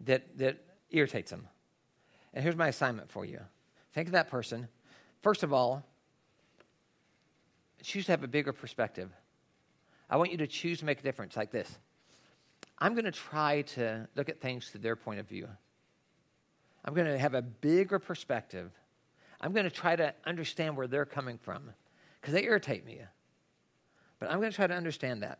that, 0.00 0.38
that 0.38 0.58
irritates 0.90 1.30
them. 1.30 1.48
And 2.34 2.42
here's 2.42 2.56
my 2.56 2.68
assignment 2.68 3.10
for 3.10 3.24
you 3.24 3.40
think 3.94 4.08
of 4.08 4.12
that 4.12 4.30
person. 4.30 4.68
First 5.22 5.42
of 5.42 5.52
all, 5.52 5.82
choose 7.82 8.06
to 8.06 8.12
have 8.12 8.22
a 8.22 8.28
bigger 8.28 8.52
perspective. 8.52 9.10
I 10.08 10.16
want 10.16 10.30
you 10.30 10.38
to 10.38 10.46
choose 10.46 10.78
to 10.78 10.84
make 10.84 11.00
a 11.00 11.02
difference 11.02 11.36
like 11.36 11.50
this. 11.50 11.78
I'm 12.78 12.94
going 12.94 13.06
to 13.06 13.12
try 13.12 13.62
to 13.62 14.08
look 14.14 14.28
at 14.28 14.40
things 14.40 14.68
through 14.68 14.82
their 14.82 14.96
point 14.96 15.20
of 15.20 15.28
view. 15.28 15.48
I'm 16.84 16.94
going 16.94 17.08
to 17.08 17.18
have 17.18 17.34
a 17.34 17.42
bigger 17.42 17.98
perspective. 17.98 18.70
I'm 19.40 19.52
going 19.52 19.64
to 19.64 19.70
try 19.70 19.96
to 19.96 20.14
understand 20.26 20.76
where 20.76 20.86
they're 20.86 21.04
coming 21.04 21.38
from 21.38 21.70
because 22.20 22.34
they 22.34 22.44
irritate 22.44 22.84
me. 22.84 23.00
But 24.18 24.30
I'm 24.30 24.38
going 24.38 24.50
to 24.50 24.56
try 24.56 24.66
to 24.66 24.74
understand 24.74 25.22
that. 25.22 25.38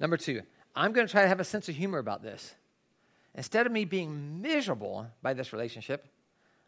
Number 0.00 0.16
two, 0.16 0.42
I'm 0.74 0.92
going 0.92 1.06
to 1.06 1.10
try 1.10 1.22
to 1.22 1.28
have 1.28 1.40
a 1.40 1.44
sense 1.44 1.68
of 1.68 1.76
humor 1.76 1.98
about 1.98 2.22
this. 2.22 2.54
Instead 3.34 3.66
of 3.66 3.72
me 3.72 3.84
being 3.84 4.42
miserable 4.42 5.06
by 5.22 5.32
this 5.32 5.52
relationship, 5.52 6.06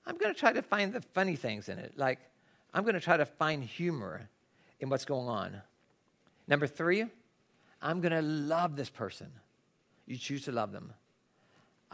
I'm 0.07 0.17
going 0.17 0.33
to 0.33 0.39
try 0.39 0.53
to 0.53 0.63
find 0.63 0.93
the 0.93 1.01
funny 1.01 1.37
things 1.37 1.69
in 1.69 1.79
it. 1.79 1.95
Like, 1.97 2.21
I'm 2.73 2.85
going 2.85 2.95
to 2.95 3.01
try 3.01 3.17
to 3.17 3.27
find 3.27 3.63
humor 3.65 4.29
in 4.81 4.89
what's 4.89 5.05
going 5.05 5.29
on. 5.29 5.63
Number 6.47 6.67
three, 6.67 7.07
I'm 7.83 8.01
going 8.01 8.13
to 8.13 8.23
love 8.23 8.77
this 8.77 8.91
person. 8.91 9.31
You 10.07 10.17
choose 10.17 10.45
to 10.45 10.53
love 10.53 10.73
them. 10.73 10.93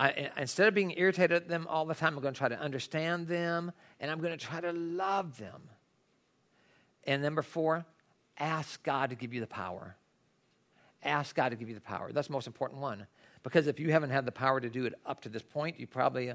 I, 0.01 0.31
instead 0.39 0.67
of 0.67 0.73
being 0.73 0.95
irritated 0.97 1.33
at 1.33 1.49
them 1.49 1.67
all 1.69 1.85
the 1.85 1.95
time, 1.95 2.15
I'm 2.15 2.23
going 2.23 2.33
to 2.33 2.39
try 2.39 2.49
to 2.49 2.59
understand 2.59 3.29
them 3.29 3.71
and 4.01 4.11
I'm 4.11 4.19
going 4.19 4.37
to 4.37 4.43
try 4.43 4.59
to 4.59 4.73
love 4.73 5.37
them. 5.37 5.61
And 7.05 7.23
number 7.23 7.43
four, 7.43 7.85
ask 8.39 8.83
God 8.83 9.11
to 9.11 9.15
give 9.15 9.35
you 9.35 9.41
the 9.41 9.47
power. 9.47 9.97
Ask 11.03 11.37
God 11.37 11.51
to 11.51 11.57
give 11.57 11.69
you 11.69 11.75
the 11.75 11.83
power. 11.83 12.13
That's 12.13 12.29
the 12.29 12.33
most 12.33 12.47
important 12.47 12.81
one. 12.81 13.07
Because 13.43 13.67
if 13.67 13.79
you 13.79 13.93
haven't 13.93 14.09
had 14.09 14.25
the 14.25 14.33
power 14.33 14.59
to 14.59 14.71
do 14.71 14.87
it 14.87 14.95
up 15.05 15.21
to 15.23 15.29
this 15.29 15.43
point, 15.43 15.79
you 15.79 15.87
probably 15.87 16.33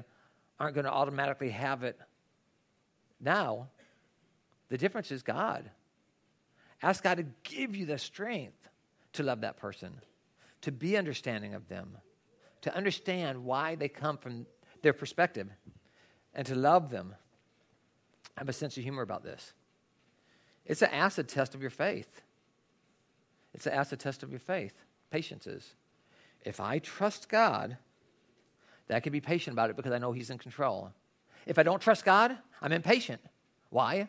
aren't 0.60 0.74
going 0.76 0.84
to 0.84 0.92
automatically 0.92 1.50
have 1.50 1.82
it 1.82 1.98
now. 3.20 3.66
The 4.68 4.78
difference 4.78 5.10
is 5.10 5.24
God. 5.24 5.68
Ask 6.84 7.02
God 7.02 7.16
to 7.16 7.26
give 7.42 7.74
you 7.74 7.84
the 7.84 7.98
strength 7.98 8.68
to 9.14 9.24
love 9.24 9.40
that 9.40 9.56
person, 9.56 10.00
to 10.60 10.70
be 10.70 10.96
understanding 10.96 11.54
of 11.54 11.66
them, 11.66 11.98
to 12.66 12.76
understand 12.76 13.44
why 13.44 13.76
they 13.76 13.88
come 13.88 14.18
from 14.18 14.44
their 14.82 14.92
perspective, 14.92 15.48
and 16.34 16.44
to 16.48 16.56
love 16.56 16.90
them. 16.90 17.14
I 18.36 18.40
Have 18.40 18.48
a 18.48 18.52
sense 18.52 18.76
of 18.76 18.82
humor 18.82 19.02
about 19.02 19.22
this. 19.22 19.52
It's 20.64 20.82
an 20.82 20.90
acid 20.90 21.28
test 21.28 21.54
of 21.54 21.60
your 21.60 21.70
faith. 21.70 22.22
It's 23.54 23.68
an 23.68 23.72
acid 23.72 24.00
test 24.00 24.24
of 24.24 24.30
your 24.30 24.40
faith. 24.40 24.74
Patience 25.12 25.46
is. 25.46 25.76
If 26.44 26.58
I 26.58 26.80
trust 26.80 27.28
God, 27.28 27.76
that 28.88 28.96
I 28.96 29.00
can 29.00 29.12
be 29.12 29.20
patient 29.20 29.54
about 29.54 29.70
it 29.70 29.76
because 29.76 29.92
I 29.92 29.98
know 29.98 30.10
He's 30.10 30.30
in 30.30 30.38
control. 30.38 30.90
If 31.46 31.60
I 31.60 31.62
don't 31.62 31.80
trust 31.80 32.04
God, 32.04 32.36
I'm 32.60 32.72
impatient. 32.72 33.20
Why? 33.70 34.08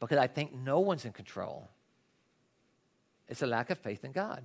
Because 0.00 0.18
I 0.18 0.26
think 0.26 0.52
no 0.52 0.80
one's 0.80 1.04
in 1.04 1.12
control. 1.12 1.68
It's 3.28 3.42
a 3.42 3.46
lack 3.46 3.70
of 3.70 3.78
faith 3.78 4.04
in 4.04 4.10
God. 4.10 4.42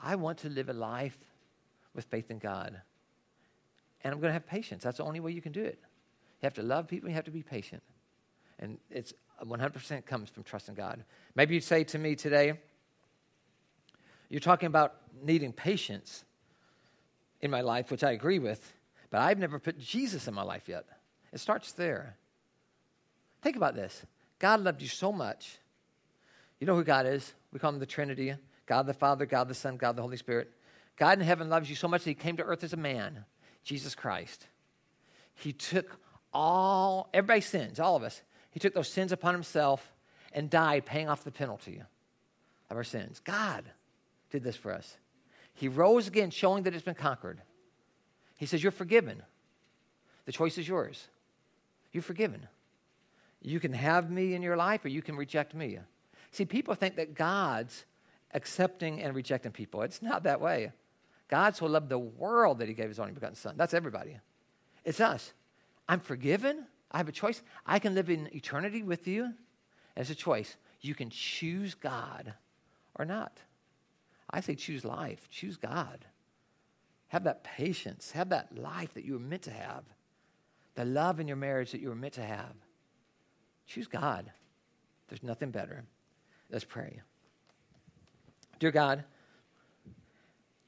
I 0.00 0.14
want 0.14 0.38
to 0.38 0.48
live 0.48 0.68
a 0.68 0.72
life 0.72 1.18
with 1.98 2.04
faith 2.04 2.30
in 2.30 2.38
God. 2.38 2.80
And 4.04 4.14
I'm 4.14 4.20
going 4.20 4.28
to 4.28 4.32
have 4.32 4.46
patience. 4.46 4.84
That's 4.84 4.98
the 4.98 5.02
only 5.02 5.18
way 5.18 5.32
you 5.32 5.42
can 5.42 5.50
do 5.50 5.64
it. 5.64 5.80
You 6.40 6.46
have 6.46 6.54
to 6.54 6.62
love 6.62 6.86
people, 6.86 7.08
you 7.08 7.16
have 7.16 7.24
to 7.24 7.32
be 7.32 7.42
patient. 7.42 7.82
And 8.60 8.78
it's 8.88 9.12
uh, 9.40 9.44
100% 9.44 10.06
comes 10.06 10.30
from 10.30 10.44
trusting 10.44 10.76
God. 10.76 11.02
Maybe 11.34 11.56
you'd 11.56 11.64
say 11.64 11.82
to 11.82 11.98
me 11.98 12.14
today, 12.14 12.52
you're 14.28 14.38
talking 14.38 14.68
about 14.68 14.94
needing 15.24 15.52
patience 15.52 16.22
in 17.40 17.50
my 17.50 17.62
life, 17.62 17.90
which 17.90 18.04
I 18.04 18.12
agree 18.12 18.38
with, 18.38 18.72
but 19.10 19.20
I've 19.20 19.38
never 19.40 19.58
put 19.58 19.80
Jesus 19.80 20.28
in 20.28 20.34
my 20.34 20.42
life 20.42 20.68
yet. 20.68 20.84
It 21.32 21.40
starts 21.40 21.72
there. 21.72 22.16
Think 23.42 23.56
about 23.56 23.74
this 23.74 24.06
God 24.38 24.60
loved 24.60 24.82
you 24.82 24.88
so 24.88 25.10
much. 25.10 25.58
You 26.60 26.68
know 26.68 26.76
who 26.76 26.84
God 26.84 27.06
is? 27.06 27.34
We 27.52 27.58
call 27.58 27.72
him 27.72 27.80
the 27.80 27.86
Trinity 27.86 28.34
God 28.66 28.86
the 28.86 28.94
Father, 28.94 29.26
God 29.26 29.48
the 29.48 29.54
Son, 29.54 29.76
God 29.76 29.96
the 29.96 30.02
Holy 30.02 30.16
Spirit. 30.16 30.52
God 30.98 31.18
in 31.18 31.24
heaven 31.24 31.48
loves 31.48 31.70
you 31.70 31.76
so 31.76 31.88
much 31.88 32.04
that 32.04 32.10
he 32.10 32.14
came 32.14 32.36
to 32.36 32.42
earth 32.42 32.64
as 32.64 32.72
a 32.72 32.76
man, 32.76 33.24
Jesus 33.62 33.94
Christ. 33.94 34.46
He 35.34 35.52
took 35.52 35.98
all, 36.32 37.08
everybody's 37.14 37.46
sins, 37.46 37.78
all 37.78 37.96
of 37.96 38.02
us, 38.02 38.20
he 38.50 38.58
took 38.58 38.74
those 38.74 38.88
sins 38.88 39.12
upon 39.12 39.32
himself 39.32 39.92
and 40.32 40.50
died 40.50 40.84
paying 40.84 41.08
off 41.08 41.24
the 41.24 41.30
penalty 41.30 41.80
of 42.70 42.76
our 42.76 42.84
sins. 42.84 43.20
God 43.20 43.64
did 44.30 44.42
this 44.42 44.56
for 44.56 44.72
us. 44.72 44.96
He 45.54 45.68
rose 45.68 46.08
again, 46.08 46.30
showing 46.30 46.64
that 46.64 46.74
it's 46.74 46.84
been 46.84 46.94
conquered. 46.94 47.40
He 48.36 48.46
says, 48.46 48.62
You're 48.62 48.72
forgiven. 48.72 49.22
The 50.26 50.32
choice 50.32 50.58
is 50.58 50.68
yours. 50.68 51.08
You're 51.92 52.02
forgiven. 52.02 52.46
You 53.40 53.60
can 53.60 53.72
have 53.72 54.10
me 54.10 54.34
in 54.34 54.42
your 54.42 54.56
life 54.56 54.84
or 54.84 54.88
you 54.88 55.02
can 55.02 55.16
reject 55.16 55.54
me. 55.54 55.78
See, 56.32 56.44
people 56.44 56.74
think 56.74 56.96
that 56.96 57.14
God's 57.14 57.84
accepting 58.34 59.00
and 59.00 59.14
rejecting 59.14 59.52
people. 59.52 59.82
It's 59.82 60.02
not 60.02 60.24
that 60.24 60.40
way. 60.40 60.72
God 61.28 61.54
so 61.54 61.66
loved 61.66 61.88
the 61.88 61.98
world 61.98 62.58
that 62.58 62.68
he 62.68 62.74
gave 62.74 62.88
his 62.88 62.98
only 62.98 63.12
begotten 63.12 63.36
son. 63.36 63.54
That's 63.56 63.74
everybody. 63.74 64.18
It's 64.84 65.00
us. 65.00 65.32
I'm 65.88 66.00
forgiven. 66.00 66.66
I 66.90 66.98
have 66.98 67.08
a 67.08 67.12
choice. 67.12 67.42
I 67.66 67.78
can 67.78 67.94
live 67.94 68.10
in 68.10 68.34
eternity 68.34 68.82
with 68.82 69.06
you. 69.06 69.34
It's 69.96 70.10
a 70.10 70.14
choice. 70.14 70.56
You 70.80 70.94
can 70.94 71.10
choose 71.10 71.74
God 71.74 72.34
or 72.98 73.04
not. 73.04 73.38
I 74.30 74.40
say 74.40 74.54
choose 74.54 74.84
life, 74.84 75.28
choose 75.30 75.56
God. 75.56 76.04
Have 77.08 77.24
that 77.24 77.44
patience, 77.44 78.12
have 78.12 78.28
that 78.30 78.56
life 78.58 78.94
that 78.94 79.04
you 79.04 79.14
were 79.14 79.18
meant 79.18 79.42
to 79.42 79.50
have, 79.50 79.84
the 80.74 80.84
love 80.84 81.20
in 81.20 81.26
your 81.26 81.36
marriage 81.36 81.72
that 81.72 81.80
you 81.80 81.88
were 81.88 81.94
meant 81.94 82.14
to 82.14 82.22
have. 82.22 82.54
Choose 83.66 83.86
God. 83.86 84.30
There's 85.08 85.22
nothing 85.22 85.50
better. 85.50 85.84
Let's 86.50 86.64
pray. 86.64 87.00
Dear 88.58 88.70
God, 88.70 89.04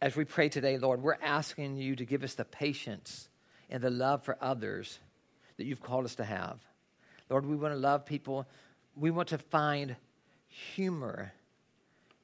as 0.01 0.16
we 0.16 0.24
pray 0.24 0.48
today, 0.48 0.78
Lord, 0.78 1.03
we're 1.03 1.18
asking 1.20 1.76
you 1.76 1.94
to 1.96 2.05
give 2.05 2.24
us 2.24 2.34
the 2.34 2.44
patience 2.44 3.28
and 3.68 3.82
the 3.82 3.90
love 3.90 4.24
for 4.24 4.36
others 4.40 4.98
that 5.59 5.66
you've 5.66 5.82
called 5.82 6.07
us 6.07 6.14
to 6.16 6.24
have. 6.24 6.59
Lord, 7.28 7.44
we 7.44 7.57
want 7.57 7.74
to 7.74 7.78
love 7.78 8.07
people. 8.07 8.48
We 8.96 9.11
want 9.11 9.28
to 9.28 9.38
find 9.38 9.96
humor 10.48 11.32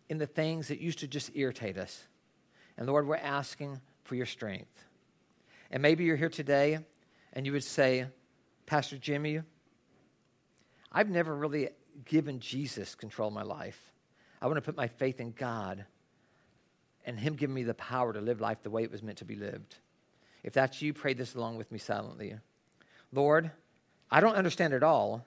in 0.08 0.18
the 0.18 0.26
things 0.26 0.68
that 0.68 0.80
used 0.80 1.00
to 1.00 1.06
just 1.06 1.30
irritate 1.34 1.76
us. 1.76 2.06
And 2.78 2.86
Lord, 2.86 3.06
we're 3.06 3.16
asking 3.16 3.80
for 4.04 4.14
your 4.14 4.26
strength. 4.26 4.84
And 5.70 5.82
maybe 5.82 6.04
you're 6.04 6.16
here 6.16 6.28
today 6.28 6.78
and 7.32 7.44
you 7.44 7.52
would 7.52 7.64
say, 7.64 8.06
Pastor 8.64 8.96
Jimmy, 8.96 9.40
I've 10.90 11.10
never 11.10 11.34
really 11.34 11.68
given 12.04 12.40
Jesus 12.40 12.94
control 12.94 13.28
of 13.28 13.34
my 13.34 13.42
life. 13.42 13.92
I 14.40 14.46
want 14.46 14.56
to 14.56 14.62
put 14.62 14.76
my 14.76 14.88
faith 14.88 15.20
in 15.20 15.32
God 15.32 15.84
and 17.06 17.18
Him 17.18 17.34
giving 17.34 17.54
me 17.54 17.62
the 17.62 17.74
power 17.74 18.12
to 18.12 18.20
live 18.20 18.40
life 18.40 18.62
the 18.62 18.70
way 18.70 18.82
it 18.82 18.90
was 18.90 19.02
meant 19.02 19.18
to 19.18 19.24
be 19.24 19.36
lived. 19.36 19.76
If 20.42 20.52
that's 20.52 20.82
you, 20.82 20.92
pray 20.92 21.14
this 21.14 21.34
along 21.34 21.56
with 21.56 21.72
me 21.72 21.78
silently. 21.78 22.34
Lord, 23.12 23.50
I 24.10 24.20
don't 24.20 24.36
understand 24.36 24.74
it 24.74 24.82
all, 24.82 25.24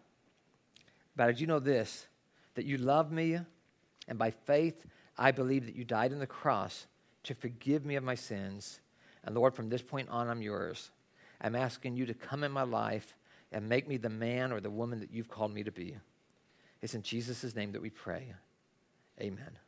but 1.15 1.27
I 1.27 1.31
do 1.31 1.47
know 1.47 1.59
this 1.59 2.05
that 2.55 2.65
you 2.65 2.77
love 2.77 3.11
me 3.11 3.39
and 4.09 4.17
by 4.17 4.31
faith, 4.31 4.85
I 5.17 5.31
believe 5.31 5.65
that 5.67 5.75
you 5.75 5.85
died 5.85 6.11
on 6.11 6.19
the 6.19 6.27
cross 6.27 6.87
to 7.23 7.35
forgive 7.35 7.85
me 7.85 7.95
of 7.95 8.03
my 8.03 8.15
sins. 8.15 8.81
And 9.23 9.35
Lord, 9.35 9.53
from 9.53 9.69
this 9.69 9.83
point 9.83 10.09
on, 10.09 10.27
I'm 10.27 10.41
yours. 10.41 10.91
I'm 11.39 11.55
asking 11.55 11.95
you 11.95 12.05
to 12.07 12.13
come 12.13 12.43
in 12.43 12.51
my 12.51 12.63
life 12.63 13.15
and 13.51 13.69
make 13.69 13.87
me 13.87 13.97
the 13.97 14.09
man 14.09 14.51
or 14.51 14.59
the 14.59 14.69
woman 14.69 14.99
that 14.99 15.13
you've 15.13 15.29
called 15.29 15.53
me 15.53 15.63
to 15.63 15.71
be. 15.71 15.95
It's 16.81 16.95
in 16.95 17.03
Jesus' 17.03 17.55
name 17.55 17.71
that 17.73 17.81
we 17.81 17.89
pray. 17.89 18.33
Amen. 19.21 19.59